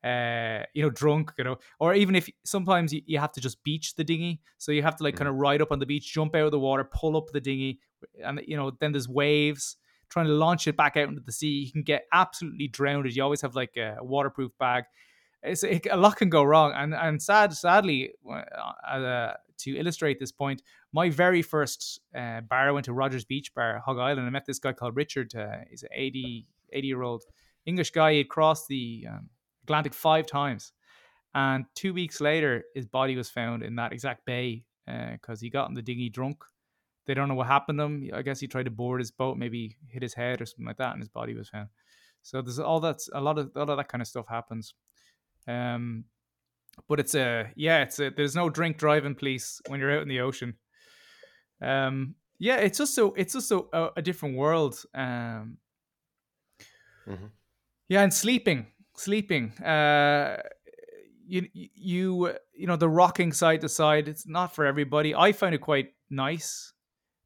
[0.05, 3.63] uh, you know, drunk, you know, or even if sometimes you, you have to just
[3.63, 4.41] beach the dinghy.
[4.59, 5.19] So you have to like mm.
[5.19, 7.41] kind of ride up on the beach, jump out of the water, pull up the
[7.41, 7.79] dinghy,
[8.25, 9.77] and you know, then there's waves
[10.09, 11.65] trying to launch it back out into the sea.
[11.65, 13.11] You can get absolutely drowned.
[13.15, 14.85] You always have like a waterproof bag.
[15.43, 18.43] It's it, a lot can go wrong, and and sad, sadly, uh,
[18.89, 20.63] uh, to illustrate this point,
[20.93, 24.27] my very first uh, bar I went to Rogers Beach Bar, Hog Island.
[24.27, 25.35] I met this guy called Richard.
[25.35, 27.23] Uh, he's an 80, 80 year old
[27.67, 28.15] English guy.
[28.15, 29.31] He'd crossed the um,
[29.65, 30.73] Atlantic five times.
[31.35, 35.51] And two weeks later, his body was found in that exact bay because uh, he
[35.51, 36.45] got in the dinghy drunk.
[37.07, 38.11] They don't know what happened to him.
[38.13, 40.77] I guess he tried to board his boat, maybe hit his head or something like
[40.77, 41.69] that, and his body was found.
[42.23, 44.75] So there's all that, a lot of a lot of that kind of stuff happens.
[45.49, 46.05] Um,
[46.89, 50.09] but it's a yeah, it's a there's no drink driving police when you're out in
[50.09, 50.55] the ocean.
[51.61, 54.81] Um, yeah, it's just so it's just so a, a different world.
[54.95, 55.59] Um,
[57.07, 57.27] mm-hmm.
[57.89, 58.67] yeah, and sleeping
[58.97, 59.53] sleeping.
[59.59, 60.43] Uh,
[61.27, 64.09] you you you know the rocking side to side.
[64.09, 65.15] It's not for everybody.
[65.15, 66.73] I find it quite nice,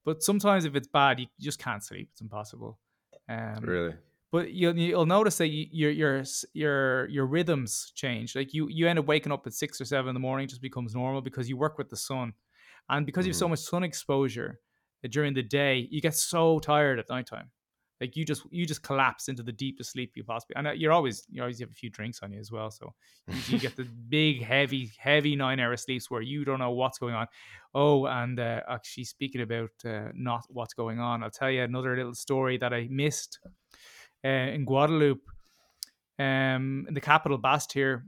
[0.05, 2.09] but sometimes if it's bad, you just can't sleep.
[2.13, 2.79] It's impossible.
[3.29, 3.95] Um, really.
[4.33, 8.37] But you'll you'll notice that you, your your your your rhythms change.
[8.37, 10.63] Like you you end up waking up at six or seven in the morning, just
[10.63, 12.33] becomes normal because you work with the sun,
[12.89, 13.29] and because mm.
[13.29, 13.53] you have so mm-hmm.
[13.53, 14.61] much sun exposure
[15.11, 17.51] during the day, you get so tired at nighttime.
[18.01, 20.57] Like you just you just collapse into the deepest sleep you possibly.
[20.57, 22.93] And uh, you're always you always have a few drinks on you as well, so
[23.49, 27.15] you, get the big heavy heavy nine hour sleeps where you don't know what's going
[27.15, 27.27] on.
[27.75, 31.97] Oh, and uh, actually speaking about uh, not what's going on, I'll tell you another
[31.97, 33.39] little story that I missed
[34.25, 35.23] uh, in Guadeloupe,
[36.19, 38.05] um, in the capital Basse-Terre.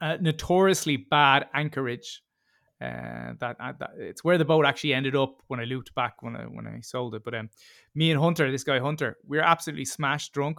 [0.00, 2.22] a notoriously bad anchorage.
[2.80, 6.22] Uh, that, uh, that, it's where the boat actually ended up when I looped back
[6.22, 7.22] when I when I sold it.
[7.24, 7.48] But um,
[7.94, 10.58] me and Hunter, this guy Hunter, we are absolutely smashed drunk.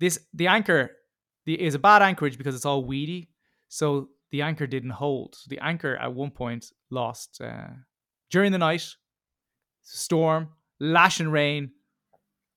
[0.00, 0.92] This the anchor
[1.44, 3.30] the, is a bad anchorage because it's all weedy,
[3.68, 5.36] so the anchor didn't hold.
[5.48, 7.68] The anchor at one point lost uh,
[8.30, 8.86] during the night.
[9.82, 10.48] Storm,
[10.80, 11.70] lashing rain,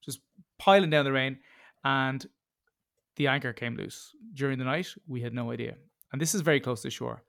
[0.03, 0.19] just
[0.57, 1.37] piling down the rain,
[1.83, 2.25] and
[3.15, 4.87] the anchor came loose during the night.
[5.07, 5.75] We had no idea,
[6.11, 7.23] and this is very close to shore.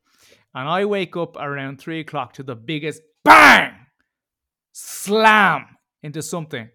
[0.55, 3.73] And I wake up around three o'clock to the biggest bang,
[4.73, 5.67] slam
[6.03, 6.69] into something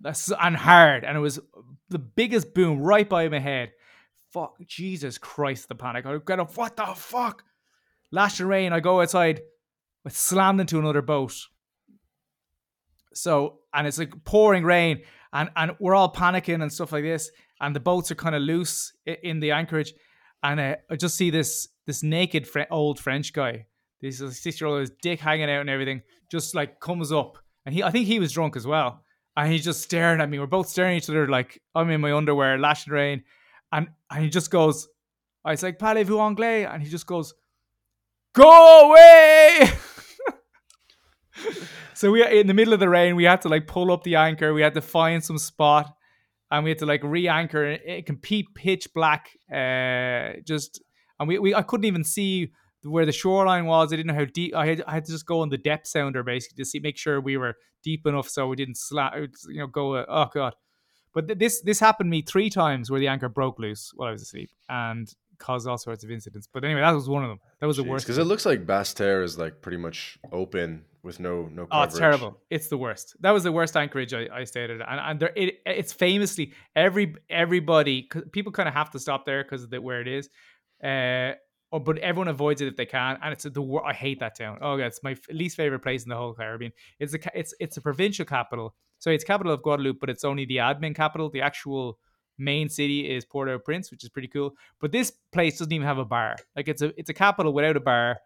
[0.00, 1.40] that's and hard, and it was
[1.88, 3.72] the biggest boom right by my head.
[4.32, 6.06] Fuck, Jesus Christ, the panic.
[6.06, 7.44] I get up, what the fuck?
[8.12, 9.40] Lash of rain, I go outside,
[10.06, 11.34] I slammed into another boat.
[13.12, 15.02] So, and it's like pouring rain,
[15.32, 17.30] and, and we're all panicking and stuff like this,
[17.60, 19.92] and the boats are kind of loose in the anchorage.
[20.42, 23.66] And uh, I just see this this naked fr- old French guy,
[24.00, 27.38] this six year old, his dick hanging out and everything, just like comes up.
[27.66, 29.02] And he, I think he was drunk as well
[29.36, 30.38] and he's just staring at me.
[30.38, 33.24] We're both staring at each other like I'm in my underwear, lashing rain,
[33.72, 34.88] and and he just goes,
[35.44, 37.34] I was like, "Parlez-vous anglais?" And he just goes,
[38.34, 39.70] "Go away."
[41.94, 44.16] so we in the middle of the rain, we had to like pull up the
[44.16, 44.52] anchor.
[44.52, 45.94] We had to find some spot,
[46.50, 47.64] and we had to like re-anchor.
[47.64, 50.82] It can peep pitch black, uh, just
[51.20, 52.50] and we, we I couldn't even see
[52.82, 53.92] where the shoreline was.
[53.92, 54.54] I didn't know how deep.
[54.56, 56.96] I had, I had to just go on the depth sounder basically to see make
[56.96, 59.14] sure we were deep enough so we didn't slap.
[59.14, 59.94] You know, go.
[59.94, 60.54] Uh, oh god.
[61.12, 64.08] But th- this this happened to me three times where the anchor broke loose while
[64.08, 66.48] I was asleep and caused all sorts of incidents.
[66.52, 67.40] But anyway, that was one of them.
[67.60, 68.06] That was Jeez, the worst.
[68.06, 71.66] Because it looks like Basse-Terre is like pretty much open with no no.
[71.66, 71.68] Coverage.
[71.72, 72.38] Oh, it's terrible.
[72.48, 73.16] It's the worst.
[73.20, 76.52] That was the worst anchorage I, I stayed at, and and there it, it's famously
[76.76, 80.28] every everybody people kind of have to stop there because of the, where it is.
[80.82, 81.32] Uh,
[81.72, 84.58] or, but everyone avoids it if they can, and it's the I hate that town.
[84.60, 86.72] Oh, God, it's my least favorite place in the whole Caribbean.
[86.98, 90.44] It's a it's it's a provincial capital, so it's capital of Guadeloupe, but it's only
[90.46, 91.30] the admin capital.
[91.30, 91.98] The actual
[92.38, 94.54] main city is Pointe-à-Pitre, which is pretty cool.
[94.80, 96.36] But this place doesn't even have a bar.
[96.56, 98.18] Like it's a it's a capital without a bar,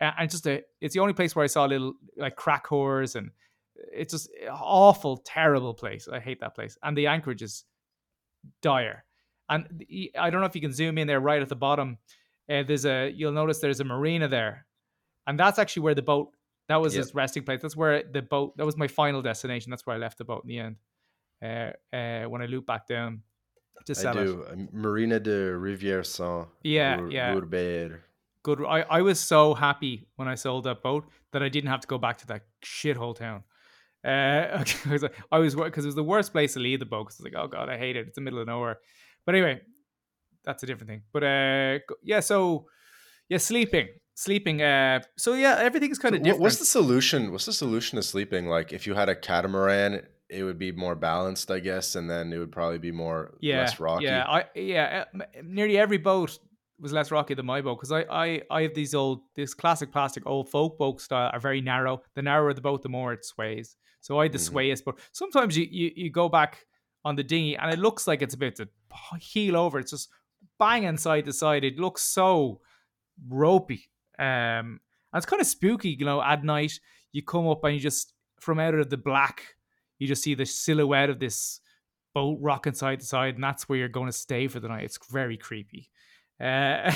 [0.00, 3.30] and just a it's the only place where I saw little like crack whores, and
[3.92, 6.06] it's just awful, terrible place.
[6.06, 7.64] I hate that place, and the anchorage is
[8.60, 9.04] dire.
[9.50, 9.84] And
[10.18, 11.98] I don't know if you can zoom in there right at the bottom
[12.50, 14.66] uh, there's a you'll notice there's a marina there,
[15.26, 16.30] and that's actually where the boat
[16.68, 17.04] that was yep.
[17.04, 17.62] his resting place.
[17.62, 19.70] That's where the boat that was my final destination.
[19.70, 20.76] That's where I left the boat in the end.
[21.42, 23.22] Uh, uh, when I loop back down
[23.86, 24.42] to sell I do.
[24.42, 24.74] It.
[24.74, 26.48] Marina de Rivière Sens.
[26.62, 27.34] Yeah, yeah.
[28.42, 28.64] Good.
[28.66, 31.86] I, I was so happy when I sold that boat that I didn't have to
[31.86, 33.44] go back to that shithole town.
[34.04, 34.64] Uh,
[35.30, 37.04] I was because it was the worst place to leave the boat.
[37.04, 38.08] Because it's like, oh god, I hate it.
[38.08, 38.78] It's the middle of nowhere.
[39.26, 39.60] But anyway,
[40.44, 41.02] that's a different thing.
[41.12, 42.66] But uh, yeah, so
[43.28, 44.62] yeah, sleeping, sleeping.
[44.62, 46.42] Uh, so yeah, everything's kind of different.
[46.42, 47.32] What's the solution?
[47.32, 48.46] What's the solution to sleeping?
[48.46, 52.32] Like, if you had a catamaran, it would be more balanced, I guess, and then
[52.32, 54.04] it would probably be more yeah, less rocky.
[54.04, 56.38] Yeah, I yeah, uh, nearly every boat
[56.78, 59.92] was less rocky than my boat because I, I I have these old this classic
[59.92, 62.02] plastic old folk boat style are very narrow.
[62.14, 63.76] The narrower the boat, the more it sways.
[64.00, 64.56] So I had the mm-hmm.
[64.56, 66.64] swayiest, but sometimes you, you you go back
[67.04, 68.68] on the dinghy and it looks like it's about to
[69.20, 69.78] heel over.
[69.78, 70.08] It's just
[70.58, 71.64] banging side to side.
[71.64, 72.60] It looks so
[73.28, 73.90] ropey.
[74.18, 74.80] Um,
[75.12, 76.78] and it's kind of spooky, you know, at night
[77.12, 79.56] you come up and you just from out of the black,
[79.98, 81.60] you just see the silhouette of this
[82.14, 84.84] boat rocking side to side, and that's where you're going to stay for the night.
[84.84, 85.90] It's very creepy.
[86.40, 86.92] Uh,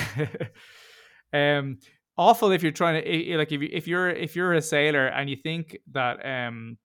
[1.33, 1.77] um,
[2.17, 5.29] awful if you're trying to like if you if you're if you're a sailor and
[5.29, 6.77] you think that um,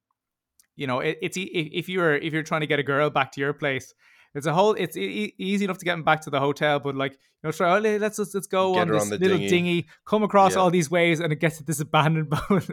[0.76, 3.40] you know it, it's if you're if you're trying to get a girl back to
[3.40, 3.94] your place
[4.34, 4.74] it's a whole.
[4.74, 7.52] It's e- easy enough to get him back to the hotel, but like you know,
[7.52, 7.76] try.
[7.76, 9.48] Oh, let's let's, let's go get on this on little dinghy.
[9.48, 9.86] dinghy.
[10.04, 10.60] come across yeah.
[10.60, 12.70] all these waves, and it gets to this abandoned boat.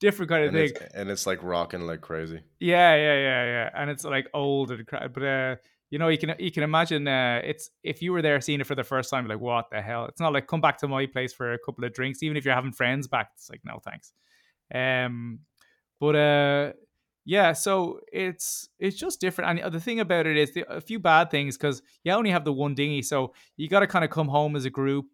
[0.00, 2.42] Different kind of and thing, it's, and it's like rocking like crazy.
[2.58, 5.56] Yeah, yeah, yeah, yeah, and it's like old and but uh,
[5.90, 8.66] you know, you can you can imagine uh, it's if you were there seeing it
[8.66, 10.04] for the first time, like what the hell?
[10.06, 12.44] It's not like come back to my place for a couple of drinks, even if
[12.44, 13.30] you're having friends back.
[13.34, 14.12] It's like no thanks.
[14.72, 15.40] Um,
[15.98, 16.72] but uh,
[17.24, 19.60] yeah, so it's it's just different.
[19.60, 22.44] And the thing about it is the, a few bad things because you only have
[22.44, 25.06] the one dinghy, so you got to kind of come home as a group,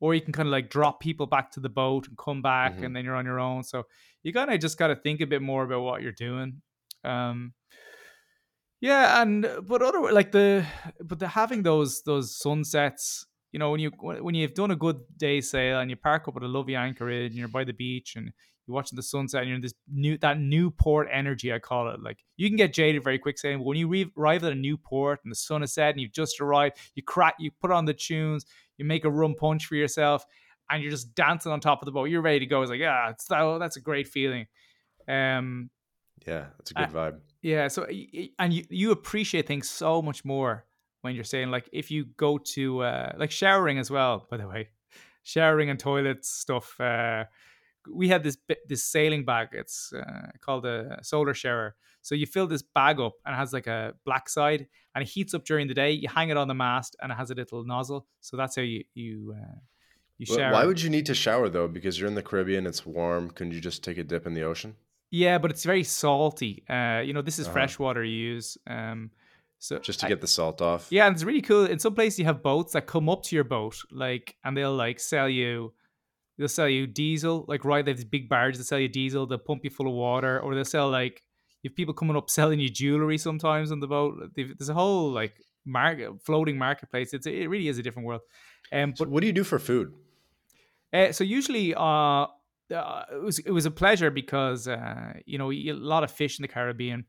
[0.00, 2.74] or you can kind of like drop people back to the boat and come back,
[2.74, 2.84] mm-hmm.
[2.84, 3.62] and then you're on your own.
[3.62, 3.84] So
[4.22, 6.60] you kind of just got to think a bit more about what you're doing.
[7.02, 7.54] Um,
[8.80, 10.66] yeah, and but other like the
[11.00, 15.00] but the having those those sunsets you know when you when you've done a good
[15.16, 18.16] day sail and you park up at a lovely anchorage and you're by the beach
[18.16, 18.32] and
[18.66, 21.90] you're watching the sunset and you're in this new that new port energy I call
[21.90, 22.02] it.
[22.02, 24.76] Like you can get jaded very quick saying, when you re- arrive at a new
[24.76, 27.84] port and the sun is set and you've just arrived, you crack, you put on
[27.84, 28.46] the tunes,
[28.78, 30.24] you make a rum punch for yourself,
[30.70, 32.04] and you're just dancing on top of the boat.
[32.04, 32.62] You're ready to go.
[32.62, 34.46] It's like yeah, it's that, oh, that's a great feeling.
[35.08, 35.70] Um,
[36.26, 37.20] yeah, that's a good uh, vibe.
[37.42, 37.86] Yeah, so
[38.38, 40.64] and you you appreciate things so much more
[41.00, 44.26] when you're saying like if you go to uh, like showering as well.
[44.30, 44.68] By the way,
[45.24, 46.80] showering and toilets stuff.
[46.80, 47.24] Uh,
[47.90, 48.36] we had this
[48.68, 49.48] this sailing bag.
[49.52, 51.74] It's uh, called a solar shower.
[52.02, 55.08] So you fill this bag up and it has like a black side and it
[55.08, 55.92] heats up during the day.
[55.92, 58.06] You hang it on the mast and it has a little nozzle.
[58.20, 59.58] So that's how you you uh,
[60.18, 60.52] you shower.
[60.52, 61.68] Why would you need to shower though?
[61.68, 63.30] Because you're in the Caribbean, it's warm.
[63.30, 64.76] Couldn't you just take a dip in the ocean?
[65.10, 66.64] Yeah, but it's very salty.
[66.68, 67.52] Uh, you know, this is uh-huh.
[67.52, 68.56] fresh water you use.
[68.66, 69.10] Um,
[69.58, 70.88] so just to get the salt off.
[70.90, 71.66] Yeah, and it's really cool.
[71.66, 74.74] In some places, you have boats that come up to your boat, like, and they'll
[74.74, 75.72] like sell you
[76.38, 79.26] they'll sell you diesel, like right, they have these big barges that sell you diesel,
[79.26, 81.22] they'll pump you full of water, or they'll sell like
[81.62, 84.30] you have people coming up selling you jewelry sometimes on the boat.
[84.34, 85.34] There's a whole like
[85.64, 87.14] market floating marketplace.
[87.14, 88.22] It's it really is a different world.
[88.72, 89.92] Um, but so what do you do for food?
[90.92, 92.26] Uh, so usually, uh,
[92.74, 96.38] uh, it was it was a pleasure because uh, you know a lot of fish
[96.38, 97.04] in the Caribbean.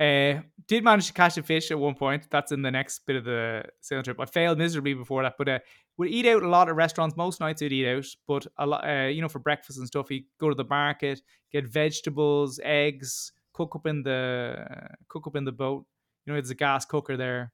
[0.00, 2.26] Uh, did manage to catch a fish at one point.
[2.30, 4.18] That's in the next bit of the sailing trip.
[4.18, 5.58] I failed miserably before that, but uh,
[5.98, 7.16] we'd eat out a lot at restaurants.
[7.16, 10.08] Most nights we'd eat out, but a lot, uh, you know, for breakfast and stuff,
[10.08, 11.20] we go to the market,
[11.52, 14.64] get vegetables, eggs, cook up in the
[15.08, 15.84] cook up in the boat.
[16.24, 17.52] You know, there's a gas cooker there.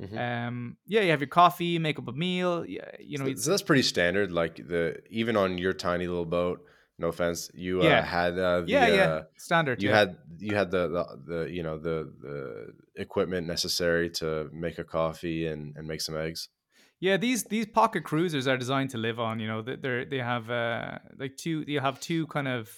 [0.00, 0.18] Mm-hmm.
[0.18, 2.64] Um, yeah, you have your coffee, make up a meal.
[2.66, 4.32] Yeah, you know, so, so that's pretty standard.
[4.32, 6.64] Like the even on your tiny little boat,
[6.98, 9.96] no offense you uh, had uh, the, yeah yeah uh, standard you yeah.
[9.96, 14.84] had you had the, the, the you know the the equipment necessary to make a
[14.84, 16.48] coffee and and make some eggs
[17.00, 20.50] yeah these these pocket cruisers are designed to live on you know they're they have
[20.50, 22.70] uh like two you have two kind of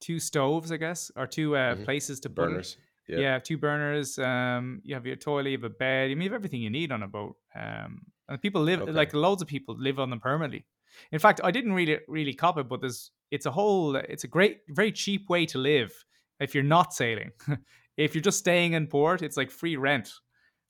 [0.00, 1.84] two stoves i guess or two uh mm-hmm.
[1.84, 2.76] places to burners
[3.08, 3.18] yep.
[3.18, 6.60] yeah two burners um you have your toilet you have a bed you have everything
[6.60, 8.92] you need on a boat um and people live okay.
[8.92, 10.64] like loads of people live on them permanently
[11.12, 14.28] in fact, I didn't really really cop it, but there's it's a whole it's a
[14.28, 15.92] great very cheap way to live
[16.40, 17.32] if you're not sailing.
[17.96, 20.12] if you're just staying in port, it's like free rent,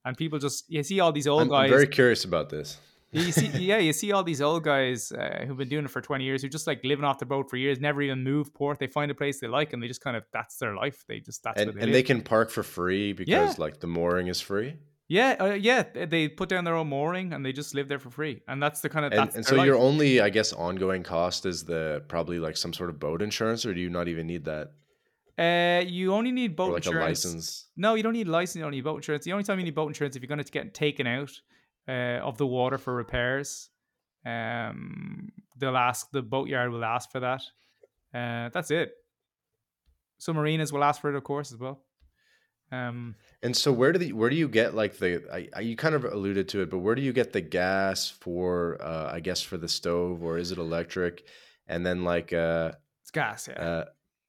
[0.04, 1.64] and people just you see all these old I'm, guys.
[1.64, 2.78] I'm very curious about this.
[3.12, 6.00] you see, yeah, you see all these old guys uh, who've been doing it for
[6.00, 8.78] 20 years, who just like living off the boat for years, never even move port.
[8.78, 11.04] They find a place they like, and they just kind of that's their life.
[11.06, 11.92] They just that's and, they and live.
[11.92, 13.54] they can park for free because yeah.
[13.58, 14.76] like the mooring is free.
[15.14, 18.10] Yeah, uh, yeah, they put down their own mooring and they just live there for
[18.10, 19.64] free, and that's the kind of and, and so life.
[19.64, 23.64] your only, I guess, ongoing cost is the probably like some sort of boat insurance,
[23.64, 24.72] or do you not even need that?
[25.38, 27.24] Uh, you only need boat or like insurance.
[27.24, 27.68] a license.
[27.76, 28.56] No, you don't need license.
[28.56, 29.24] You don't need boat insurance.
[29.24, 31.30] The only time you need boat insurance if you're going to get taken out
[31.88, 33.70] uh, of the water for repairs.
[34.26, 37.42] Um, they'll ask the boatyard will ask for that.
[38.12, 38.90] Uh, that's it.
[40.20, 41.84] Submarinas will ask for it, of course, as well.
[42.72, 45.76] Um, and so where do the where do you get like the I, I, you
[45.76, 49.20] kind of alluded to it, but where do you get the gas for uh, I
[49.20, 51.24] guess for the stove or is it electric?
[51.68, 52.72] And then like uh,
[53.02, 53.62] it's gas, yeah.
[53.62, 53.84] Uh,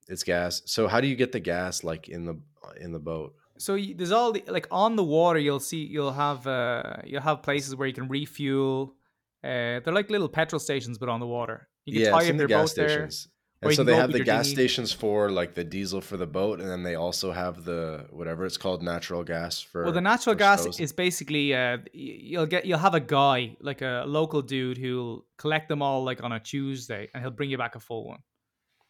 [0.08, 0.62] it's gas.
[0.66, 2.40] So how do you get the gas like in the
[2.80, 3.36] in the boat?
[3.58, 5.40] So there's all the like on the water.
[5.40, 8.96] You'll see you'll have uh you'll have places where you can refuel.
[9.44, 11.70] Uh, they're like little petrol stations, but on the water.
[11.86, 13.26] You can yeah, tie up your gas boat stations.
[13.26, 13.32] there.
[13.68, 16.70] And so they have the gas stations for like the diesel for the boat, and
[16.70, 19.84] then they also have the whatever it's called, natural gas for.
[19.84, 20.80] Well, the natural gas stoves.
[20.80, 25.70] is basically uh, you'll get you'll have a guy like a local dude who'll collect
[25.70, 28.20] them all like on a Tuesday, and he'll bring you back a full one.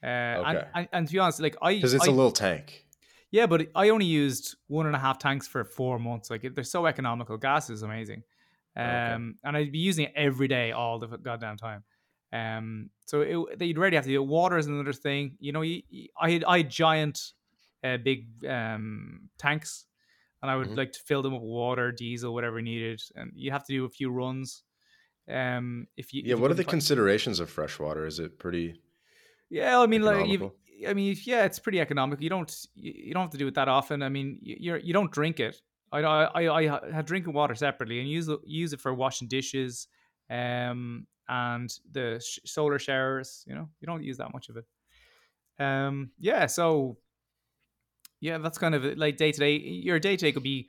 [0.04, 0.48] Uh, okay.
[0.48, 2.86] and, and, and to be honest, like I because it's I, a little tank.
[3.32, 6.30] Yeah, but I only used one and a half tanks for four months.
[6.30, 7.38] Like they're so economical.
[7.38, 8.24] Gas is amazing,
[8.76, 9.16] um, okay.
[9.44, 11.84] and I'd be using it every day all the goddamn time.
[12.36, 14.28] Um, so it, you'd really have to do it.
[14.28, 15.38] Water is another thing.
[15.40, 17.34] You know, you, you, I had I had giant,
[17.84, 19.86] uh, big um, tanks,
[20.42, 20.78] and I would mm-hmm.
[20.78, 23.90] like to fill them with water, diesel, whatever needed, and you have to do a
[23.90, 24.64] few runs.
[25.30, 28.06] Um, if you yeah, if what are the considerations of fresh water?
[28.06, 28.82] Is it pretty?
[29.50, 30.52] Yeah, I mean, like you.
[30.88, 32.24] I mean, yeah, it's pretty economical.
[32.24, 34.04] You don't you don't have to do it that often.
[34.04, 35.62] I mean, you're you don't drink it.
[35.92, 39.88] I I I, I drinking water separately and use use it for washing dishes,
[40.30, 43.44] um, and the sh- solar showers.
[43.48, 44.66] You know, you don't use that much of it.
[45.60, 46.98] Um, yeah, so
[48.20, 49.58] yeah, that's kind of like day to day.
[49.58, 50.68] Your day to day could be,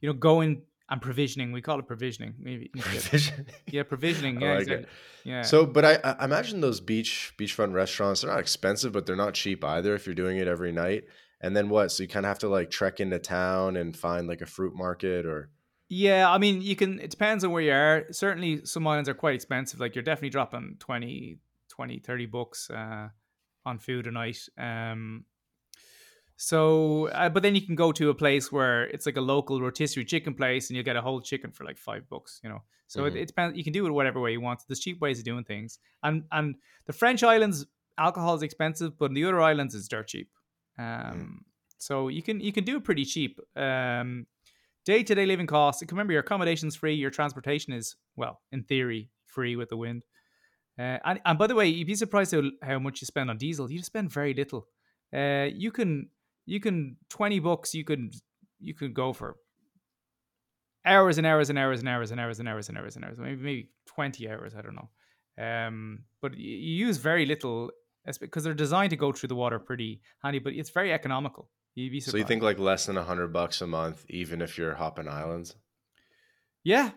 [0.00, 1.52] you know, going and provisioning.
[1.52, 2.68] We call it provisioning, maybe.
[2.78, 3.46] Provisioning.
[3.66, 4.40] Yeah, provisioning.
[4.40, 4.86] Yeah, like exactly.
[5.24, 5.42] Yeah.
[5.42, 8.22] So, but I, I imagine those beach beachfront restaurants.
[8.22, 9.94] They're not expensive, but they're not cheap either.
[9.94, 11.04] If you're doing it every night,
[11.40, 11.92] and then what?
[11.92, 14.74] So you kind of have to like trek into town and find like a fruit
[14.74, 15.50] market or
[15.88, 17.00] Yeah, I mean, you can.
[17.00, 18.04] It depends on where you are.
[18.10, 19.80] Certainly, some islands are quite expensive.
[19.80, 21.38] Like you're definitely dropping 20,
[21.70, 23.08] 20 30 bucks uh,
[23.64, 24.38] on food a night.
[24.58, 25.24] Um,
[26.36, 29.60] so, uh, but then you can go to a place where it's like a local
[29.60, 32.40] rotisserie chicken place, and you get a whole chicken for like five bucks.
[32.44, 33.08] You know, so Mhm.
[33.08, 33.56] it, it depends.
[33.56, 34.60] You can do it whatever way you want.
[34.68, 36.56] There's cheap ways of doing things, and and
[36.86, 37.66] the French islands
[37.96, 40.30] alcohol is expensive, but in the other islands it's dirt cheap.
[40.78, 41.44] Um,
[41.78, 43.40] so you can you can do it pretty cheap.
[43.56, 44.26] Um,
[44.84, 45.82] day to day living costs.
[45.90, 46.94] Remember, your accommodation's free.
[46.94, 50.04] Your transportation is well, in theory, free with the wind.
[50.78, 53.36] Uh, and, and by the way, you'd be surprised how, how much you spend on
[53.36, 53.70] diesel.
[53.70, 54.68] You spend very little.
[55.14, 56.08] Uh, you can
[56.46, 57.74] you can twenty bucks.
[57.74, 58.14] You could
[58.60, 59.36] you could go for
[60.84, 63.18] hours and hours and hours and hours and hours and hours and hours and hours.
[63.18, 64.54] Maybe maybe twenty hours.
[64.54, 64.90] I don't know.
[65.44, 67.70] Um, but you use very little
[68.20, 70.38] because they're designed to go through the water pretty handy.
[70.38, 71.50] But it's very economical.
[71.78, 74.58] You'd be So you think like less than a hundred bucks a month, even if
[74.58, 75.54] you're hopping islands?
[76.64, 76.90] yeah,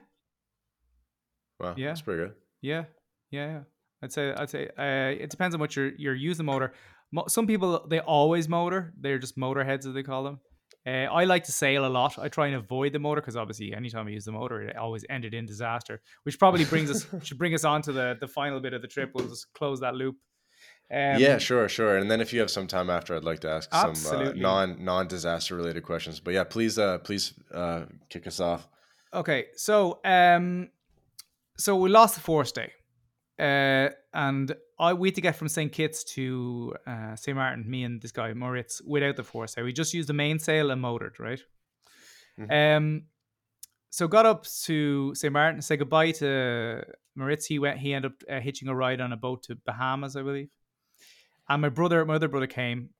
[1.59, 1.89] Wow, Yeah.
[1.89, 2.33] that's pretty good.
[2.61, 2.85] Yeah,
[3.29, 3.59] yeah, yeah.
[4.01, 6.73] I'd say I'd say uh, it depends on what you're you're using motor.
[7.11, 8.93] Mo- some people they always motor.
[8.99, 10.39] They're just motor heads as they call them.
[10.87, 12.17] Uh, I like to sail a lot.
[12.17, 15.05] I try and avoid the motor because obviously anytime I use the motor, it always
[15.11, 16.01] ended in disaster.
[16.23, 18.87] Which probably brings us should bring us on to the the final bit of the
[18.87, 19.11] trip.
[19.13, 20.15] We'll just close that loop.
[20.93, 21.97] Um, yeah, sure, sure.
[21.97, 24.83] And then if you have some time after, I'd like to ask some uh, non
[24.83, 26.19] non disaster related questions.
[26.19, 28.67] But yeah, please uh please uh kick us off.
[29.13, 30.69] Okay, so um,
[31.57, 32.69] so we lost the forestay,
[33.39, 37.69] uh, and I we had to get from St Kitts to uh, St Martin.
[37.69, 39.63] Me and this guy Moritz without the forestay.
[39.63, 41.41] We just used the mainsail and motored, right?
[42.49, 43.03] Um,
[43.91, 46.83] so got up to St Martin, say goodbye to
[47.15, 47.45] Moritz.
[47.45, 47.79] He went.
[47.79, 50.49] He ended up uh, hitching a ride on a boat to Bahamas, I believe.
[51.51, 52.91] And my brother, my other brother, came.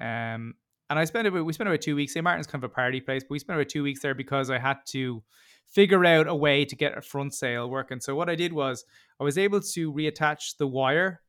[0.00, 0.54] Um,
[0.88, 2.14] and I spent about we spent about two weeks.
[2.14, 2.24] St.
[2.24, 4.58] Martin's kind of a party place, but we spent about two weeks there because I
[4.58, 5.22] had to
[5.66, 8.00] figure out a way to get a front sail working.
[8.00, 8.86] So what I did was
[9.20, 11.20] I was able to reattach the wire,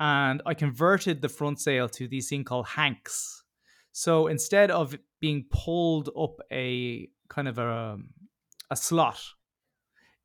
[0.00, 3.44] and I converted the front sail to these thing called hanks.
[3.92, 7.98] So instead of being pulled up a kind of a
[8.70, 9.20] a slot,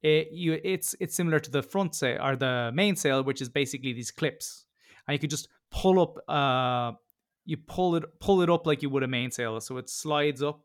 [0.01, 3.91] it you it's it's similar to the front sail or the mainsail, which is basically
[3.91, 4.65] these clips,
[5.05, 6.93] and you could just pull up uh
[7.45, 10.61] you pull it pull it up like you would a mainsail, so it slides up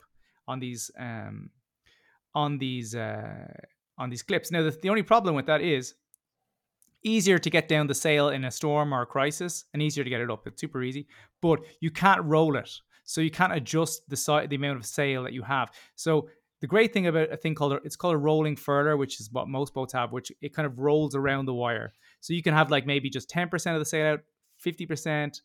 [0.49, 1.51] on these um
[2.35, 3.47] on these uh
[3.99, 4.51] on these clips.
[4.51, 5.95] Now the, the only problem with that is
[7.03, 10.11] easier to get down the sail in a storm or a crisis and easier to
[10.11, 10.47] get it up.
[10.47, 11.07] It's super easy,
[11.43, 12.71] but you can't roll it.
[13.05, 15.71] So you can't adjust the size, the amount of sail that you have.
[15.97, 16.29] So
[16.61, 19.49] the great thing about a thing called it's called a rolling furler, which is what
[19.49, 21.93] most boats have, which it kind of rolls around the wire.
[22.21, 24.21] So you can have like maybe just 10% of the sail out,
[24.65, 25.41] 50%,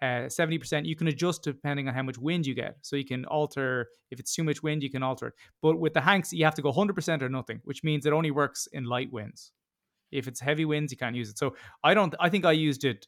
[0.00, 0.86] uh, 70%.
[0.86, 2.76] You can adjust depending on how much wind you get.
[2.82, 5.34] So you can alter, if it's too much wind, you can alter it.
[5.60, 8.30] But with the Hanks, you have to go 100% or nothing, which means it only
[8.30, 9.52] works in light winds.
[10.12, 11.38] If it's heavy winds, you can't use it.
[11.38, 13.06] So I don't, I think I used it.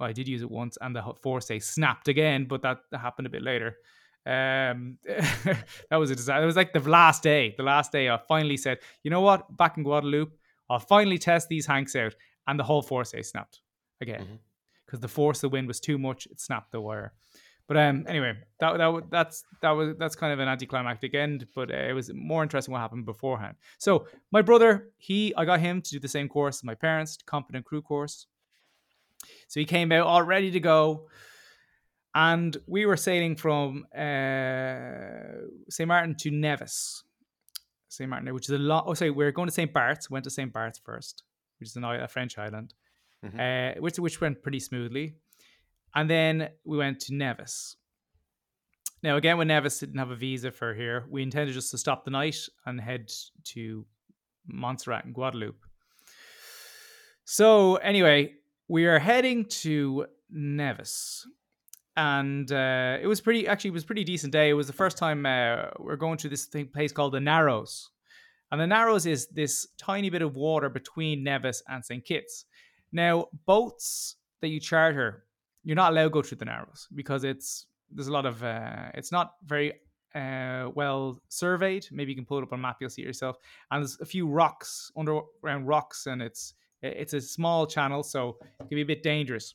[0.00, 3.30] Well, I did use it once and the forestay snapped again, but that, happened a
[3.30, 3.76] bit later.
[4.24, 6.42] Um, that was a disaster.
[6.42, 7.54] It was like the last day.
[7.56, 9.56] The last day, I finally said, you know what?
[9.56, 10.32] Back in Guadeloupe,
[10.70, 12.14] I'll finally test these hanks out,
[12.46, 13.60] and the whole forestay snapped
[14.02, 14.38] again
[14.84, 16.26] because the force of the wind was too much.
[16.26, 17.14] It snapped the wire.
[17.66, 21.46] But um, anyway, that that that's that was that's kind of an anticlimactic end.
[21.54, 23.56] But uh, it was more interesting what happened beforehand.
[23.78, 27.16] So my brother, he I got him to do the same course as my parents,
[27.24, 28.26] competent crew course.
[29.48, 31.08] So he came out all ready to go,
[32.14, 37.04] and we were sailing from uh, St Martin to Nevis.
[37.88, 38.84] St Martin, which is a lot.
[38.86, 40.10] Oh, sorry, we are going to St Bart's.
[40.10, 41.22] Went to St Bart's first,
[41.60, 42.74] which is an, a French island,
[43.24, 45.16] uh, which which went pretty smoothly.
[45.94, 47.76] And then we went to Nevis.
[49.02, 52.04] Now, again, when Nevis didn't have a visa for here, we intended just to stop
[52.04, 52.36] the night
[52.66, 53.10] and head
[53.46, 53.84] to
[54.46, 55.64] Montserrat and Guadeloupe.
[57.24, 58.34] So, anyway,
[58.68, 61.26] we are heading to Nevis.
[61.96, 64.48] And uh, it was pretty, actually, it was pretty decent day.
[64.48, 67.90] It was the first time uh, we're going to this thing, place called the Narrows.
[68.50, 72.04] And the Narrows is this tiny bit of water between Nevis and St.
[72.04, 72.46] Kitts.
[72.92, 75.24] Now, boats that you charter,
[75.64, 78.90] you're not allowed to go through the Narrows because it's there's a lot of uh,
[78.94, 79.72] it's not very
[80.14, 81.86] uh, well surveyed.
[81.90, 83.36] Maybe you can pull it up on a map, you'll see it yourself.
[83.70, 88.68] And there's a few rocks underground rocks, and it's it's a small channel, so it
[88.68, 89.54] can be a bit dangerous.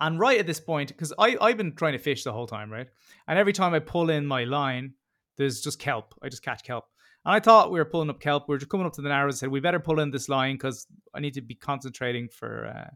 [0.00, 2.86] And right at this point, because I've been trying to fish the whole time, right?
[3.26, 4.94] And every time I pull in my line,
[5.36, 6.14] there's just kelp.
[6.22, 6.84] I just catch kelp.
[7.24, 8.48] And I thought we were pulling up kelp.
[8.48, 9.36] We were just coming up to the narrows.
[9.36, 12.66] I said we better pull in this line because I need to be concentrating for
[12.66, 12.90] uh,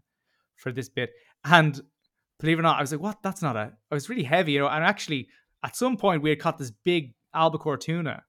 [0.56, 1.10] for this bit.
[1.44, 1.80] And
[2.38, 3.22] believe it or not, I was like, "What?
[3.22, 4.68] That's not a." I was really heavy, you know.
[4.68, 5.28] And actually,
[5.64, 8.22] at some point, we had caught this big albacore tuna,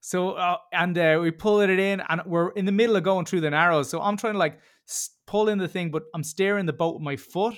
[0.00, 3.24] So uh, and uh, we pull it in, and we're in the middle of going
[3.24, 3.88] through the narrows.
[3.88, 4.58] So I'm trying to like
[5.26, 7.54] pull in the thing, but I'm steering the boat with my foot.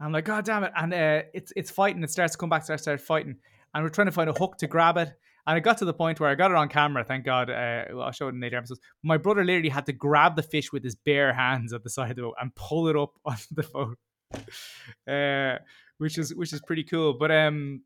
[0.00, 0.72] I'm like, God damn it!
[0.76, 2.02] And uh, it's it's fighting.
[2.02, 2.64] It starts to come back.
[2.64, 3.36] Starts start fighting,
[3.74, 5.12] and we're trying to find a hook to grab it.
[5.46, 7.04] And it got to the point where I got it on camera.
[7.04, 7.50] Thank God.
[7.50, 8.80] Uh, I'll show it in later episodes.
[9.02, 12.10] My brother literally had to grab the fish with his bare hands at the side
[12.10, 13.98] of the boat and pull it up on the boat,
[15.08, 15.62] uh,
[15.98, 17.14] which is which is pretty cool.
[17.14, 17.82] But um,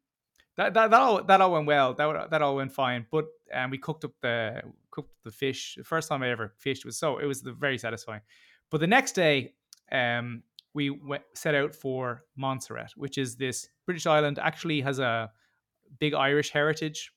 [0.56, 1.94] that that that all that all went well.
[1.94, 3.06] That that all went fine.
[3.10, 5.74] But um, we cooked up the cooked the fish.
[5.76, 8.22] The first time I ever fished was so it was very satisfying.
[8.70, 9.54] But the next day,
[9.92, 10.42] um,
[10.74, 14.38] we went, set out for Montserrat, which is this British island.
[14.38, 15.30] Actually, has a
[15.98, 17.12] big Irish heritage.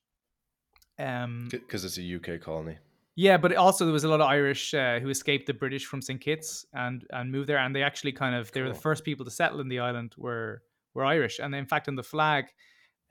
[1.00, 2.78] Um, because it's a UK colony.
[3.16, 6.02] Yeah, but also there was a lot of Irish uh, who escaped the British from
[6.02, 9.04] St Kitts and and moved there, and they actually kind of they were the first
[9.04, 10.64] people to settle in the island were
[10.96, 12.46] were Irish, and in fact, on the flag,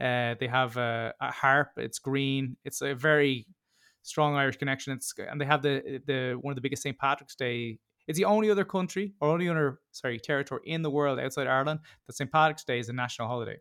[0.00, 1.70] uh, they have a, a, harp.
[1.76, 2.56] It's green.
[2.64, 3.46] It's a very
[4.02, 4.92] strong Irish connection.
[4.92, 7.78] It's and they have the the one of the biggest St Patrick's Day.
[8.08, 11.78] It's the only other country or only other sorry territory in the world outside Ireland
[12.08, 13.58] that St Patrick's Day is a national holiday.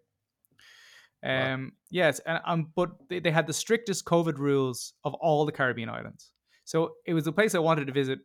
[1.23, 1.69] Um, wow.
[1.91, 5.89] yes, and um, but they, they had the strictest COVID rules of all the Caribbean
[5.89, 6.31] islands.
[6.63, 8.19] So it was a place I wanted to visit,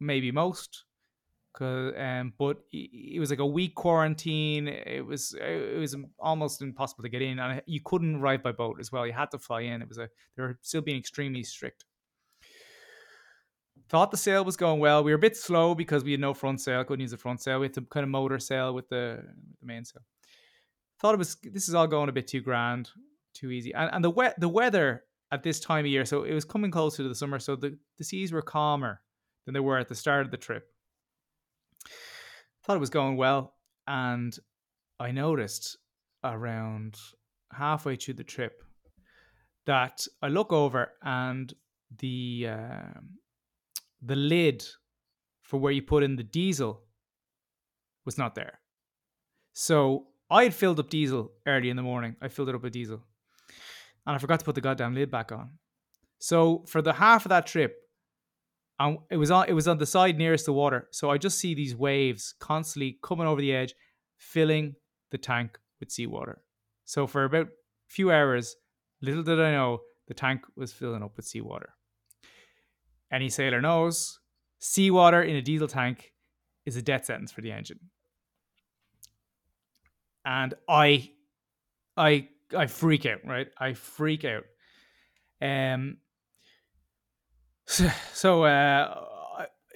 [0.00, 0.84] maybe most.
[1.60, 4.66] Um, but it was like a week quarantine.
[4.66, 8.78] It was it was almost impossible to get in, and you couldn't ride by boat
[8.80, 9.06] as well.
[9.06, 9.80] You had to fly in.
[9.80, 11.84] It was a they were still being extremely strict.
[13.88, 15.04] Thought the sail was going well.
[15.04, 16.82] We were a bit slow because we had no front sail.
[16.82, 17.60] Couldn't use the front sail.
[17.60, 19.22] We had to kind of motor sail with the,
[19.60, 20.02] the main sail
[21.00, 22.90] thought it was this is all going a bit too grand,
[23.34, 23.72] too easy.
[23.74, 26.70] And and the wet the weather at this time of year, so it was coming
[26.70, 29.00] closer to the summer, so the, the seas were calmer
[29.44, 30.68] than they were at the start of the trip.
[32.64, 33.54] Thought it was going well,
[33.86, 34.36] and
[35.00, 35.78] I noticed
[36.22, 36.96] around
[37.52, 38.62] halfway through the trip
[39.66, 41.52] that I look over and
[41.98, 43.00] the uh,
[44.02, 44.64] the lid
[45.42, 46.82] for where you put in the diesel
[48.04, 48.60] was not there.
[49.52, 52.16] So I had filled up diesel early in the morning.
[52.20, 53.04] I filled it up with diesel.
[54.04, 55.50] And I forgot to put the goddamn lid back on.
[56.18, 57.76] So for the half of that trip,
[58.80, 60.88] and it was on it was on the side nearest the water.
[60.90, 63.74] So I just see these waves constantly coming over the edge,
[64.16, 64.74] filling
[65.12, 66.42] the tank with seawater.
[66.84, 68.56] So for about a few hours,
[69.00, 71.74] little did I know the tank was filling up with seawater.
[73.12, 74.18] Any sailor knows
[74.58, 76.12] seawater in a diesel tank
[76.66, 77.78] is a death sentence for the engine
[80.24, 81.10] and I,
[81.96, 83.20] I, I freak out.
[83.24, 84.44] Right, I freak out.
[85.40, 85.98] Um.
[87.66, 89.06] So, uh,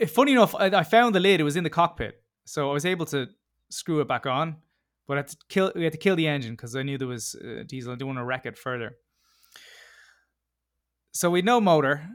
[0.06, 1.40] funny enough, I, I found the lid.
[1.40, 3.28] It was in the cockpit, so I was able to
[3.70, 4.56] screw it back on.
[5.06, 5.72] But I had to kill.
[5.74, 7.92] We had to kill the engine because I knew there was uh, diesel.
[7.92, 8.96] I didn't want to wreck it further.
[11.12, 12.06] So we had no motor,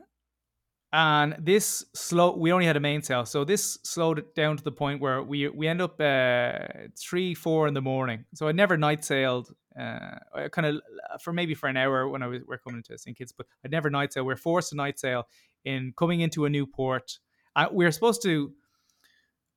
[0.94, 4.72] and this slow we only had a mainsail so this slowed it down to the
[4.72, 6.60] point where we we end up uh,
[6.98, 8.26] three four in the morning.
[8.36, 10.82] So i never night sailed uh, kind of
[11.22, 13.68] for maybe for an hour when i was we're coming to st kitts but i
[13.68, 15.28] never night sail we're forced to night sail
[15.66, 17.20] in coming into a new port.
[17.56, 18.52] Uh, we are supposed to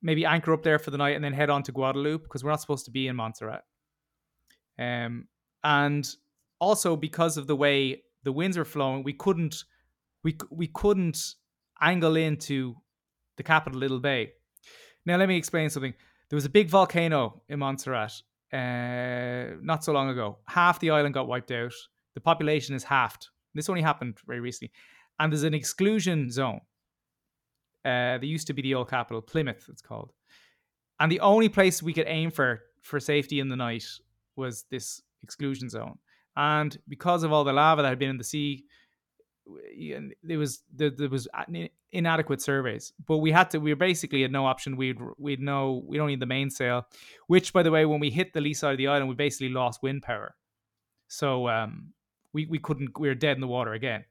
[0.01, 2.51] maybe anchor up there for the night and then head on to guadeloupe because we're
[2.51, 3.63] not supposed to be in montserrat.
[4.79, 5.27] Um,
[5.63, 6.07] and
[6.59, 9.63] also because of the way the winds were flowing we couldn't
[10.23, 11.35] we we couldn't
[11.81, 12.75] angle into
[13.37, 14.31] the capital Little Bay.
[15.05, 15.93] Now let me explain something.
[16.29, 18.13] There was a big volcano in Montserrat
[18.51, 20.39] uh, not so long ago.
[20.47, 21.73] Half the island got wiped out.
[22.15, 23.29] The population is halved.
[23.53, 24.71] This only happened very recently,
[25.19, 26.61] and there's an exclusion zone.
[27.85, 30.11] Uh, there used to be the old capital, Plymouth, it's called,
[30.99, 33.85] and the only place we could aim for for safety in the night
[34.35, 35.97] was this exclusion zone.
[36.35, 38.65] And because of all the lava that had been in the sea,
[40.23, 41.27] there was there, there was
[41.91, 45.97] inadequate surveys but we had to we basically had no option we'd we'd know we
[45.97, 46.85] don't need the mainsail
[47.27, 49.49] which by the way when we hit the lee side of the island we basically
[49.49, 50.35] lost wind power
[51.07, 51.93] so um
[52.33, 54.03] we, we couldn't we were dead in the water again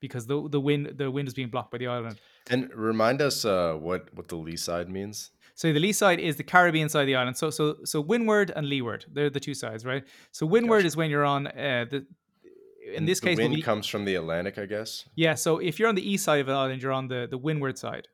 [0.00, 2.18] because the the wind the wind is being blocked by the island
[2.50, 6.36] and remind us uh what what the lee side means so the lee side is
[6.36, 7.36] the Caribbean side of the island.
[7.36, 10.02] So so so windward and leeward, they're the two sides, right?
[10.30, 10.86] So windward gotcha.
[10.86, 12.06] is when you're on uh, the
[12.94, 15.04] in this the case, wind comes from the Atlantic, I guess.
[15.14, 17.38] Yeah, so if you're on the east side of an island, you're on the the
[17.38, 18.08] windward side.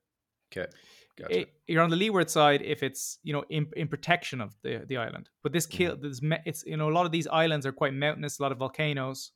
[0.53, 0.70] Okay,
[1.19, 1.40] gotcha.
[1.40, 4.85] It, you're on the leeward side if it's you know in, in protection of the
[4.86, 5.28] the island.
[5.43, 6.28] But this kill, mm-hmm.
[6.31, 8.59] this it's you know a lot of these islands are quite mountainous, a lot of
[8.59, 9.32] volcanoes,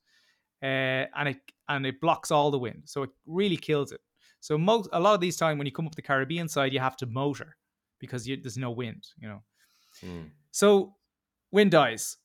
[0.62, 1.38] uh, and it
[1.68, 4.00] and it blocks all the wind, so it really kills it.
[4.40, 6.80] So most a lot of these time when you come up the Caribbean side, you
[6.80, 7.56] have to motor
[8.00, 9.42] because you, there's no wind, you know.
[10.04, 10.30] Mm.
[10.50, 10.94] So
[11.52, 12.16] wind dies.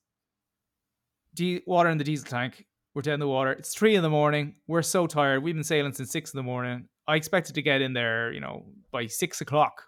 [1.36, 2.66] D- water in the diesel tank
[2.98, 3.52] we're in the water.
[3.52, 4.56] It's three in the morning.
[4.66, 5.44] We're so tired.
[5.44, 6.88] We've been sailing since six in the morning.
[7.08, 9.84] I expected to get in there, you know, by six o'clock.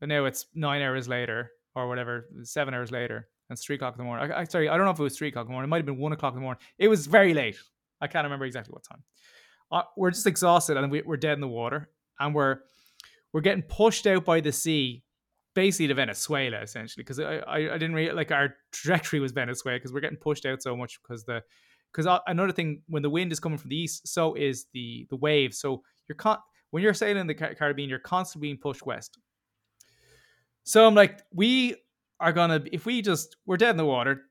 [0.00, 3.28] But now it's nine hours later or whatever, seven hours later.
[3.50, 4.32] And it's three o'clock in the morning.
[4.32, 5.68] I, I sorry, I don't know if it was three o'clock in the morning.
[5.68, 6.62] It might have been one o'clock in the morning.
[6.78, 7.58] It was very late.
[8.00, 9.02] I can't remember exactly what time.
[9.70, 11.90] Uh, we're just exhausted and we, we're dead in the water.
[12.18, 12.60] And we're
[13.34, 15.04] we're getting pushed out by the sea
[15.54, 19.76] basically to Venezuela essentially because I, I, I didn't really like our trajectory was Venezuela
[19.78, 21.42] because we're getting pushed out so much because the
[21.92, 25.16] because another thing when the wind is coming from the east so is the the
[25.16, 26.38] waves so you're con-
[26.70, 29.18] when you're sailing in the Caribbean you're constantly being pushed west
[30.64, 31.76] so I'm like we
[32.20, 34.22] are gonna if we just we're dead in the water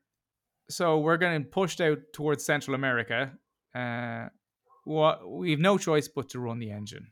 [0.68, 3.32] so we're getting pushed out towards Central America
[3.74, 4.28] uh
[4.84, 7.06] what we have no choice but to run the engine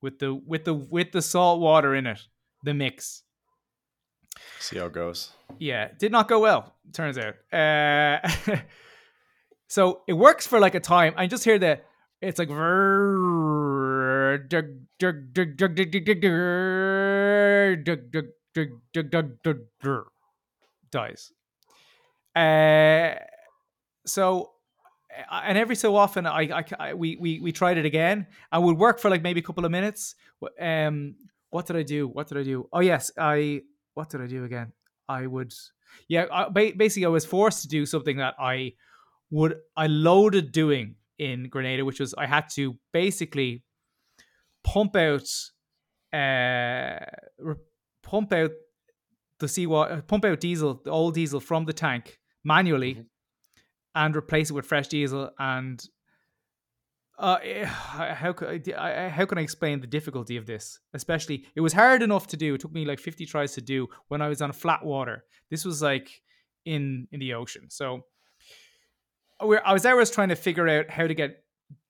[0.00, 2.20] with the with the with the salt water in it
[2.62, 3.22] the mix.
[4.60, 5.32] See how it goes.
[5.58, 6.74] Yeah, did not go well.
[6.92, 7.34] Turns out.
[7.52, 8.18] Uh,
[9.68, 11.14] so it works for like a time.
[11.16, 11.80] I just hear the
[12.20, 12.48] it's like
[20.90, 21.32] dies.
[22.34, 23.14] Uh,
[24.04, 24.50] so
[25.30, 28.78] and every so often I, I, I, we, we we tried it again and would
[28.78, 30.14] work for like maybe a couple of minutes
[30.60, 31.14] um
[31.50, 32.08] what did I do?
[32.08, 32.68] What did I do?
[32.72, 33.62] Oh yes, I.
[33.94, 34.72] What did I do again?
[35.08, 35.52] I would.
[36.08, 38.74] Yeah, I, basically, I was forced to do something that I
[39.30, 39.56] would.
[39.76, 43.64] I loaded doing in Grenada, which was I had to basically
[44.64, 45.28] pump out,
[46.12, 46.98] uh,
[48.02, 48.50] pump out
[49.38, 53.02] the seawater, pump out diesel, the old diesel from the tank manually, mm-hmm.
[53.94, 55.84] and replace it with fresh diesel and
[57.18, 60.78] uh, how could I, how can I explain the difficulty of this?
[60.94, 62.54] Especially, it was hard enough to do.
[62.54, 65.24] It took me like fifty tries to do when I was on flat water.
[65.50, 66.22] This was like
[66.64, 67.68] in in the ocean.
[67.68, 68.04] So,
[69.42, 71.44] we're, I was always trying to figure out how to get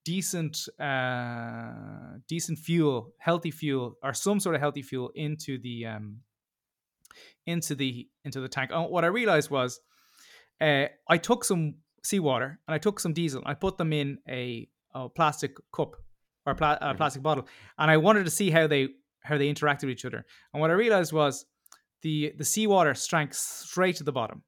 [0.05, 6.21] decent uh decent fuel, healthy fuel, or some sort of healthy fuel into the um
[7.47, 8.71] into the into the tank.
[8.73, 9.81] And what I realized was,
[10.61, 13.43] uh, I took some seawater and I took some diesel.
[13.45, 15.97] I put them in a a plastic cup
[16.47, 16.97] or pla- a mm-hmm.
[16.97, 17.47] plastic bottle,
[17.79, 18.89] and I wanted to see how they
[19.23, 20.25] how they interacted with each other.
[20.53, 21.45] And what I realized was
[22.03, 24.43] the the seawater shrank straight to the bottom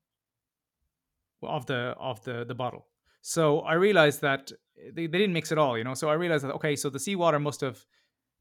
[1.43, 2.87] of the of the the bottle.
[3.23, 4.51] So I realized that
[4.95, 5.95] they, they didn't mix at all, you know.
[5.95, 7.85] So I realized that okay, so the seawater must have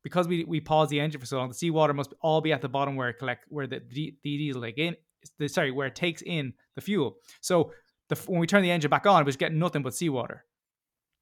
[0.03, 2.61] because we we paused the engine for so long, the seawater must all be at
[2.61, 4.95] the bottom where it collect where the, the diesel like in
[5.37, 7.17] the, sorry where it takes in the fuel.
[7.41, 7.71] So
[8.07, 10.45] the when we turn the engine back on, it was getting nothing but seawater.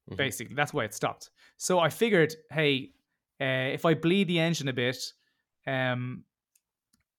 [0.08, 0.16] Mm-hmm.
[0.16, 1.30] Basically, that's why it stopped.
[1.56, 2.92] So I figured, hey,
[3.40, 5.12] uh, if I bleed the engine a bit,
[5.66, 6.24] um,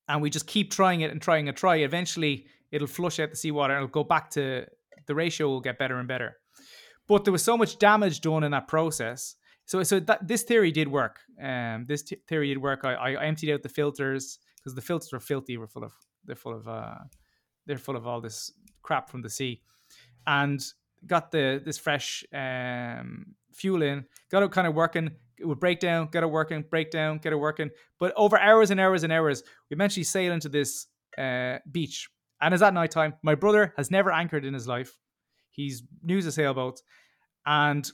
[0.07, 3.35] and we just keep trying it and trying and try, eventually it'll flush out the
[3.35, 4.65] seawater and it'll go back to
[5.09, 6.37] the ratio will get better and better.
[7.07, 9.35] But there was so much damage done in that process.
[9.65, 11.19] So, so that this theory did work.
[11.43, 12.85] Um, this t- theory did work.
[12.85, 15.57] I, I emptied out the filters because the filters were filthy.
[15.57, 16.99] Were full of they're full of uh,
[17.65, 18.51] they're full of all this
[18.83, 19.61] crap from the sea,
[20.27, 20.63] and
[21.05, 25.09] got the this fresh um, fuel in, got it kind of working.
[25.39, 27.71] It would break down, get it working, break down, get it working.
[27.99, 30.87] But over hours and hours and hours, we eventually sail into this
[31.17, 32.09] uh, beach.
[32.41, 33.15] And it's at night time.
[33.23, 34.97] My brother has never anchored in his life.
[35.51, 36.83] He's new to sailboats.
[37.45, 37.89] And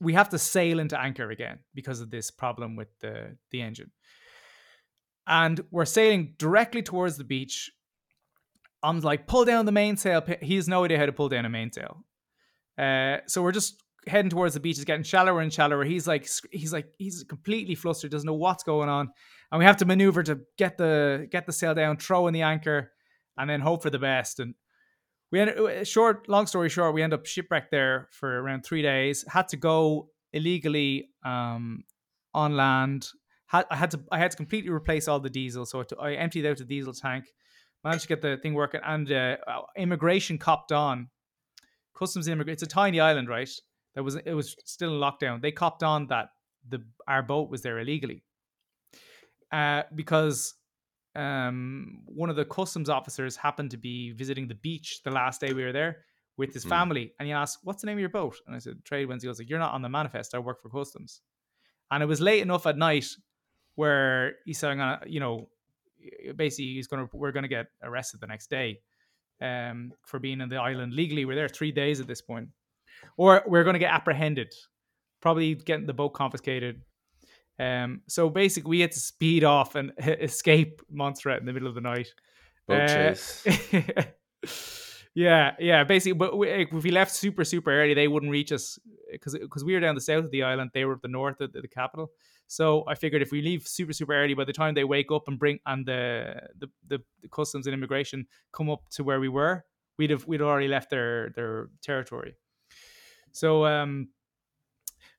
[0.00, 3.92] we have to sail into anchor again because of this problem with the, the engine.
[5.26, 7.70] And we're sailing directly towards the beach.
[8.82, 10.22] I'm like, pull down the mainsail.
[10.42, 12.04] He has no idea how to pull down a mainsail.
[12.76, 14.76] Uh, so we're just heading towards the beach.
[14.76, 15.84] It's getting shallower and shallower.
[15.84, 18.10] He's like, he's like, he's completely flustered.
[18.10, 19.10] Doesn't know what's going on,
[19.50, 22.42] and we have to maneuver to get the get the sail down, throw in the
[22.42, 22.92] anchor,
[23.36, 24.40] and then hope for the best.
[24.40, 24.54] And
[25.30, 28.82] we end uh, short, long story short, we end up shipwrecked there for around three
[28.82, 29.24] days.
[29.28, 31.84] Had to go illegally um,
[32.32, 33.08] on land.
[33.46, 36.46] Had, I had to I had to completely replace all the diesel, so I emptied
[36.46, 37.26] out the diesel tank.
[37.82, 39.36] Managed to get the thing working, and uh,
[39.76, 41.10] immigration copped on
[41.94, 42.56] customs immigrant.
[42.56, 43.50] It's a tiny island, right?
[43.94, 45.42] That was it was still in lockdown.
[45.42, 46.28] They copped on that
[46.68, 48.24] the our boat was there illegally,
[49.52, 50.54] uh, because
[51.16, 55.52] um, one of the customs officers happened to be visiting the beach the last day
[55.52, 56.04] we were there
[56.36, 56.70] with his mm.
[56.70, 59.22] family, and he asked, "What's the name of your boat?" And I said, "Trade Winds."
[59.22, 60.34] He goes, like, "You're not on the manifest.
[60.34, 61.20] I work for customs."
[61.90, 63.06] And it was late enough at night
[63.76, 65.48] where he said, "I'm gonna, you know,
[66.34, 68.80] basically he's gonna, we're gonna get arrested the next day."
[69.40, 71.24] um, for being on the island legally.
[71.24, 72.48] We're there three days at this point,
[73.16, 74.54] or we're going to get apprehended,
[75.20, 76.82] probably getting the boat confiscated.
[77.58, 81.74] Um, so basically, we had to speed off and escape Montserrat in the middle of
[81.74, 82.08] the night.
[82.66, 83.46] Boat uh, chase.
[85.14, 85.84] yeah, yeah.
[85.84, 88.78] Basically, but we, if we left super super early, they wouldn't reach us
[89.12, 91.40] because because we were down the south of the island, they were up the north
[91.40, 92.10] of the, the, capital.
[92.46, 95.28] So I figured if we leave super super early, by the time they wake up
[95.28, 99.28] and bring and the the, the, the customs and immigration come up to where we
[99.28, 99.64] were,
[99.98, 102.34] we'd have we'd already left their their territory.
[103.32, 104.08] So um,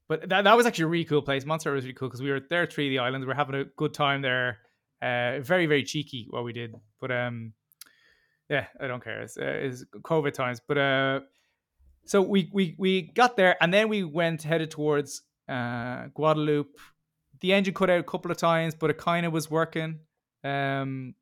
[0.08, 1.46] but that, that was actually a really cool place.
[1.46, 3.26] Montserrat was really cool because we were there three of the islands.
[3.26, 4.60] We are having a good time there.
[5.02, 7.54] Uh, very very cheeky what we did, but um,
[8.50, 9.22] yeah, I don't care.
[9.22, 11.20] It's, uh, it's COVID times, but uh,
[12.06, 16.78] so we we we got there and then we went headed towards uh Guadeloupe.
[17.42, 20.00] The engine cut out a couple of times, but it kind of was working.
[20.44, 21.16] Um,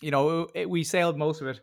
[0.00, 1.60] you know, it, we sailed most of it,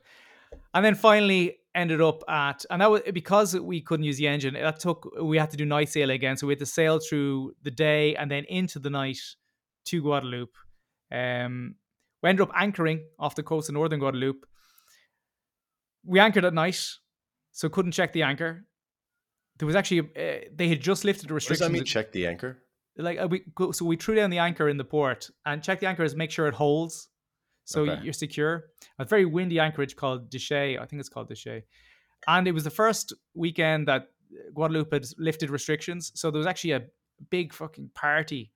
[0.73, 4.53] and then finally ended up at and that was because we couldn't use the engine
[4.55, 6.37] that took we had to do night sail again.
[6.37, 9.19] So we had to sail through the day and then into the night
[9.85, 10.55] to guadeloupe.
[11.11, 11.75] Um
[12.21, 14.45] we ended up anchoring off the coast of northern guadeloupe.
[16.03, 16.79] We anchored at night
[17.51, 18.65] so couldn't check the anchor.
[19.57, 22.11] There was actually uh, they had just lifted the restrictions what does that mean check
[22.11, 22.63] the anchor?
[22.97, 25.87] Like uh, we so we threw down the anchor in the port and check the
[25.87, 27.07] anchor is make sure it holds
[27.65, 27.99] so okay.
[28.03, 28.65] you're secure.
[28.99, 31.63] A very windy anchorage called Deshaies, I think it's called Deshaies.
[32.27, 34.07] And it was the first weekend that
[34.53, 36.11] Guadeloupe had lifted restrictions.
[36.15, 36.83] So there was actually a
[37.29, 38.51] big fucking party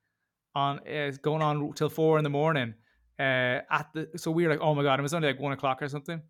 [0.56, 2.73] on uh, going on till four in the morning.
[3.18, 5.53] Uh, at the so we were like, oh my god, it was only like one
[5.53, 6.22] o'clock or something.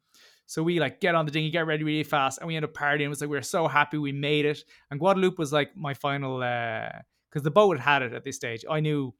[0.47, 2.73] So we like get on the dinghy, get ready really fast, and we end up
[2.73, 3.05] partying.
[3.05, 4.63] It was like we were so happy we made it.
[4.91, 8.35] And Guadeloupe was like my final because uh, the boat had had it at this
[8.35, 8.63] stage.
[8.69, 9.13] I knew,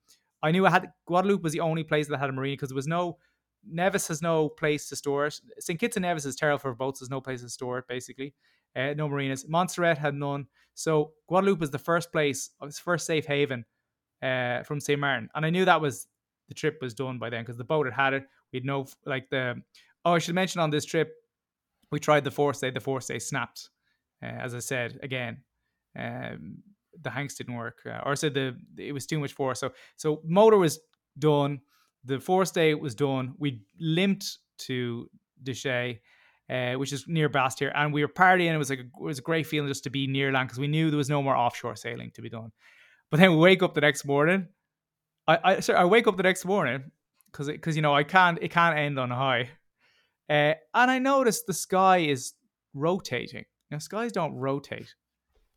[0.44, 2.76] I knew I had Guadeloupe was the only place that had a marina because there
[2.76, 3.18] was no
[3.70, 5.40] Nevis has no place to store it.
[5.60, 5.80] St.
[5.80, 7.00] Kitts and Nevis is terrible for boats.
[7.00, 8.34] There's no place to store it, basically.
[8.76, 9.48] Uh, no marinas.
[9.48, 10.48] Montserrat had none.
[10.74, 13.66] So Guadeloupe was the first place, its first safe haven
[14.22, 15.00] uh, from St.
[15.00, 15.30] Martin.
[15.36, 16.08] And I knew that was
[16.48, 18.26] the trip was done by then because the boat had had it.
[18.52, 19.62] We'd know, like, the.
[20.04, 21.12] Oh, I should mention on this trip,
[21.92, 22.74] we tried the forestay.
[22.74, 23.70] The forestay snapped.
[24.22, 25.42] Uh, as I said, again,
[25.98, 26.58] um,
[27.02, 27.80] the hanks didn't work.
[27.86, 29.60] Uh, or I said the it was too much force.
[29.60, 30.80] So, so motor was
[31.18, 31.62] done
[32.06, 33.34] the fourth forestay was done.
[33.38, 35.10] We limped to
[35.44, 36.00] Deshaies,
[36.50, 38.54] uh, which is near Basse-Terre, and we were partying.
[38.54, 40.60] It was like a, it was a great feeling just to be near land because
[40.60, 42.52] we knew there was no more offshore sailing to be done.
[43.10, 44.48] But then we wake up the next morning.
[45.28, 46.92] I I, sorry, I wake up the next morning
[47.32, 49.50] because because you know I can't it can't end on a high,
[50.30, 52.34] uh, and I notice the sky is
[52.74, 53.46] rotating.
[53.72, 54.94] Now skies don't rotate.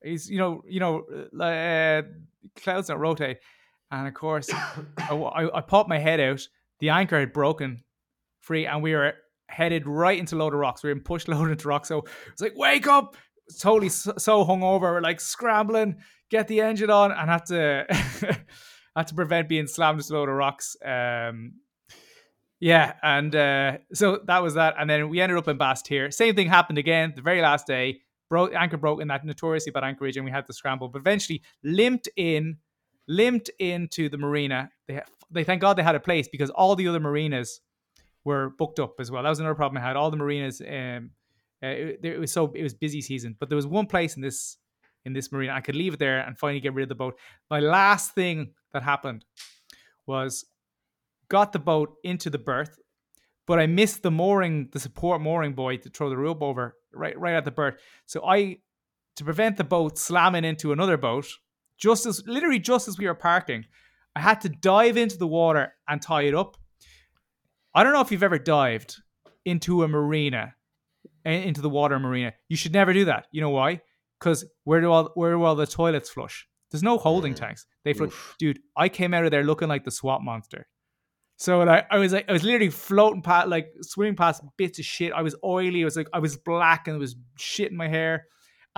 [0.01, 1.05] It's you know you know
[1.39, 2.03] uh,
[2.57, 3.39] clouds don't rotate.
[3.91, 6.47] And of course, I, I, I popped my head out.
[6.81, 7.83] The anchor had broken
[8.41, 9.15] free, and we were
[9.49, 10.83] headed right into load of rocks.
[10.83, 11.89] We were in pushed load into rocks.
[11.89, 13.17] So it's like, wake up!
[13.59, 14.83] Totally so, so hungover.
[14.83, 15.97] We're like scrambling,
[16.31, 17.87] get the engine on, and had to
[18.97, 20.77] had to prevent being slammed into a load of rocks.
[20.85, 21.55] Um,
[22.61, 24.75] yeah, and uh, so that was that.
[24.79, 26.11] And then we ended up in Basse-Terre.
[26.11, 28.01] Same thing happened again the very last day.
[28.29, 30.89] Broke anchor broke in that notoriously bad anchorage, and we had to scramble.
[30.89, 32.59] But eventually limped in
[33.09, 34.71] limped into the marina.
[34.87, 37.61] They they thank God they had a place because all the other marinas
[38.25, 39.23] were booked up as well.
[39.23, 39.97] That was another problem I had.
[39.97, 41.11] All the marinas, um,
[41.63, 44.23] uh, it, it, was so it was busy season, but there was one place in
[44.23, 44.59] this
[45.05, 47.19] in this marina I could leave it there and finally get rid of the boat.
[47.51, 49.25] My last thing that happened
[50.07, 50.45] was
[51.29, 52.79] got the boat into the berth,
[53.47, 57.19] but I missed the mooring, the support mooring buoy to throw the rope over right
[57.19, 57.77] right at the berth.
[58.07, 58.59] So I
[59.17, 61.27] to prevent the boat slamming into another boat
[61.79, 63.65] just as literally just as we were parking,
[64.15, 66.57] I had to dive into the water and tie it up.
[67.75, 68.97] I don't know if you've ever dived
[69.45, 70.55] into a marina,
[71.25, 72.33] into the water marina.
[72.49, 73.27] You should never do that.
[73.31, 73.81] You know why?
[74.19, 76.49] Because where do all where do all the toilets flush?
[76.71, 77.67] There's no holding tanks.
[77.85, 78.13] They flush.
[78.39, 80.67] Dude, I came out of there looking like the swamp monster.
[81.37, 84.85] So like I was like I was literally floating past like swimming past bits of
[84.85, 85.13] shit.
[85.13, 85.83] I was oily.
[85.83, 88.27] I was like I was black and it was shit in my hair.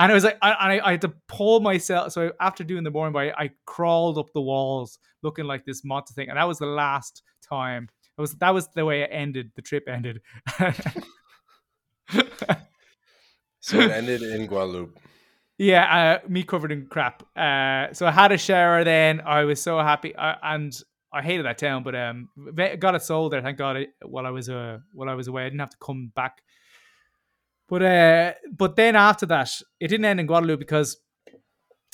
[0.01, 2.13] And I was like, I, I, I had to pull myself.
[2.13, 6.15] So after doing the morning bike, I crawled up the walls looking like this monster
[6.15, 6.31] thing.
[6.31, 7.91] And that was the last time.
[8.17, 9.53] It was that was the way it ended.
[9.57, 10.23] The trip ended.
[13.61, 14.99] so it ended in Guadeloupe.
[15.59, 17.23] Yeah, uh, me covered in crap.
[17.37, 19.21] Uh, so I had a shower then.
[19.21, 20.73] I was so happy, uh, and
[21.13, 22.31] I hated that town, but um,
[22.79, 23.43] got it sold there.
[23.43, 23.87] Thank God.
[24.03, 26.43] While I was uh, while I was away, I didn't have to come back
[27.71, 29.49] but uh, but then after that,
[29.79, 30.97] it didn't end in Guadeloupe because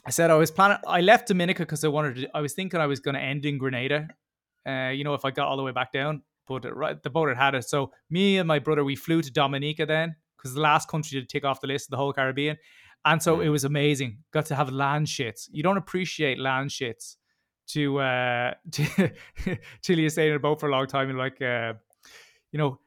[0.06, 0.78] I said I was planning.
[0.86, 2.16] I left Dominica because I wanted.
[2.16, 4.08] To, I was thinking I was going to end in Grenada.
[4.66, 7.28] Uh, you know, if I got all the way back down, but right, the boat
[7.28, 7.68] had had it.
[7.68, 11.26] So me and my brother we flew to Dominica then because the last country to
[11.26, 12.56] tick off the list of the whole Caribbean,
[13.04, 14.20] and so it was amazing.
[14.32, 15.46] Got to have land shits.
[15.52, 17.16] You don't appreciate land shits
[17.68, 19.10] to uh to,
[19.82, 21.74] till you stay in a boat for a long time and like uh
[22.52, 22.78] you know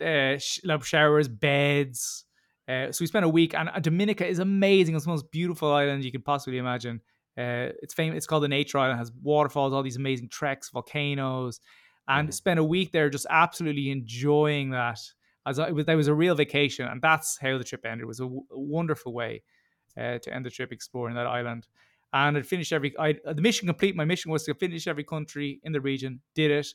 [0.00, 0.38] uh,
[0.82, 2.24] showers, beds,
[2.68, 4.94] Uh, so we spent a week, and Dominica is amazing.
[4.94, 7.00] It's the most beautiful island you could possibly imagine.
[7.36, 8.18] Uh, it's famous.
[8.18, 8.98] It's called the Nature Island.
[8.98, 11.60] It has waterfalls, all these amazing treks, volcanoes,
[12.06, 12.32] and mm.
[12.32, 15.00] spent a week there just absolutely enjoying that.
[15.44, 18.04] As I, it was, that was a real vacation, and that's how the trip ended.
[18.04, 19.42] It was a, w- a wonderful way
[19.96, 21.66] uh, to end the trip exploring that island.
[22.12, 22.96] And I'd finished every.
[22.98, 23.96] I the mission complete.
[23.96, 26.20] My mission was to finish every country in the region.
[26.34, 26.68] Did it,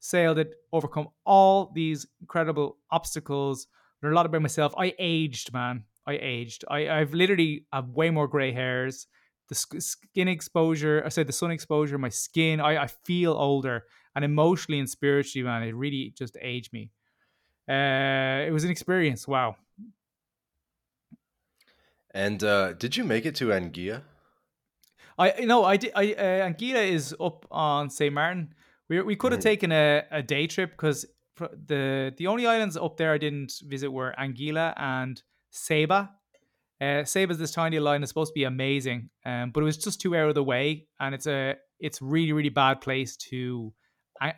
[0.00, 3.66] sailed it, overcome all these incredible obstacles.
[4.02, 4.74] Learned a lot about myself.
[4.78, 5.84] I aged, man.
[6.06, 6.64] I aged.
[6.70, 9.06] I, I've literally have way more gray hairs
[9.48, 13.84] the skin exposure, I said the sun exposure, my skin, I, I feel older
[14.14, 16.90] and emotionally and spiritually, man, it really just aged me.
[17.68, 19.26] Uh, it was an experience.
[19.26, 19.56] Wow.
[22.12, 24.02] And uh, did you make it to Anguilla?
[25.18, 25.92] I know I did.
[25.96, 28.54] I uh, Anguilla is up on Saint Martin.
[28.88, 29.44] We we could have mm.
[29.44, 31.06] taken a, a day trip because
[31.38, 36.10] the the only islands up there I didn't visit were Anguilla and Saba.
[36.80, 40.00] Uh, Saba's this tiny island is supposed to be amazing, um, but it was just
[40.00, 43.72] too out of the way, and it's a it's really really bad place to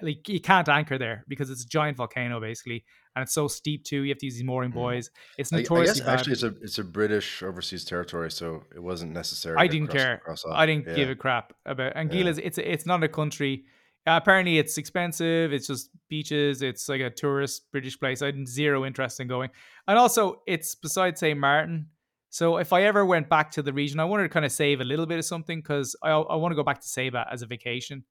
[0.03, 3.85] like you can't anchor there because it's a giant volcano basically, and it's so steep
[3.85, 4.03] too.
[4.03, 4.75] You have to use these mooring mm.
[4.75, 5.11] buoys.
[5.39, 9.13] It's notoriously I, I actually it's a it's a British overseas territory, so it wasn't
[9.13, 9.57] necessary.
[9.59, 10.23] I didn't care.
[10.51, 10.95] I didn't yeah.
[10.95, 12.39] give a crap about Anguilla's.
[12.39, 12.47] Yeah.
[12.47, 13.65] It's it's not a country.
[14.07, 15.53] Uh, apparently, it's expensive.
[15.53, 16.63] It's just beaches.
[16.63, 18.23] It's like a tourist British place.
[18.23, 19.51] I had zero interest in going,
[19.87, 21.87] and also it's beside Saint Martin
[22.31, 24.81] so if I ever went back to the region, I wanted to kind of save
[24.81, 27.43] a little bit of something because I, I want to go back to Saba as
[27.43, 28.05] a vacation.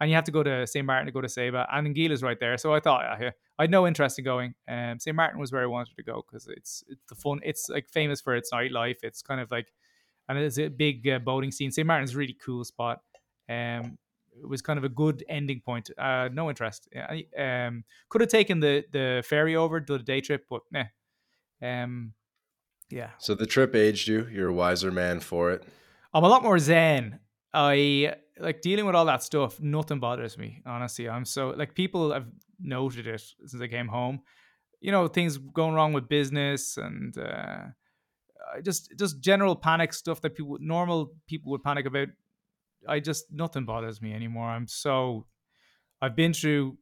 [0.00, 0.84] And you have to go to St.
[0.84, 2.58] Martin to go to Saba, and Anguilla is right there.
[2.58, 4.54] So I thought yeah, I had no interest in going.
[4.68, 5.14] Um, St.
[5.14, 7.40] Martin was where I wanted to go because it's it's the fun.
[7.42, 8.96] It's like famous for its nightlife.
[9.02, 9.72] It's kind of like,
[10.28, 11.70] and it's a big uh, boating scene.
[11.70, 11.86] St.
[11.86, 13.00] Martin's a really cool spot.
[13.48, 13.96] Um,
[14.42, 15.90] it was kind of a good ending point.
[15.98, 16.88] Uh, no interest.
[16.94, 20.84] I um, could have taken the the ferry over to the day trip, but nah.
[21.62, 22.12] Um,
[22.90, 23.10] yeah.
[23.18, 24.26] So the trip aged you.
[24.30, 25.64] You're a wiser man for it.
[26.14, 27.18] I'm a lot more zen.
[27.52, 29.60] I like dealing with all that stuff.
[29.60, 31.08] Nothing bothers me, honestly.
[31.08, 32.26] I'm so like people have
[32.60, 34.20] noted it since I came home.
[34.80, 37.64] You know, things going wrong with business and uh,
[38.62, 42.08] just just general panic stuff that people normal people would panic about.
[42.88, 44.48] I just nothing bothers me anymore.
[44.48, 45.26] I'm so
[46.00, 46.78] I've been through.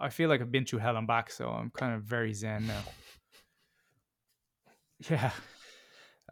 [0.00, 2.66] I feel like I've been through hell and back, so I'm kind of very zen
[2.66, 2.82] now.
[5.10, 5.32] Yeah.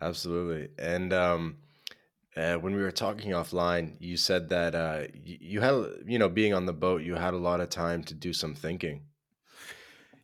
[0.01, 0.69] Absolutely.
[0.79, 1.59] And um,
[2.37, 6.29] uh, when we were talking offline, you said that uh, you, you had, you know,
[6.29, 9.03] being on the boat, you had a lot of time to do some thinking.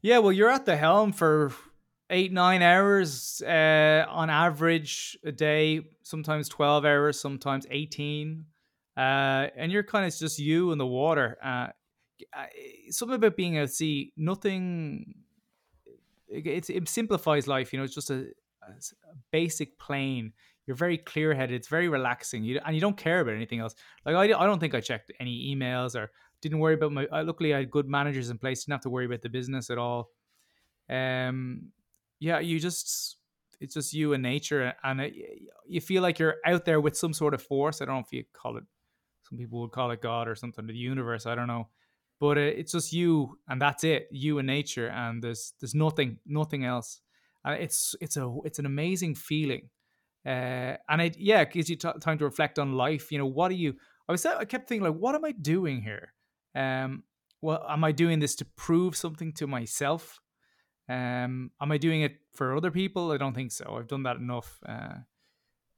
[0.00, 1.52] Yeah, well, you're at the helm for
[2.10, 8.44] eight, nine hours uh, on average a day, sometimes 12 hours, sometimes 18.
[8.96, 9.00] Uh,
[9.56, 11.36] and you're kind of just you in the water.
[11.42, 11.68] Uh,
[12.90, 15.14] something about being at sea, nothing
[16.28, 17.72] it, it simplifies life.
[17.72, 18.26] You know, it's just a,
[18.62, 20.32] a basic plane.
[20.66, 21.56] You're very clear headed.
[21.56, 22.44] It's very relaxing.
[22.44, 23.74] You and you don't care about anything else.
[24.04, 26.10] Like I, I don't think I checked any emails or
[26.42, 27.06] didn't worry about my.
[27.10, 28.64] Luckily, I had good managers in place.
[28.64, 30.10] Didn't have to worry about the business at all.
[30.90, 31.72] Um,
[32.20, 33.16] yeah, you just
[33.60, 35.14] it's just you and nature, and it,
[35.66, 37.80] you feel like you're out there with some sort of force.
[37.80, 38.64] I don't know if you call it.
[39.28, 41.26] Some people would call it God or something, the universe.
[41.26, 41.68] I don't know
[42.20, 46.18] but uh, it's just you and that's it you and nature and there's there's nothing
[46.26, 47.00] nothing else
[47.44, 49.68] and it's it's a it's an amazing feeling
[50.26, 53.26] uh, and it yeah it gives you t- time to reflect on life you know
[53.26, 53.74] what are you
[54.08, 56.12] i was i kept thinking like what am i doing here
[56.54, 57.02] um
[57.40, 60.18] well am i doing this to prove something to myself
[60.88, 64.16] um am i doing it for other people i don't think so i've done that
[64.16, 64.94] enough uh,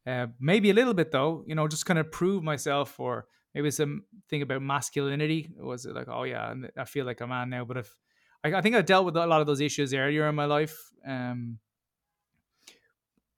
[0.07, 3.70] uh maybe a little bit though you know just kind of prove myself or maybe
[3.70, 5.51] some thing about masculinity.
[5.59, 7.65] Was it like, oh yeah, I feel like a man now?
[7.65, 7.97] But if
[8.45, 10.77] I, I think I dealt with a lot of those issues earlier in my life.
[11.07, 11.59] Um,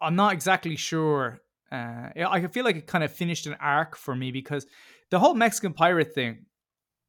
[0.01, 1.40] I'm not exactly sure.
[1.70, 4.66] Uh, I feel like it kind of finished an arc for me because
[5.11, 6.44] the whole Mexican pirate thing,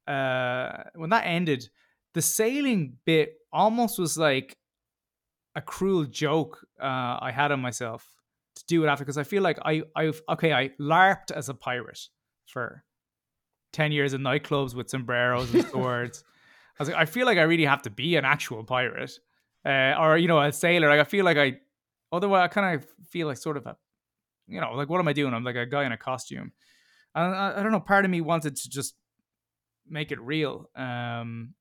[0.08, 1.68] uh, when that ended,
[2.14, 4.58] the sailing bit almost was like
[5.56, 8.08] a cruel joke uh, I had on myself
[8.56, 11.54] to do it after because I feel like I I've okay I larped as a
[11.54, 12.00] pirate
[12.48, 12.84] for
[13.74, 16.24] 10 years in nightclubs with sombreros and swords.
[16.80, 19.12] I was like, I feel like I really have to be an actual pirate
[19.66, 20.90] uh, or, you know, a sailor.
[20.90, 21.58] Like, I feel like I,
[22.12, 23.76] otherwise, I kind of feel like sort of a,
[24.48, 25.34] you know, like, what am I doing?
[25.34, 26.52] I'm like a guy in a costume.
[27.16, 28.96] And I, I don't know, part of me wanted to just
[29.88, 30.70] make it real.
[30.76, 31.54] Um,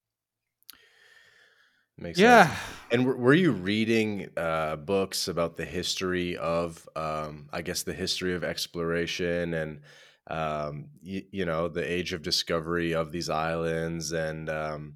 [1.99, 2.47] Makes yeah.
[2.47, 2.59] Sense.
[2.91, 8.35] And were you reading uh, books about the history of, um, I guess, the history
[8.35, 9.81] of exploration and
[10.29, 14.95] um, you, you, know the age of discovery of these islands and um,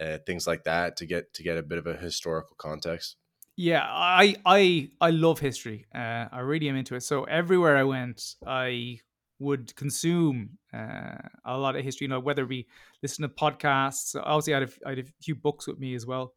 [0.00, 3.16] uh, things like that to get to get a bit of a historical context.
[3.56, 5.86] Yeah, I I I love history.
[5.92, 7.02] Uh, I really am into it.
[7.02, 9.00] So everywhere I went, I
[9.40, 12.04] would consume uh, a lot of history.
[12.04, 12.68] You know, whether we
[13.02, 14.14] listen to podcasts.
[14.14, 16.34] Obviously, I had, a, I had a few books with me as well.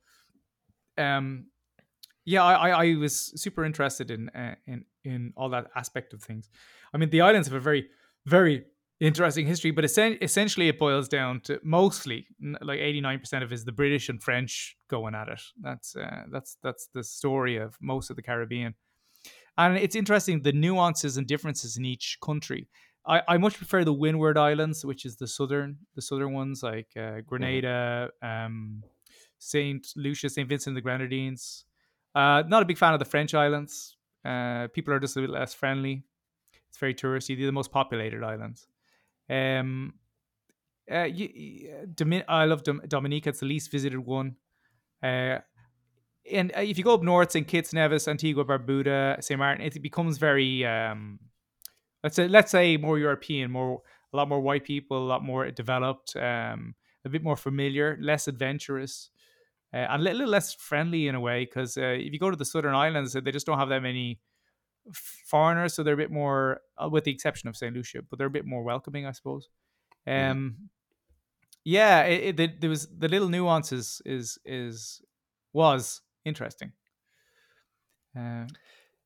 [0.97, 1.47] Um,
[2.26, 6.49] yeah, I, I was super interested in uh, in in all that aspect of things.
[6.93, 7.88] I mean, the islands have a very
[8.26, 8.65] very
[8.99, 12.27] interesting history, but essentially it boils down to mostly
[12.61, 15.41] like eighty nine percent of it is the British and French going at it.
[15.59, 18.76] That's uh, that's that's the story of most of the Caribbean,
[19.57, 22.68] and it's interesting the nuances and differences in each country.
[23.05, 26.89] I, I much prefer the Windward Islands, which is the southern the southern ones like
[26.95, 27.19] uh, mm-hmm.
[27.27, 28.84] Grenada, um,
[29.43, 31.65] Saint Lucia, Saint Vincent the Grenadines.
[32.13, 33.97] Uh, not a big fan of the French islands.
[34.23, 36.03] Uh, people are just a bit less friendly.
[36.69, 37.35] It's very touristy.
[37.35, 38.68] They're the most populated islands.
[39.27, 39.95] Um,
[40.91, 43.30] uh, you, Domin- I love Dom- Dominica.
[43.30, 44.35] It's the least visited one.
[45.01, 45.39] Uh,
[46.31, 47.47] and uh, if you go up north, St.
[47.47, 49.39] Kitts, Nevis, Antigua, Barbuda, St.
[49.39, 51.19] Martin, it becomes very um,
[52.03, 53.81] let's say let's say more European, more
[54.13, 58.27] a lot more white people, a lot more developed, um, a bit more familiar, less
[58.27, 59.09] adventurous,
[59.73, 61.45] uh, and a little less friendly in a way.
[61.45, 64.19] Because uh, if you go to the Southern Islands, they just don't have that many
[64.93, 68.27] foreigners, so they're a bit more, uh, with the exception of Saint Lucia, but they're
[68.27, 69.49] a bit more welcoming, I suppose.
[70.07, 70.53] Um, mm.
[71.64, 75.02] yeah, it, it, there was the little nuances is is
[75.53, 76.72] was interesting.
[78.18, 78.45] Uh,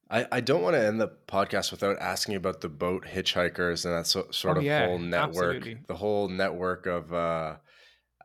[0.10, 3.94] I, I don't want to end the podcast without asking about the boat hitchhikers and
[3.96, 5.78] that so, sort oh, of yeah, whole network, absolutely.
[5.88, 7.56] the whole network of uh,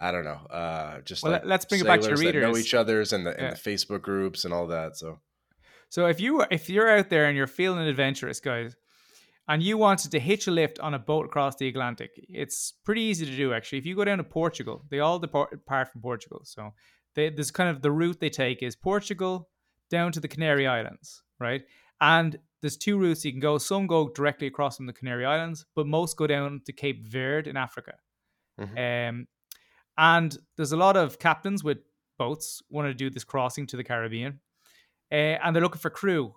[0.00, 2.42] I don't know, uh, just well, like let's bring it back to readers.
[2.42, 3.36] know each other's and the, yeah.
[3.44, 4.96] and the Facebook groups and all that.
[4.96, 5.20] So,
[5.88, 8.76] so if you if you're out there and you're feeling adventurous, guys,
[9.46, 13.02] and you wanted to hitch a lift on a boat across the Atlantic, it's pretty
[13.02, 13.78] easy to do actually.
[13.78, 16.72] If you go down to Portugal, they all depart from Portugal, so
[17.14, 19.48] they, this kind of the route they take is Portugal
[19.90, 21.62] down to the Canary Islands right?
[22.00, 23.58] And there's two routes you can go.
[23.58, 27.50] Some go directly across from the Canary Islands, but most go down to Cape Verde
[27.50, 27.94] in Africa.
[28.60, 29.16] Mm-hmm.
[29.18, 29.26] Um,
[30.00, 31.78] and there's a lot of captains with
[32.18, 34.40] boats want to do this crossing to the Caribbean,
[35.12, 36.34] uh, and they're looking for crew.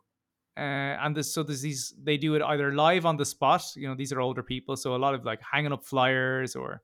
[0.56, 3.64] Uh, and so there's these they do it either live on the spot.
[3.76, 6.82] You know, these are older people, so a lot of like hanging up flyers, or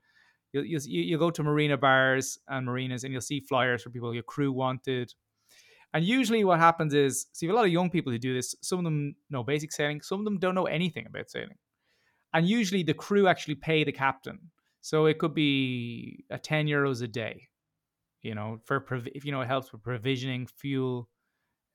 [0.54, 4.14] you you you go to marina bars and marinas, and you'll see flyers for people
[4.14, 5.14] your crew wanted,
[5.94, 8.80] and usually what happens is, see, a lot of young people who do this, some
[8.80, 11.58] of them know basic sailing, some of them don't know anything about sailing.
[12.34, 14.40] And usually the crew actually pay the captain.
[14.82, 17.50] So it could be a 10 euros a day,
[18.22, 21.10] you know, for, if you know, it helps with provisioning, fuel.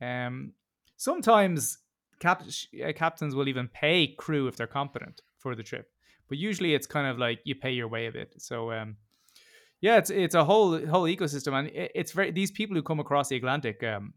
[0.01, 0.53] Um,
[0.97, 1.79] sometimes
[2.19, 5.91] cap- uh, captains will even pay crew if they're competent for the trip.
[6.29, 8.35] But usually it's kind of like you pay your way a bit.
[8.39, 8.97] So, um,
[9.81, 13.29] yeah, it's it's a whole whole ecosystem, and it's very these people who come across
[13.29, 13.83] the Atlantic.
[13.83, 14.15] Um,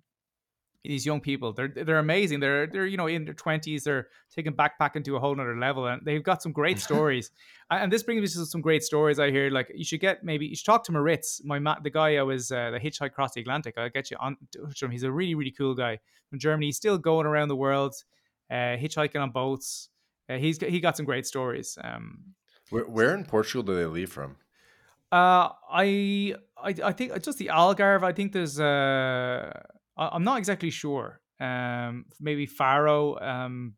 [0.83, 2.39] these young people, they're they're amazing.
[2.39, 3.83] They're they're you know in their twenties.
[3.83, 7.31] They're taking backpacking to a whole other level, and they've got some great stories.
[7.69, 9.49] and this brings me to some great stories I hear.
[9.49, 12.23] Like you should get maybe you should talk to Moritz, my ma- the guy I
[12.23, 13.75] was uh, the hitchhike across the Atlantic.
[13.77, 14.91] I'll get you on to him.
[14.91, 15.99] He's a really really cool guy
[16.29, 16.67] from Germany.
[16.67, 17.95] He's still going around the world,
[18.49, 19.89] uh, hitchhiking on boats.
[20.29, 21.77] Uh, he's he got some great stories.
[21.83, 22.33] Um,
[22.69, 24.37] where, where in Portugal do they leave from?
[25.11, 28.03] Uh, I, I, I think just the Algarve.
[28.03, 28.59] I think there's.
[28.59, 29.51] Uh,
[29.97, 31.21] I'm not exactly sure.
[31.39, 33.73] Um, maybe Faro, um,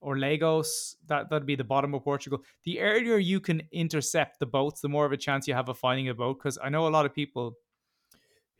[0.00, 0.96] or Lagos.
[1.06, 2.42] That that'd be the bottom of Portugal.
[2.64, 5.78] The earlier you can intercept the boats, the more of a chance you have of
[5.78, 6.38] finding a boat.
[6.38, 7.54] Because I know a lot of people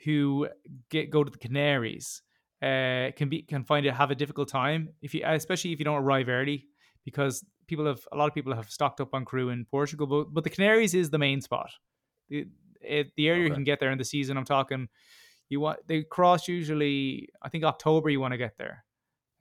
[0.05, 0.49] who
[0.91, 2.23] get go to the Canaries
[2.63, 5.85] uh, can be can find it have a difficult time if you, especially if you
[5.85, 6.67] don't arrive early,
[7.05, 10.07] because people have a lot of people have stocked up on crew in Portugal.
[10.07, 11.71] But but the Canaries is the main spot
[12.29, 12.47] the,
[12.81, 13.49] it, the earlier okay.
[13.49, 14.89] you can get there in the season, I'm talking,
[15.49, 17.29] you want they cross usually.
[17.43, 18.85] I think October you want to get there.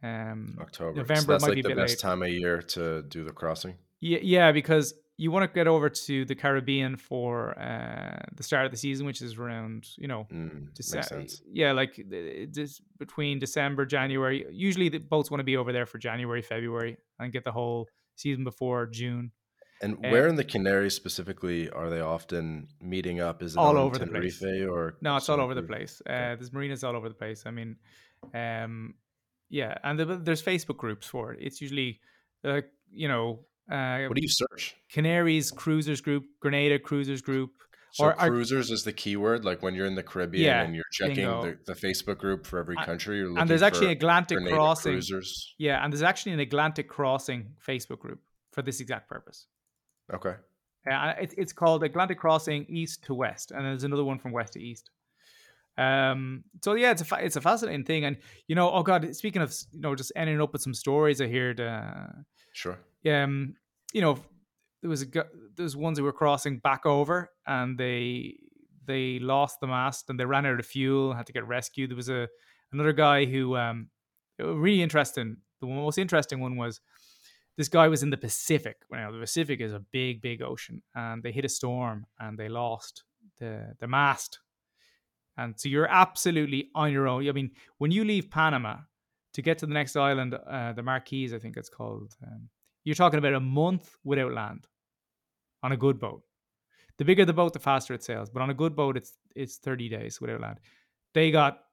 [0.03, 1.99] Um, October, November so that's might like be the best late.
[1.99, 3.75] time of year to do the crossing.
[4.01, 8.65] Yeah, yeah, because you want to get over to the Caribbean for uh, the start
[8.65, 11.99] of the season, which is around you know, mm, Dece- yeah, like
[12.51, 14.45] this between December, January.
[14.51, 17.87] Usually, the boats want to be over there for January, February, and get the whole
[18.15, 19.31] season before June.
[19.81, 23.43] And where in the Canaries specifically are they often meeting up?
[23.43, 24.67] Is it all over Tenerife the place?
[24.67, 25.17] or no?
[25.17, 26.01] It's all over the place.
[26.07, 27.43] Uh, there's marinas all over the place.
[27.45, 27.75] I mean,
[28.33, 28.95] um,
[29.49, 31.39] yeah, and the, there's Facebook groups for it.
[31.41, 31.99] It's usually,
[32.43, 34.75] uh, you know, uh, what do you search?
[34.89, 37.51] Canaries cruisers group, Grenada cruisers group.
[37.91, 39.45] So or cruisers is the keyword.
[39.45, 42.59] Like when you're in the Caribbean yeah, and you're checking the, the, Facebook group for
[42.59, 43.17] every country.
[43.17, 44.93] You're looking and there's actually Atlantic Grenada crossing.
[44.93, 45.55] Cruisers.
[45.57, 48.19] Yeah, and there's actually an Atlantic crossing Facebook group
[48.51, 49.47] for this exact purpose.
[50.13, 50.35] Okay.
[50.89, 54.53] Uh, it, it's called Atlantic Crossing East to West, and there's another one from West
[54.53, 54.91] to East.
[55.77, 58.17] Um, so yeah, it's a fa- it's a fascinating thing, and
[58.47, 61.27] you know, oh god, speaking of you know, just ending up with some stories I
[61.27, 61.59] heard.
[61.59, 62.07] Uh,
[62.53, 62.77] sure.
[63.09, 63.55] Um,
[63.93, 64.17] you know,
[64.81, 65.25] there was a there
[65.57, 68.35] was ones who were crossing back over, and they
[68.85, 71.89] they lost the mast and they ran out of fuel, had to get rescued.
[71.89, 72.27] There was a
[72.71, 73.89] another guy who um,
[74.37, 75.37] really interesting.
[75.61, 76.79] The most interesting one was
[77.57, 78.77] this guy was in the Pacific.
[78.89, 82.49] Well, the Pacific is a big, big ocean, and they hit a storm and they
[82.49, 83.03] lost
[83.39, 84.39] the the mast
[85.37, 87.27] and so you're absolutely on your own.
[87.27, 88.77] I mean, when you leave Panama
[89.33, 92.49] to get to the next island, uh, the Marquise, I think it's called, um,
[92.83, 94.67] you're talking about a month without land
[95.61, 96.23] on a good boat.
[96.97, 98.29] The bigger the boat, the faster it sails.
[98.29, 100.59] But on a good boat, it's it's 30 days without land.
[101.13, 101.64] They got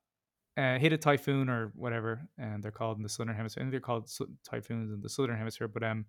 [0.57, 3.62] uh, hit a typhoon or whatever, and they're called in the southern hemisphere.
[3.62, 4.11] I think they're called
[4.49, 6.05] typhoons in the southern hemisphere, but um,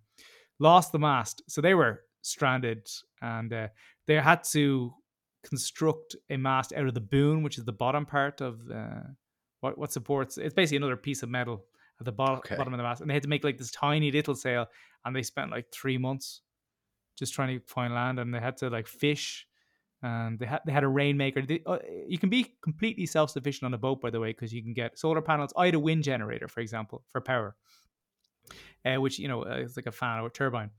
[0.60, 1.41] lost the mast.
[1.48, 2.88] So they were stranded,
[3.22, 3.68] and uh,
[4.07, 4.94] they had to
[5.44, 9.02] construct a mast out of the boom, which is the bottom part of uh,
[9.61, 10.38] what what supports.
[10.38, 11.65] It's basically another piece of metal
[11.99, 12.56] at the bottom okay.
[12.56, 14.68] bottom of the mast, and they had to make like this tiny little sail,
[15.06, 16.41] and they spent like three months
[17.18, 19.48] just trying to find land, and they had to like fish.
[20.03, 21.41] And they had they had a rainmaker.
[21.41, 24.53] They, uh, you can be completely self sufficient on a boat, by the way, because
[24.53, 25.53] you can get solar panels.
[25.55, 27.55] I had a wind generator, for example, for power,
[28.85, 30.71] uh, which you know uh, is like a fan or a turbine.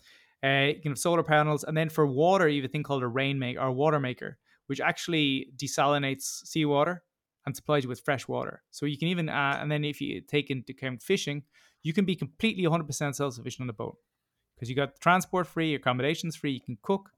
[0.44, 3.02] Uh, you can have solar panels, and then for water, you have a thing called
[3.02, 4.36] a rainmaker or water maker,
[4.66, 7.02] which actually desalinates seawater
[7.46, 8.62] and supplies you with fresh water.
[8.70, 11.44] So you can even, uh, and then if you take into account fishing,
[11.82, 13.96] you can be completely 100% self sufficient on the boat
[14.55, 17.10] because you got transport free, accommodations free, you can cook,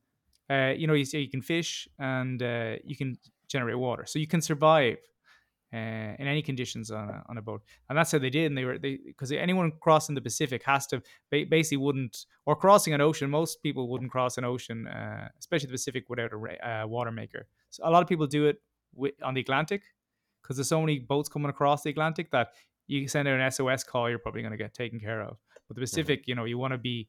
[0.51, 3.19] uh, you know, you, you can fish and uh, you can
[3.49, 4.05] generate water.
[4.07, 4.99] So you can survive
[5.73, 5.77] uh,
[6.19, 8.47] in any conditions on a, on a boat, and that's how they did.
[8.47, 12.95] And they were they because anyone crossing the Pacific has to basically wouldn't or crossing
[12.95, 13.29] an ocean.
[13.29, 17.47] Most people wouldn't cross an ocean, uh, especially the Pacific, without a uh, water maker.
[17.71, 18.63] So a lot of people do it
[18.95, 19.83] with, on the Atlantic
[20.43, 22.49] because there's so many boats coming across the Atlantic that
[22.87, 25.37] you send out an SOS call, you're probably going to get taken care of.
[25.67, 25.83] But the mm-hmm.
[25.83, 26.31] Pacific, mm-hmm.
[26.31, 27.09] you know, you want to be,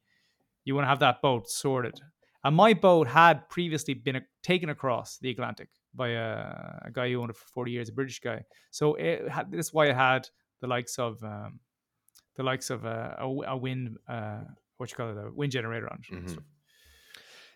[0.64, 2.00] you want to have that boat sorted.
[2.44, 7.10] And my boat had previously been a, taken across the Atlantic by a, a, guy
[7.10, 8.42] who owned it for 40 years, a British guy.
[8.70, 10.28] So it had, that's why it had
[10.60, 11.60] the likes of um,
[12.36, 14.42] the likes of a, a, a wind, uh,
[14.76, 16.14] what you call it, a wind generator on it.
[16.14, 16.28] Mm-hmm.
[16.28, 16.42] So.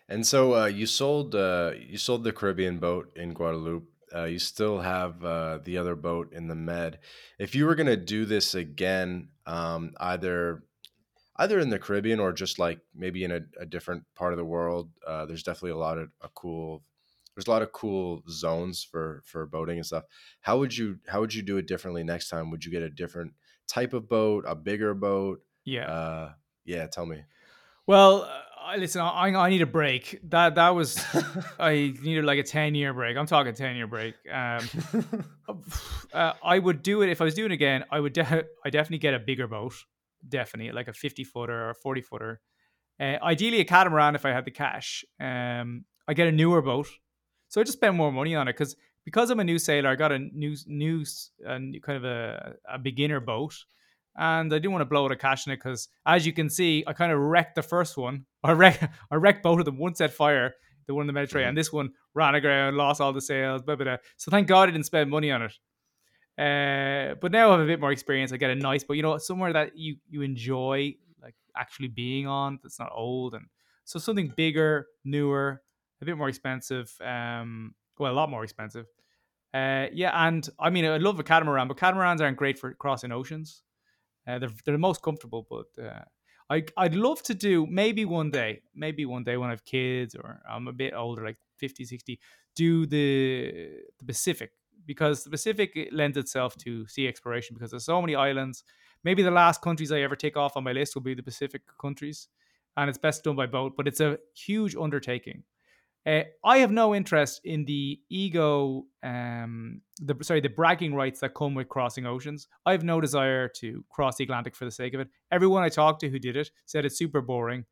[0.09, 3.89] And so uh, you sold uh, you sold the Caribbean boat in Guadeloupe.
[4.13, 6.99] Uh, you still have uh, the other boat in the Med.
[7.39, 10.63] If you were going to do this again, um, either
[11.37, 14.45] either in the Caribbean or just like maybe in a, a different part of the
[14.45, 16.83] world, uh, there's definitely a lot of a cool
[17.35, 20.03] there's a lot of cool zones for for boating and stuff.
[20.41, 22.51] How would you how would you do it differently next time?
[22.51, 23.33] Would you get a different
[23.67, 25.41] type of boat, a bigger boat?
[25.65, 25.89] Yeah.
[25.89, 26.31] Uh,
[26.65, 27.23] yeah, tell me.
[27.85, 30.19] Well, uh, listen, I, I need a break.
[30.29, 31.03] That that was
[31.59, 33.17] I needed like a ten year break.
[33.17, 34.15] I'm talking ten year break.
[34.31, 34.69] Um,
[36.13, 37.83] uh, I would do it if I was doing it again.
[37.91, 39.73] I would de- I definitely get a bigger boat,
[40.27, 42.41] definitely like a fifty footer or a forty footer.
[42.99, 45.03] Uh, ideally, a catamaran if I had the cash.
[45.19, 46.87] Um, I get a newer boat,
[47.49, 48.75] so I just spend more money on it because
[49.05, 51.03] because I'm a new sailor, I got a new new
[51.45, 53.55] uh, kind of a, a beginner boat,
[54.15, 56.49] and I didn't want to blow out of cash in it because, as you can
[56.49, 58.25] see, I kind of wrecked the first one.
[58.43, 59.77] I wrecked I wrecked both of them.
[59.77, 60.53] One set fire,
[60.87, 61.49] the one in the Mediterranean, mm-hmm.
[61.49, 63.97] and this one ran aground, lost all the sails, blah, blah, blah.
[64.17, 65.53] So thank God I didn't spend money on it.
[66.37, 68.31] Uh, but now I have a bit more experience.
[68.31, 72.27] I get a nice, but you know, somewhere that you you enjoy like actually being
[72.27, 73.45] on that's not old and
[73.85, 75.61] so something bigger, newer,
[76.01, 76.95] a bit more expensive.
[77.01, 78.87] Um, well, a lot more expensive.
[79.53, 83.11] Uh, yeah, and I mean, I love a catamaran, but catamarans aren't great for crossing
[83.11, 83.61] oceans.
[84.27, 86.03] Uh, they're they're the most comfortable, but uh,
[86.49, 90.15] I I'd love to do maybe one day, maybe one day when I have kids
[90.15, 92.19] or I'm a bit older, like 50, 60,
[92.55, 94.51] do the the Pacific
[94.85, 98.63] because the Pacific lends itself to sea exploration because there's so many islands.
[99.03, 101.61] Maybe the last countries I ever take off on my list will be the Pacific
[101.79, 102.27] countries,
[102.77, 105.43] and it's best done by boat, but it's a huge undertaking.
[106.05, 111.33] Uh, I have no interest in the ego, um, the sorry, the bragging rights that
[111.33, 112.47] come with crossing oceans.
[112.65, 115.07] I have no desire to cross the Atlantic for the sake of it.
[115.31, 117.63] Everyone I talked to who did it said it's super boring,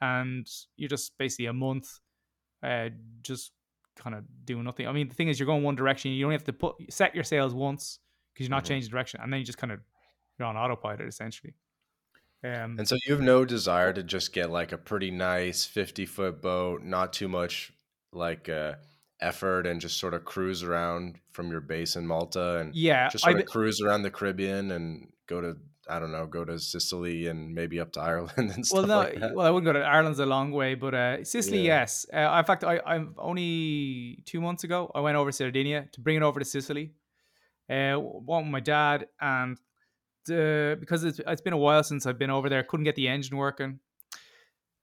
[0.00, 2.00] and you're just basically a month,
[2.64, 2.88] uh,
[3.22, 3.52] just
[3.98, 4.86] kind of doing nothing.
[4.86, 6.12] I mean, the thing is, you're going one direction.
[6.12, 7.98] You only have to put set your sails once
[8.32, 8.74] because you're not mm-hmm.
[8.74, 9.80] changing direction, and then you just kind of
[10.38, 11.54] you're on autopilot essentially.
[12.44, 16.06] Um, and so you have no desire to just get like a pretty nice 50
[16.06, 17.72] foot boat, not too much
[18.12, 18.74] like uh,
[19.20, 23.24] effort and just sort of cruise around from your base in Malta and yeah, just
[23.24, 25.56] sort I, of cruise around the Caribbean and go to
[25.88, 28.98] I don't know, go to Sicily and maybe up to Ireland and stuff well, no,
[28.98, 29.34] like that.
[29.34, 31.80] Well, I wouldn't go to Ireland's a long way, but uh, Sicily, yeah.
[31.80, 32.06] yes.
[32.12, 36.00] Uh, in fact, I, I'm only two months ago I went over to Sardinia to
[36.00, 36.92] bring it over to Sicily
[37.70, 39.56] Uh, one with my dad, and
[40.30, 43.08] uh, because it's, it's been a while since I've been over there, couldn't get the
[43.08, 43.80] engine working.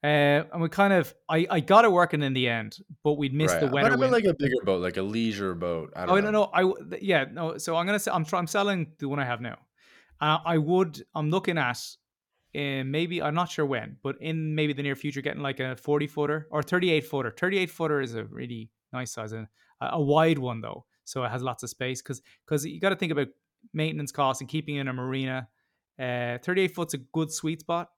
[0.03, 3.33] Uh, and we kind of, I, I got it working in the end, but we'd
[3.33, 3.61] missed Right.
[3.61, 3.93] the But weather.
[3.93, 5.93] I mean, like a bigger boat, like a leisure boat.
[5.95, 6.31] I don't Oh know.
[6.31, 7.57] no, no, I yeah no.
[7.57, 9.57] So I'm gonna say I'm I'm selling the one I have now.
[10.21, 11.77] Uh, I would I'm looking at
[12.55, 15.75] uh, maybe I'm not sure when, but in maybe the near future, getting like a
[15.75, 17.31] 40 footer or 38 footer.
[17.37, 19.47] 38 footer is a really nice size, and
[19.81, 22.89] a, a wide one though, so it has lots of space because because you got
[22.89, 23.27] to think about
[23.73, 25.47] maintenance costs and keeping in a marina.
[25.99, 27.89] Uh, 38 foot's a good sweet spot.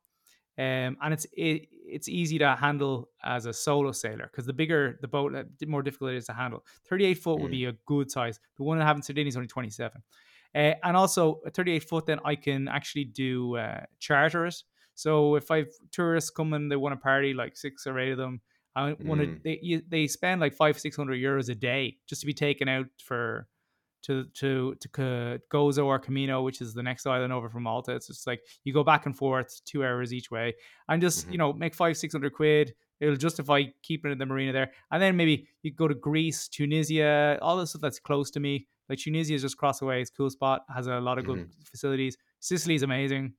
[0.59, 4.97] Um, and it's it, it's easy to handle as a solo sailor because the bigger
[5.01, 6.65] the boat, the more difficult it is to handle.
[6.89, 7.51] 38 foot would Mm.
[7.51, 8.39] be a good size.
[8.57, 10.01] The one I have in Sardinia is only 27.
[10.57, 14.55] Uh, and also, a 38 foot, then I can actually do uh, charter it.
[14.95, 18.17] So if I've tourists come and they want to party, like six or eight of
[18.17, 18.41] them,
[18.75, 19.43] I want to Mm.
[19.43, 22.67] they you, they spend like five six hundred euros a day just to be taken
[22.67, 23.47] out for
[24.03, 27.95] to to to Ca- Gozo or Comino, which is the next island over from Malta.
[27.95, 30.55] It's just like you go back and forth two hours each way,
[30.89, 31.31] and just Mhm.
[31.33, 32.73] you know make five six hundred quid.
[32.99, 36.47] It'll justify keeping it in the marina there, and then maybe you go to Greece,
[36.47, 38.67] Tunisia, all the stuff that's close to me.
[38.89, 40.01] Like Tunisia is just across the way.
[40.01, 42.17] It's a cool spot, has a lot of good facilities.
[42.39, 43.33] Sicily is amazing.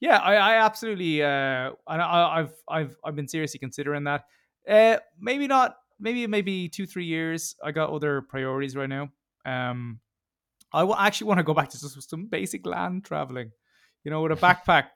[0.00, 4.24] Yeah, I, I absolutely, uh, and I, I've, I've, I've been seriously considering that.
[4.68, 5.76] Uh, maybe not.
[5.98, 7.54] Maybe, maybe two, three years.
[7.62, 9.10] I got other priorities right now.
[9.44, 10.00] Um,
[10.72, 13.52] I w- actually want to go back to just some basic land traveling,
[14.04, 14.86] you know, with a backpack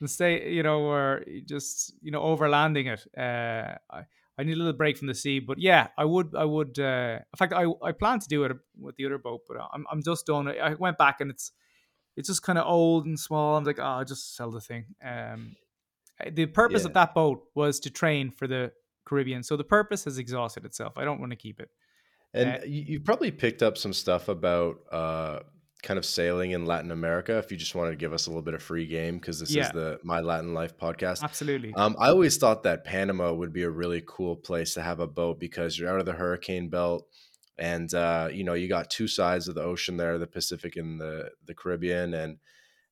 [0.00, 3.04] and stay, you know, or just, you know, overlanding it.
[3.18, 4.02] Uh, I,
[4.38, 6.78] I need a little break from the sea, but yeah, I would, I would.
[6.78, 9.86] Uh, in fact, I, I plan to do it with the other boat, but I'm,
[9.90, 10.48] I'm just done.
[10.48, 11.52] I went back and it's,
[12.16, 13.56] it's just kind of old and small.
[13.56, 14.86] I'm like, oh, I'll just sell the thing.
[15.04, 15.56] Um,
[16.32, 16.88] the purpose Yeah.
[16.88, 18.72] of that boat was to train for the
[19.04, 20.94] Caribbean, so the purpose has exhausted itself.
[20.96, 21.70] I don't want to keep it.
[22.32, 25.40] And Uh, you, you probably picked up some stuff about uh,
[25.84, 27.38] kind of sailing in Latin America.
[27.38, 29.54] If you just wanted to give us a little bit of free game, because this
[29.54, 29.66] Yeah.
[29.66, 31.22] is the My Latin Life podcast.
[31.22, 31.72] Absolutely.
[31.74, 35.06] Um, I always thought that Panama would be a really cool place to have a
[35.06, 37.06] boat because you're out of the hurricane belt,
[37.58, 41.00] and uh, you know you got two sides of the ocean there, the Pacific and
[41.00, 42.38] the the Caribbean, and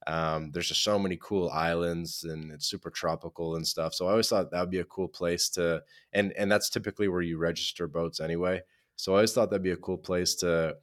[0.06, 3.94] um, there's just so many cool islands, and it's super tropical and stuff.
[3.94, 5.82] So I always thought that would be a cool place to,
[6.12, 8.60] and and that's typically where you register boats anyway.
[8.96, 10.76] So I always thought that'd be a cool place to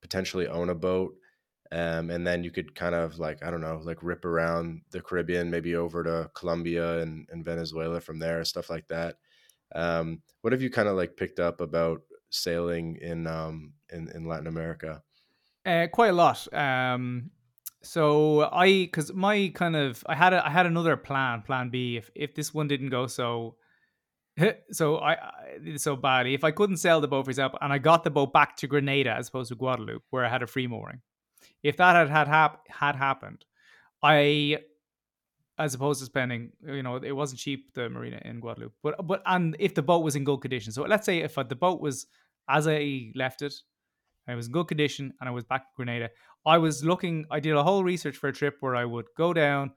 [0.00, 1.14] potentially own a boat.
[1.76, 5.00] Um, and then you could kind of like I don't know, like rip around the
[5.02, 9.16] Caribbean, maybe over to Colombia and, and Venezuela from there, stuff like that.
[9.74, 12.00] Um, what have you kind of like picked up about
[12.30, 15.02] sailing in um, in, in Latin America?
[15.66, 16.50] Uh, quite a lot.
[16.54, 17.30] Um,
[17.82, 21.98] so I, because my kind of, I had a, I had another plan, Plan B.
[21.98, 23.56] If if this one didn't go so,
[24.70, 26.32] so I, I so badly.
[26.32, 28.66] If I couldn't sail the boat, for example, and I got the boat back to
[28.66, 31.02] Grenada as opposed to Guadeloupe, where I had a free mooring,
[31.62, 33.44] if that had had hap- had happened,
[34.02, 34.58] I,
[35.58, 39.22] as opposed to spending, you know, it wasn't cheap the marina in Guadeloupe, but but
[39.26, 42.06] and if the boat was in good condition, so let's say if the boat was
[42.48, 43.54] as I left it,
[44.26, 46.10] and it was in good condition, and I was back in Grenada,
[46.44, 47.24] I was looking.
[47.30, 49.72] I did a whole research for a trip where I would go down,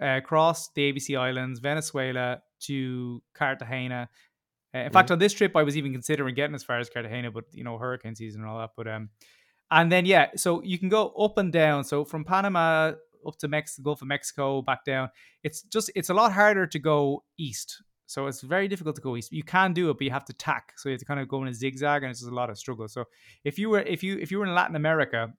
[0.00, 4.08] uh, across the ABC Islands, Venezuela to Cartagena.
[4.74, 7.30] Uh, in fact, on this trip, I was even considering getting as far as Cartagena,
[7.30, 8.70] but you know, hurricane season and all that.
[8.76, 9.08] But um,
[9.70, 11.84] and then yeah, so you can go up and down.
[11.84, 12.92] So from Panama
[13.26, 15.08] up to Mexico, Gulf of Mexico, back down.
[15.42, 17.82] It's just it's a lot harder to go east.
[18.06, 19.32] So it's very difficult to go east.
[19.32, 20.72] You can do it, but you have to tack.
[20.76, 22.50] So you have to kind of go in a zigzag, and it's just a lot
[22.50, 22.86] of struggle.
[22.88, 23.04] So
[23.44, 25.32] if you were if you if you were in Latin America,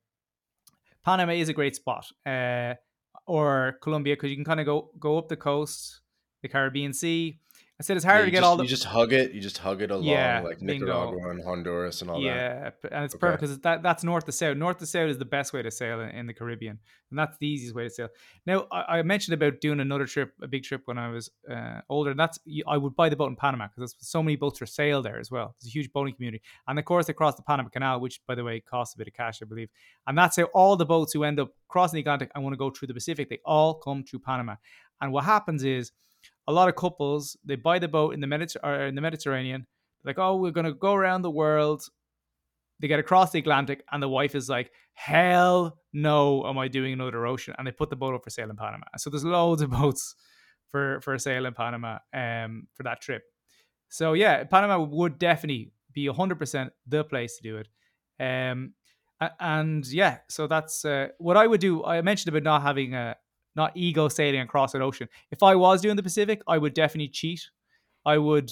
[1.05, 2.73] Panama is a great spot, uh,
[3.25, 6.01] or Colombia, because you can kind of go go up the coast,
[6.41, 7.39] the Caribbean Sea.
[7.79, 9.31] I said it's Yeah, harder you to get just, all the you just hug it,
[9.33, 10.85] you just hug it along Yeah, like bingo.
[10.87, 12.27] Nicaragua and Honduras and all that.
[12.27, 13.19] yeah, and it's Okay.
[13.19, 14.57] perfect because that, that's north to south.
[14.57, 16.79] North to south is the best way to sail in, in the Caribbean,
[17.11, 18.09] and that's the easiest way to sail.
[18.47, 21.81] Now, I, I mentioned about doing another trip, a big trip when I was uh,
[21.87, 24.57] older, and that's I would buy the boat in Panama because there's so many boats
[24.57, 25.55] for sale there as well.
[25.61, 28.43] There's a huge boating community, and of course, across the Panama Canal, which by the
[28.43, 29.69] way costs a bit of cash, I believe,
[30.07, 32.57] and that's how all the boats who end up crossing the Atlantic and want to
[32.57, 34.55] go through the Pacific, they all come through Panama.
[34.99, 35.91] And what happens is
[36.47, 39.67] a lot of couples they buy the boat in the Mediter- in the Mediterranean,
[40.03, 41.83] like oh we're gonna go around the world.
[42.79, 46.93] They get across the Atlantic, and the wife is like, "Hell no, am I doing
[46.93, 48.85] another ocean?" And they put the boat up for sale in Panama.
[48.97, 50.15] So there's loads of boats
[50.69, 53.23] for for sale in Panama um, for that trip.
[53.89, 57.67] So yeah, Panama would definitely be 100% the place to do it.
[58.19, 58.73] Um,
[59.39, 61.83] and yeah, so that's uh, what I would do.
[61.83, 63.15] I mentioned about not having a
[63.57, 65.09] not ego sailing across an ocean.
[65.31, 67.41] If I was doing the Pacific, I would definitely cheat.
[68.05, 68.51] I would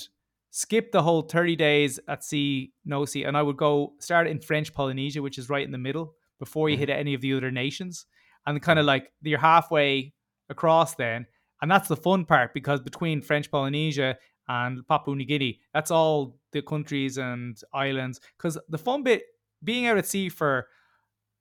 [0.52, 4.40] skip the whole 30 days at sea, no sea, and I would go start in
[4.40, 6.16] French Polynesia, which is right in the middle.
[6.38, 6.80] before you Mhm.
[6.80, 8.06] hit any of the other nations,
[8.46, 10.14] and kind of like you're halfway
[10.50, 11.26] across then,
[11.62, 14.18] and that's the fun part because between French Polynesia
[14.50, 18.20] and Papua New Guinea, that's all the countries and islands.
[18.38, 19.24] Because the fun bit,
[19.64, 20.68] being out at sea for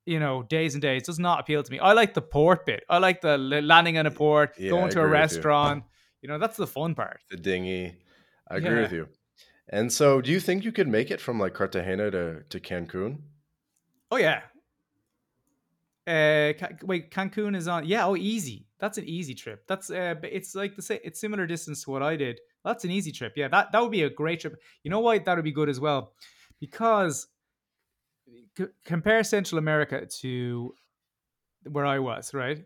[0.05, 1.79] you know days and days, does not appeal to me.
[1.79, 2.83] I like the port bit.
[2.89, 5.13] I like the landing in a port, Yeah, going to a with you.
[5.13, 5.83] restaurant.
[6.21, 7.19] You know, that's the fun part.
[7.29, 7.97] The dinghy.
[8.49, 8.81] I agree Yeah.
[8.81, 9.07] with you.
[9.69, 13.21] And so, do you think you could make it from like Cartagena to to Cancun?
[14.11, 14.41] Oh yeah.
[16.07, 17.85] Uh, Ca- wait, Cancun is on.
[17.85, 18.67] Yeah, oh, easy.
[18.77, 19.65] That's an easy trip.
[19.67, 20.99] That's uh, but it's like the same.
[21.03, 22.39] It's similar distance to what I did.
[22.63, 23.33] That's an easy trip.
[23.35, 24.61] Yeah, that that would be a great trip.
[24.83, 26.13] You know why that would be good as well,
[26.59, 27.27] because
[28.57, 30.73] c- compare Central America to
[31.69, 32.33] where I was.
[32.33, 32.65] Right,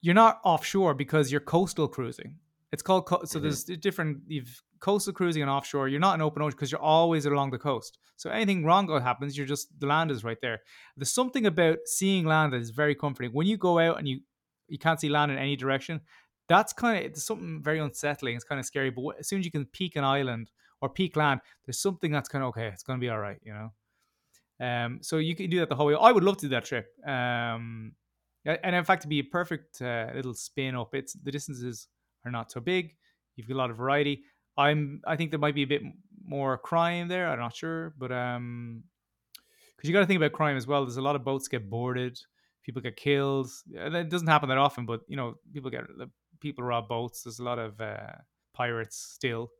[0.00, 2.38] you're not offshore because you're coastal cruising.
[2.72, 3.38] It's called co- so.
[3.38, 3.42] Mhm.
[3.42, 4.22] There's different.
[4.26, 5.88] You've coastal cruising and offshore.
[5.88, 7.98] You're not in open ocean because you're always along the coast.
[8.16, 10.60] So anything wrong happens, you're just the land is right there.
[10.96, 13.32] There's something about seeing land that is very comforting.
[13.32, 14.20] When you go out and you
[14.68, 16.00] you can't see land in any direction,
[16.48, 18.36] that's kind of it's something very unsettling.
[18.36, 18.90] It's kind of scary.
[18.90, 20.50] But as soon as you can peak an island
[20.80, 22.68] or peak land, there's something that's kind of okay.
[22.68, 23.72] It's going to be all right, you know.
[24.60, 25.96] Um, so you can do that the whole way.
[26.00, 26.86] I would love to do that trip.
[27.06, 27.92] Um,
[28.44, 31.88] and in fact, to be a perfect uh, little spin up, it's the distances
[32.24, 32.94] are not so big.
[33.36, 34.22] You've got a lot of variety.
[34.56, 35.00] I'm.
[35.06, 35.82] I think there might be a bit
[36.26, 37.28] more crime there.
[37.28, 38.84] I'm not sure, but um,
[39.76, 40.84] because you got to think about crime as well.
[40.84, 42.18] There's a lot of boats get boarded,
[42.62, 43.48] people get killed.
[43.72, 45.84] It doesn't happen that often, but you know, people get
[46.40, 47.22] people rob boats.
[47.22, 48.12] There's a lot of uh,
[48.54, 49.50] pirates still.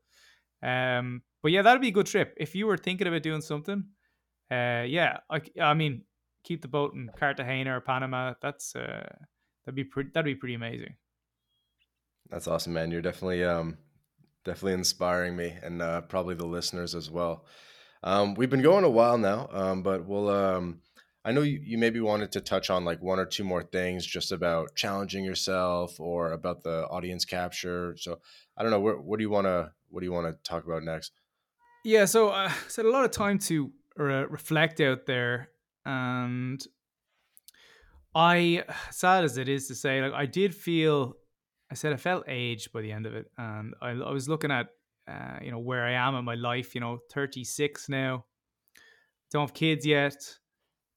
[0.62, 3.84] Um, but yeah, that'd be a good trip if you were thinking about doing something.
[4.50, 6.02] Uh, yeah, I, I mean,
[6.44, 8.34] keep the boat in Cartagena or Panama.
[8.40, 9.08] That's uh,
[9.64, 10.10] that'd be pretty.
[10.12, 10.96] That'd be pretty amazing.
[12.30, 12.90] That's awesome, man.
[12.90, 13.78] You're definitely um
[14.44, 17.44] definitely inspiring me and uh, probably the listeners as well.
[18.02, 20.28] Um, we've been going a while now, um, but we'll.
[20.28, 20.80] Um,
[21.26, 24.04] I know you, you maybe wanted to touch on like one or two more things
[24.04, 27.96] just about challenging yourself or about the audience capture.
[27.98, 28.18] So
[28.58, 28.80] I don't know.
[28.80, 31.12] What, what do you want to What do you want to talk about next?
[31.82, 35.50] Yeah, so uh, I said a lot of time to uh, reflect out there,
[35.84, 36.64] and
[38.14, 41.16] I, sad as it is to say, like I did feel,
[41.70, 44.50] I said I felt aged by the end of it, and I, I was looking
[44.50, 44.68] at,
[45.08, 46.74] uh, you know, where I am in my life.
[46.74, 48.24] You know, thirty six now,
[49.30, 50.38] don't have kids yet.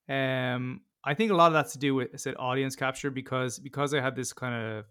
[0.09, 3.59] Um, I think a lot of that's to do with I said audience capture because
[3.59, 4.85] because I had this kind of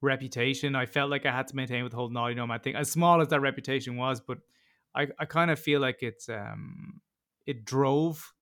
[0.00, 2.76] reputation, I felt like I had to maintain with the whole naughty nomad thing.
[2.76, 4.38] As small as that reputation was, but
[4.94, 7.00] I, I kind of feel like it's um
[7.48, 8.34] it drove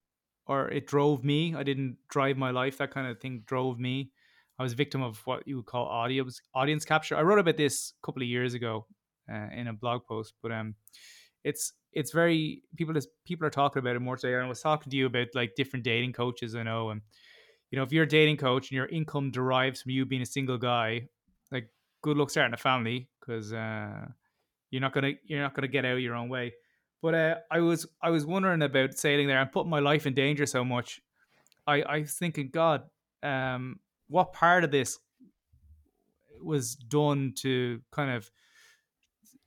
[0.47, 1.55] or it drove me.
[1.55, 2.79] I didn't drive my life.
[2.79, 4.11] That kind of thing drove me.
[4.59, 7.17] I was a victim of what you would call audience audience capture.
[7.17, 8.87] I wrote about this a couple of years ago
[9.33, 10.75] uh, in a blog post, but um,
[11.45, 14.35] it's it's very people is people are talking about it more today.
[14.35, 17.03] I was talking to you about like different dating coaches I know, and
[17.71, 20.27] you know if you're a dating coach and your income derives from you being a
[20.27, 21.09] single guy,
[21.53, 21.69] like
[22.03, 24.07] good luck starting a family because uh,
[24.71, 26.53] you're not gonna you're not gonna get out of your own way.
[27.07, 30.15] But uh, I was I was wondering about sailing there and putting my life in
[30.15, 31.01] danger so much.
[31.65, 32.83] I I was thinking, God,
[33.23, 33.79] um,
[34.09, 34.99] what part of this
[36.43, 38.29] was done to kind of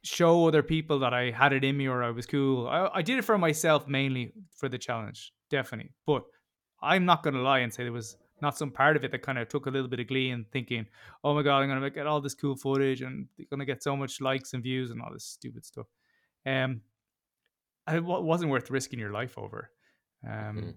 [0.06, 2.65] show other people that I had it in me or I was cool.
[2.69, 5.91] I, I did it for myself mainly for the challenge, definitely.
[6.07, 6.23] But
[6.81, 9.22] I'm not going to lie and say there was not some part of it that
[9.22, 10.86] kind of took a little bit of glee and thinking,
[11.26, 13.84] oh my God, I'm going to get all this cool footage and going to get
[13.84, 15.88] so much likes and views and all this stupid stuff.
[16.45, 16.80] Um,
[17.95, 19.72] it wasn't worth risking your life over.
[20.28, 20.74] Um, Mhm.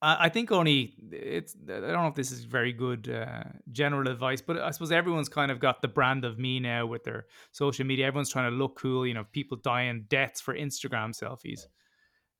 [0.00, 1.54] I, I think only it's.
[1.62, 5.28] I don't know if this is very good uh, general advice, but I suppose everyone's
[5.28, 8.06] kind of got the brand of me now with their social media.
[8.06, 9.06] Everyone's trying to look cool.
[9.06, 11.66] You know, people dying deaths for Instagram selfies.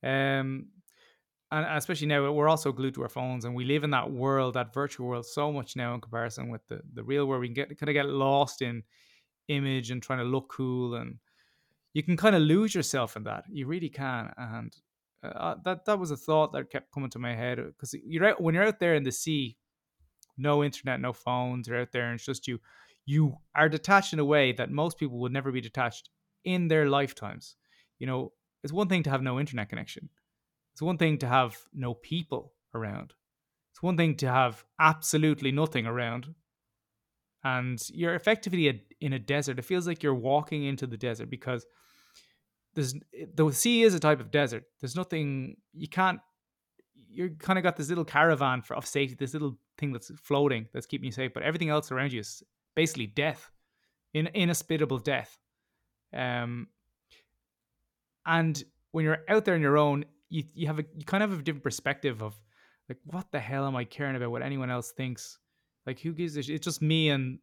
[0.02, 0.68] Um,
[1.50, 4.54] and especially now we're also glued to our phones, and we live in that world,
[4.54, 7.42] that virtual world, so much now in comparison with the the real world.
[7.42, 8.82] We can get kind of get lost in
[9.48, 11.18] image and trying to look cool and
[11.94, 13.44] you can kind of lose yourself in that.
[13.50, 14.74] You really can, and
[15.22, 18.40] uh, that that was a thought that kept coming to my head because you're out
[18.40, 19.56] when you're out there in the sea,
[20.36, 22.60] no internet, no phones, you're out there, and it's just you.
[23.04, 26.08] You are detached in a way that most people would never be detached
[26.44, 27.56] in their lifetimes.
[27.98, 28.32] You know,
[28.62, 30.08] it's one thing to have no internet connection.
[30.72, 33.12] It's one thing to have no people around.
[33.72, 36.34] It's one thing to have absolutely nothing around.
[37.44, 39.58] And you're effectively a, in a desert.
[39.58, 41.66] It feels like you're walking into the desert because
[42.74, 42.94] there's
[43.34, 44.64] the sea is a type of desert.
[44.80, 46.20] There's nothing you can't.
[46.94, 50.68] You're kind of got this little caravan for, of safety, this little thing that's floating
[50.72, 52.42] that's keeping you safe, but everything else around you is
[52.74, 53.50] basically death,
[54.14, 55.38] in inhospitable death.
[56.14, 56.68] Um,
[58.24, 58.62] and
[58.92, 61.40] when you're out there on your own, you you have a you kind of have
[61.40, 62.34] a different perspective of
[62.88, 65.38] like what the hell am I caring about what anyone else thinks?
[65.86, 66.48] Like who gives shit?
[66.48, 67.38] It's just me and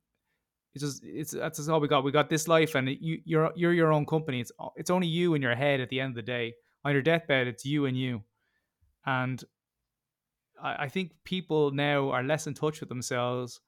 [0.73, 2.03] it's just it's that's all we got.
[2.03, 4.39] We got this life, and you you're you're your own company.
[4.39, 6.53] It's it's only you in your head at the end of the day.
[6.85, 8.23] On your deathbed, it's you and you.
[9.05, 9.43] And
[10.61, 13.59] I, I think people now are less in touch with themselves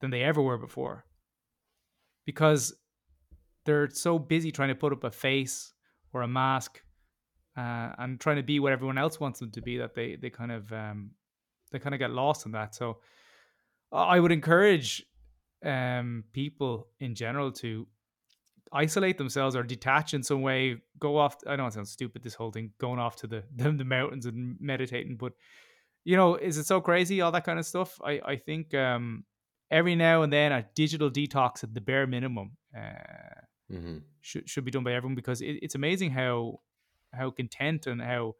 [0.00, 1.06] than they ever were before,
[2.26, 2.74] because
[3.64, 5.72] they're so busy trying to put up a face
[6.12, 6.82] or a mask
[7.56, 10.30] uh, and trying to be what everyone else wants them to be that they they
[10.30, 11.12] kind of um,
[11.70, 12.74] they kind of get lost in that.
[12.74, 12.98] So
[13.92, 15.04] I would encourage
[15.64, 17.86] um, people in general to
[18.72, 20.76] isolate themselves or detach in some way.
[20.98, 21.36] Go off.
[21.46, 22.22] I know it sounds stupid.
[22.22, 25.32] This whole thing going off to the the, the mountains and meditating, but
[26.04, 27.20] you know, is it so crazy?
[27.20, 28.00] All that kind of stuff.
[28.04, 29.24] I I think um,
[29.70, 33.40] every now and then a digital detox at the bare minimum uh,
[33.70, 33.98] mm-hmm.
[34.20, 36.60] should should be done by everyone because it, it's amazing how
[37.12, 38.34] how content and how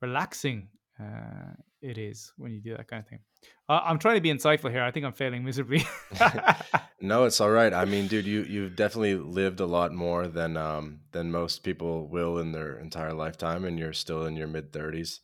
[0.00, 0.68] relaxing
[0.98, 3.20] uh, it is when you do that kind of thing.
[3.68, 4.82] Uh, I'm trying to be insightful here.
[4.82, 5.86] I think I'm failing miserably.
[7.00, 7.72] no, it's all right.
[7.72, 12.08] I mean, dude, you you've definitely lived a lot more than um than most people
[12.08, 15.20] will in their entire lifetime, and you're still in your mid 30s.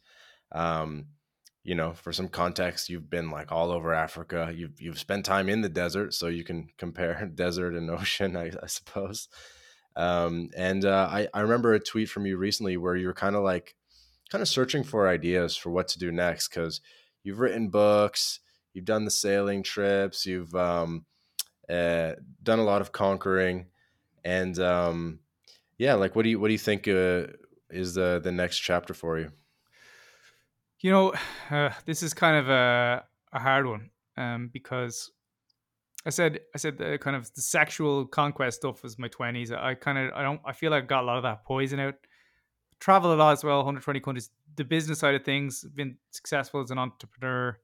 [0.53, 1.07] Um,
[1.63, 4.53] you know, for some context, you've been like all over Africa.
[4.55, 8.53] You've you've spent time in the desert, so you can compare desert and ocean, I,
[8.63, 9.29] I suppose.
[9.97, 13.35] Um, and uh, I I remember a tweet from you recently where you were kind
[13.35, 13.75] of like
[14.31, 16.81] kind of searching for ideas for what to do next because
[17.23, 18.41] you've written books,
[18.73, 21.05] you've done the sailing trips, you've um,
[21.69, 22.13] uh,
[22.43, 23.67] done a lot of conquering,
[24.25, 25.21] and um,
[25.79, 27.27] yeah, like what do you what do you think uh,
[27.71, 29.33] is the the next chapter for you?
[30.81, 31.15] You know,
[31.51, 35.11] uh, this is kind of a a hard one um, because
[36.05, 39.51] I said I said the kind of the sexual conquest stuff was my twenties.
[39.53, 41.81] I kind of I don't I feel like I got a lot of that poison
[41.81, 41.95] out.
[42.81, 44.31] Travel a lot as well, 120 countries.
[44.57, 47.59] The business side of things, been successful as an entrepreneur.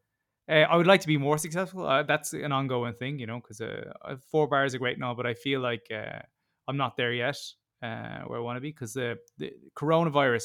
[0.48, 1.86] Uh, I would like to be more successful.
[1.86, 5.26] Uh, that's an ongoing thing, you know, because uh, four bars are great now, but
[5.26, 6.20] I feel like uh,
[6.66, 7.38] I'm not there yet
[7.82, 10.44] uh, where I want to be because the, the coronavirus,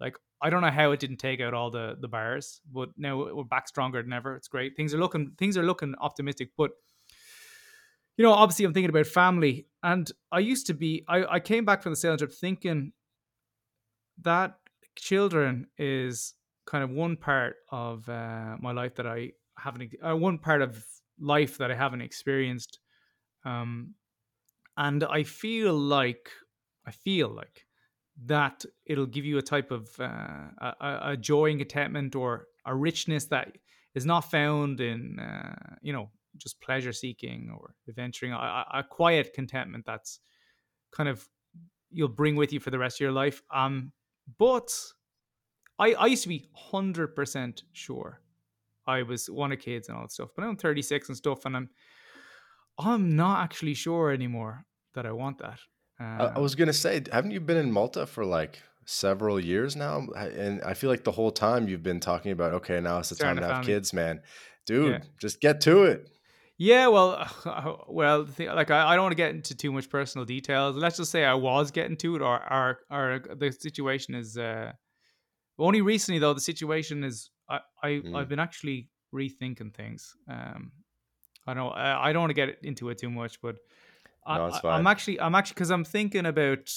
[0.00, 3.16] like I don't know how it didn't take out all the the bars, but now
[3.16, 4.36] we're back stronger than ever.
[4.36, 4.76] It's great.
[4.76, 6.72] Things are looking things are looking optimistic, but
[8.16, 11.04] you know, obviously I'm thinking about family, and I used to be.
[11.08, 12.92] I I came back from the sailing trip thinking
[14.22, 14.58] that
[14.96, 16.34] children is
[16.66, 20.84] kind of one part of uh, my life that I haven't, uh, one part of
[21.20, 22.78] life that I haven't experienced,
[23.44, 23.94] um,
[24.76, 26.30] and I feel like
[26.86, 27.66] I feel like
[28.26, 32.74] that it'll give you a type of uh, a, a, joy and contentment or a
[32.74, 33.58] richness that
[33.94, 39.32] is not found in uh, you know just pleasure seeking or adventuring a, a, quiet
[39.34, 40.20] contentment that's
[40.92, 41.28] kind of
[41.90, 43.42] you'll bring with you for the rest of your life.
[43.52, 43.92] Um
[44.38, 44.70] but
[45.78, 48.20] i i used to be 100% sure
[48.86, 51.56] i was one of kids and all that stuff but i'm 36 and stuff and
[51.56, 51.70] i'm
[52.78, 55.58] i'm not actually sure anymore that i want that
[56.00, 60.06] uh, I was gonna say, haven't you been in Malta for like several years now?
[60.16, 63.16] And I feel like the whole time you've been talking about, okay, now it's the
[63.16, 63.66] time to have family.
[63.66, 64.20] kids, man.
[64.66, 64.98] Dude, yeah.
[65.20, 66.08] just get to it.
[66.56, 70.76] Yeah, well, well, like I, I don't want to get into too much personal details.
[70.76, 74.72] Let's just say I was getting to it, or or, or the situation is uh,
[75.58, 76.34] only recently though.
[76.34, 78.16] The situation is I, I mm.
[78.16, 80.14] I've been actually rethinking things.
[80.28, 80.72] Um,
[81.46, 83.56] I don't I, I don't want to get into it too much, but
[84.26, 86.70] no, I, am actually, I'm actually, because I'm thinking about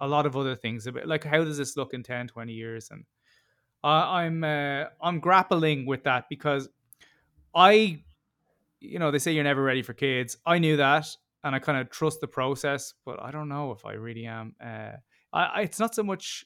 [0.00, 2.90] a lot of other things about like how does this look in 10, 20 years,
[2.90, 3.04] and
[3.84, 6.68] I, I'm, uh, I'm grappling with that because
[7.54, 8.02] I,
[8.82, 10.36] you know, they say you're never ready for kids.
[10.44, 11.06] I knew that,
[11.44, 14.54] and I kind of trust the process, but I don't know if I really am.
[14.62, 14.92] Uh,
[15.32, 16.44] I, I, it's not so much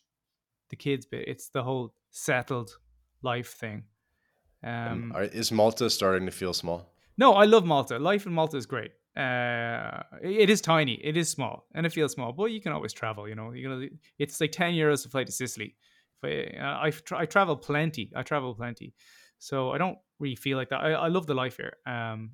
[0.71, 2.77] the kids bit; it's the whole settled
[3.23, 3.85] life thing.
[4.63, 6.93] Um, is Malta starting to feel small?
[7.19, 7.99] No, I love Malta.
[7.99, 8.91] Life in Malta is great.
[9.17, 12.93] Uh, it is tiny, it is small, and it feels small, but you can always
[12.93, 13.27] travel.
[13.27, 15.75] You know, you know, it's like ten euros to fly to Sicily.
[16.23, 18.11] I, uh, I, tra- I travel plenty.
[18.15, 18.93] I travel plenty,
[19.39, 20.81] so I don't really feel like that.
[20.81, 21.75] I, I love the life here.
[21.87, 22.33] Um,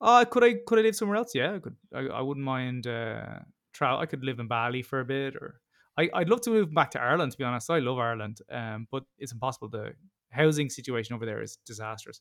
[0.00, 1.34] uh, could I could I live somewhere else?
[1.34, 1.76] Yeah, I could.
[1.94, 3.38] I, I wouldn't mind uh,
[3.72, 3.98] travel.
[3.98, 5.60] I could live in Bali for a bit, or
[5.98, 7.32] I, I'd love to move back to Ireland.
[7.32, 9.68] To be honest, I love Ireland, um, but it's impossible.
[9.68, 9.92] The
[10.30, 12.20] housing situation over there is disastrous,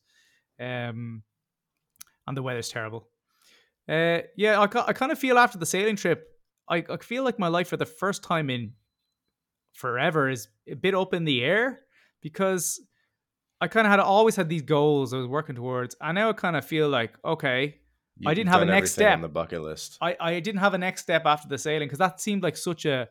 [0.60, 1.24] um,
[2.28, 3.10] and the weather's terrible.
[3.88, 6.28] Uh, yeah, I, I kind of feel after the sailing trip,
[6.70, 8.74] I, I feel like my life for the first time in
[9.74, 11.82] forever is a bit up in the air
[12.22, 12.82] because
[13.66, 15.96] I kind of had always had these goals I was working towards.
[16.00, 17.80] and now I kind of feel like, okay,
[18.20, 19.98] you, I didn't have a next step on the bucket list.
[20.00, 22.86] I, I didn't have a next step after the sailing because that seemed like such
[22.86, 23.10] a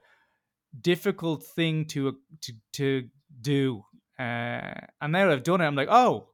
[0.80, 3.08] difficult thing to to to
[3.40, 3.84] do.
[4.16, 6.28] Uh, and now I've done it, I'm like, oh,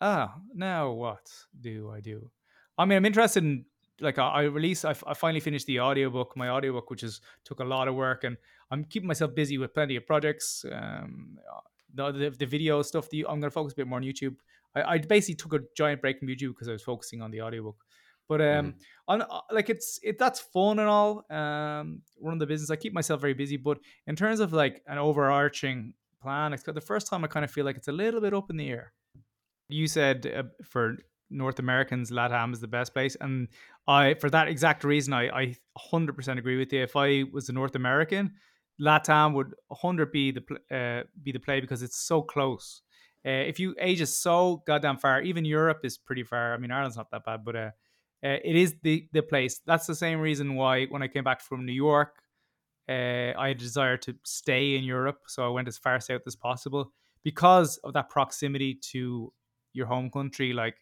[0.00, 1.28] ah, now what
[1.60, 2.30] do I do?
[2.78, 3.64] I mean, I'm interested in
[4.00, 7.58] like I, I I, f- I finally finished the audiobook, my audiobook, which is took
[7.58, 8.36] a lot of work, and
[8.70, 10.64] I'm keeping myself busy with plenty of projects.
[10.70, 11.38] Um,
[11.94, 14.36] the, the, the video stuff, the, I'm going to focus a bit more on YouTube.
[14.74, 17.42] I, I basically took a giant break from YouTube because I was focusing on the
[17.42, 17.76] audiobook.
[18.28, 18.74] But um, mm.
[19.08, 21.24] on uh, like it's it that's fun and all.
[21.30, 23.56] Um, running the business, I keep myself very busy.
[23.56, 27.50] But in terms of like an overarching plan, it's the first time I kind of
[27.50, 28.92] feel like it's a little bit up in the air.
[29.68, 30.96] You said uh, for
[31.30, 33.48] North Americans, LATAM is the best place, and
[33.86, 35.56] I for that exact reason, I I
[35.92, 36.82] 100% agree with you.
[36.82, 38.32] If I was a North American,
[38.80, 42.82] LATAM would 100 be the uh, be the play because it's so close.
[43.26, 46.54] Uh, if you Asia so goddamn far, even Europe is pretty far.
[46.54, 47.70] I mean, Ireland's not that bad, but uh,
[48.22, 49.60] uh, it is the the place.
[49.66, 52.22] That's the same reason why when I came back from New York,
[52.88, 56.22] uh, I had a desire to stay in Europe, so I went as far south
[56.26, 59.32] as possible because of that proximity to
[59.72, 60.52] your home country.
[60.52, 60.76] Like,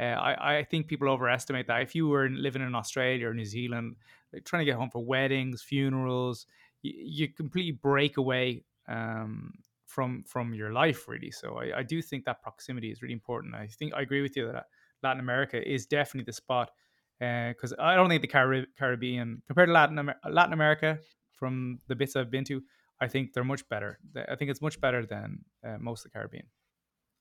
[0.00, 1.82] uh, I I think people overestimate that.
[1.82, 3.96] If you were living in Australia or New Zealand,
[4.32, 6.46] like, trying to get home for weddings, funerals,
[6.84, 9.52] you, you completely break away um,
[9.86, 11.30] from from your life, really.
[11.30, 13.54] So I, I do think that proximity is really important.
[13.54, 14.66] I think I agree with you that
[15.02, 16.70] Latin America is definitely the spot
[17.18, 20.98] because uh, I don't think the Carib- Caribbean compared to Latin Amer- Latin America
[21.32, 22.62] from the bits I've been to,
[23.00, 23.98] I think they're much better.
[24.28, 26.46] I think it's much better than uh, most of the Caribbean.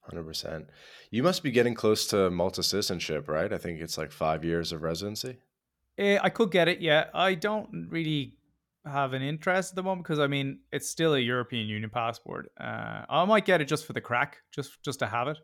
[0.01, 0.69] Hundred percent.
[1.11, 3.53] You must be getting close to Malta citizenship, right?
[3.53, 5.37] I think it's like five years of residency.
[5.97, 6.81] Uh, I could get it.
[6.81, 8.35] Yeah, I don't really
[8.85, 12.51] have an interest at the moment because I mean it's still a European Union passport.
[12.59, 15.37] Uh, I might get it just for the crack, just just to have it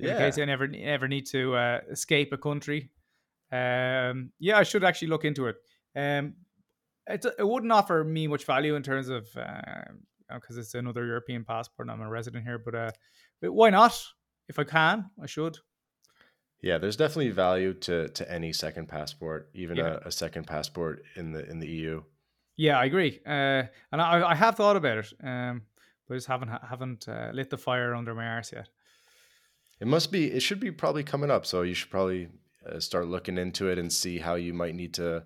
[0.00, 0.18] in yeah.
[0.18, 2.90] case I never ever need to uh, escape a country.
[3.52, 5.56] Um, yeah, I should actually look into it.
[5.94, 6.34] Um,
[7.06, 11.44] it, it wouldn't offer me much value in terms of because uh, it's another European
[11.44, 12.58] passport and I'm a resident here.
[12.58, 12.90] But, uh,
[13.40, 14.00] but why not?
[14.48, 15.58] If I can, I should.
[16.62, 19.98] Yeah, there's definitely value to to any second passport, even yeah.
[20.04, 22.02] a, a, second passport in the in the EU.
[22.60, 25.62] Yeah, I agree, uh, and I, I have thought about it, um,
[26.06, 28.68] but I just haven't haven't uh, lit the fire under my arse yet.
[29.80, 30.30] It must be.
[30.30, 32.28] It should be probably coming up, so you should probably
[32.70, 35.24] uh, start looking into it and see how you might need to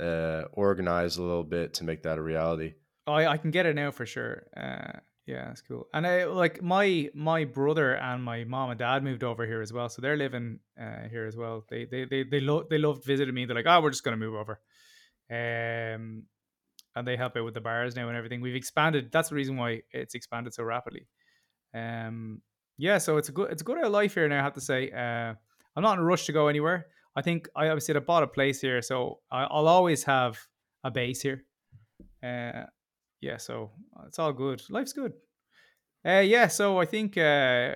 [0.00, 2.74] uh, organize a little bit to make that a reality.
[3.06, 4.48] I I can get it now for sure.
[4.56, 5.86] Uh, yeah, that's cool.
[5.94, 9.72] And I like my my brother and my mom and dad moved over here as
[9.72, 11.64] well, so they're living uh, here as well.
[11.70, 13.44] They they they they love they loved visiting me.
[13.44, 14.60] They're like, oh, we're just gonna move over.
[15.30, 16.24] Um,
[16.96, 18.40] and they help out with the bars now and everything.
[18.40, 19.12] We've expanded.
[19.12, 21.06] That's the reason why it's expanded so rapidly.
[21.74, 22.40] Um,
[22.78, 24.40] yeah, so it's a good it's a good life here now.
[24.40, 25.34] I have to say, uh,
[25.76, 26.86] I'm not in a rush to go anywhere.
[27.14, 30.38] I think I obviously I bought a place here, so I'll always have
[30.84, 31.44] a base here.
[32.22, 32.64] Uh,
[33.20, 33.72] yeah, so
[34.06, 34.62] it's all good.
[34.70, 35.12] Life's good.
[36.04, 37.74] Uh, yeah, so I think uh,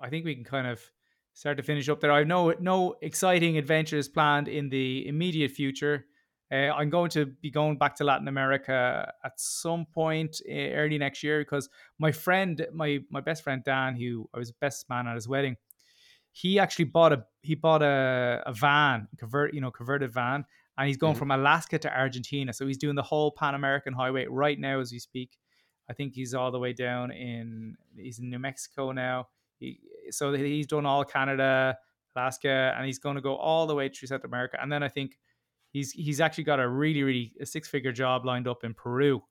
[0.00, 0.80] I think we can kind of
[1.34, 2.12] start to finish up there.
[2.12, 6.06] I have no no exciting adventures planned in the immediate future.
[6.52, 10.98] Uh, I'm going to be going back to Latin America at some point uh, early
[10.98, 15.06] next year because my friend, my my best friend Dan, who I was best man
[15.06, 15.56] at his wedding,
[16.32, 20.44] he actually bought a he bought a, a van, convert you know converted van,
[20.76, 21.20] and he's going mm-hmm.
[21.20, 22.52] from Alaska to Argentina.
[22.52, 25.38] So he's doing the whole Pan American Highway right now as we speak.
[25.88, 29.28] I think he's all the way down in he's in New Mexico now.
[29.58, 31.78] He, so he's done all Canada,
[32.14, 34.58] Alaska, and he's going to go all the way through South America.
[34.60, 35.16] And then I think
[35.72, 39.22] he's he's actually got a really really a six figure job lined up in Peru.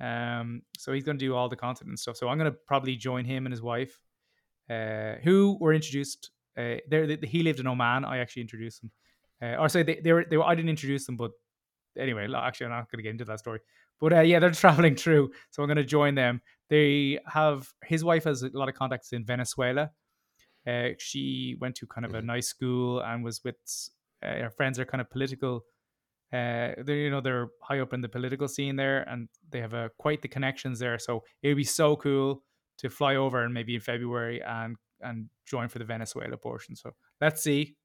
[0.00, 2.16] Um, so he's going to do all the continent and stuff.
[2.16, 3.96] So I'm going to probably join him and his wife,
[4.68, 6.30] uh, who were introduced.
[6.58, 8.04] Uh, they, he lived in Oman.
[8.04, 8.90] I actually introduced them.
[9.40, 10.44] Uh, or say they, they were they were.
[10.44, 11.32] I didn't introduce them, but
[11.98, 13.60] anyway, actually, I'm not going to get into that story.
[14.00, 16.42] But uh, yeah, they're traveling through, so I'm going to join them.
[16.68, 19.90] They have his wife has a lot of contacts in Venezuela.
[20.66, 22.28] Uh, she went to kind of a mm-hmm.
[22.28, 23.56] nice school and was with
[24.22, 25.64] uh, our friends are kind of political.
[26.32, 29.74] Uh, they you know they're high up in the political scene there, and they have
[29.74, 30.98] a quite the connections there.
[30.98, 32.42] So it would be so cool
[32.78, 36.76] to fly over and maybe in February and and join for the Venezuela portion.
[36.76, 37.76] So let's see.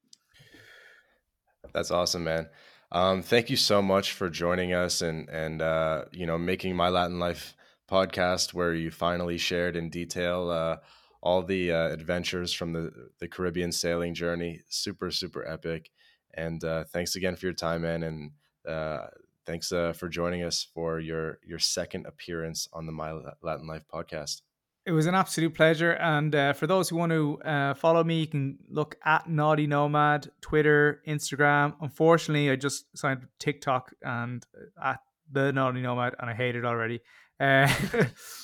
[1.73, 2.47] That's awesome, man.
[2.91, 6.89] Um, thank you so much for joining us and and uh, you know making my
[6.89, 7.55] Latin life
[7.89, 10.77] podcast where you finally shared in detail uh,
[11.21, 14.61] all the uh, adventures from the the Caribbean sailing journey.
[14.69, 15.91] Super super epic.
[16.37, 18.03] And uh, thanks again for your time, man.
[18.03, 18.31] And
[18.67, 19.07] uh,
[19.45, 23.83] thanks uh, for joining us for your your second appearance on the My Latin Life
[23.91, 24.41] podcast.
[24.85, 25.91] It was an absolute pleasure.
[25.93, 29.67] And uh, for those who want to uh, follow me, you can look at Naughty
[29.67, 31.75] Nomad, Twitter, Instagram.
[31.81, 34.45] Unfortunately, I just signed TikTok and
[34.81, 34.99] uh, at
[35.29, 37.01] the Naughty Nomad, and I hate it already.
[37.37, 37.69] Uh,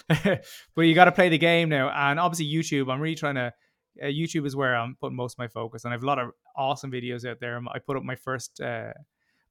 [0.76, 2.92] but you got to play the game now, and obviously YouTube.
[2.92, 3.54] I'm really trying to.
[4.02, 6.20] Uh, YouTube is where I'm putting most of my focus, and I have a lot
[6.20, 7.60] of awesome videos out there.
[7.72, 8.94] I put up my first uh,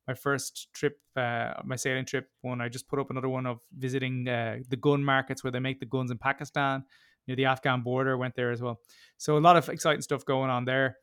[0.09, 2.61] my first trip, uh, my sailing trip one.
[2.61, 5.81] I just put up another one of visiting uh, the gun markets where they make
[5.81, 6.85] the guns in Pakistan
[7.27, 8.17] near the Afghan border.
[8.17, 8.81] Went there as well.
[9.19, 10.97] So a lot of exciting stuff going on there.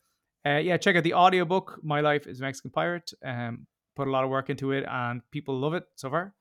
[0.46, 1.80] Uh, yeah, check out the audiobook.
[1.84, 3.12] My life as a Mexican pirate.
[3.26, 6.34] Um, put a lot of work into it, and people love it so far.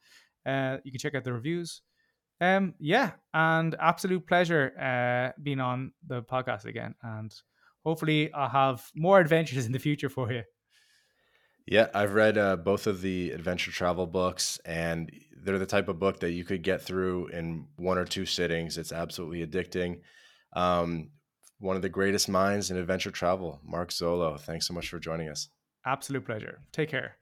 [0.47, 1.83] Uh, you can check out the reviews.
[2.41, 7.35] Um, yeah, and absolute pleasure uh, being on the podcast again, and
[7.85, 10.43] hopefully I'll have more adventures in the future for you.
[11.67, 15.11] Yeah, I've read uh, both of the adventure travel books, and
[15.45, 18.79] they're the type of book that you could get through in one or two sittings.
[18.79, 20.01] It's absolutely addicting.
[20.55, 21.11] Um,
[21.59, 24.41] one of the greatest minds in adventure travel, Mark Zolo.
[24.41, 25.49] Thanks so much for joining us.
[25.85, 26.61] Absolute pleasure.
[26.73, 27.17] Take care.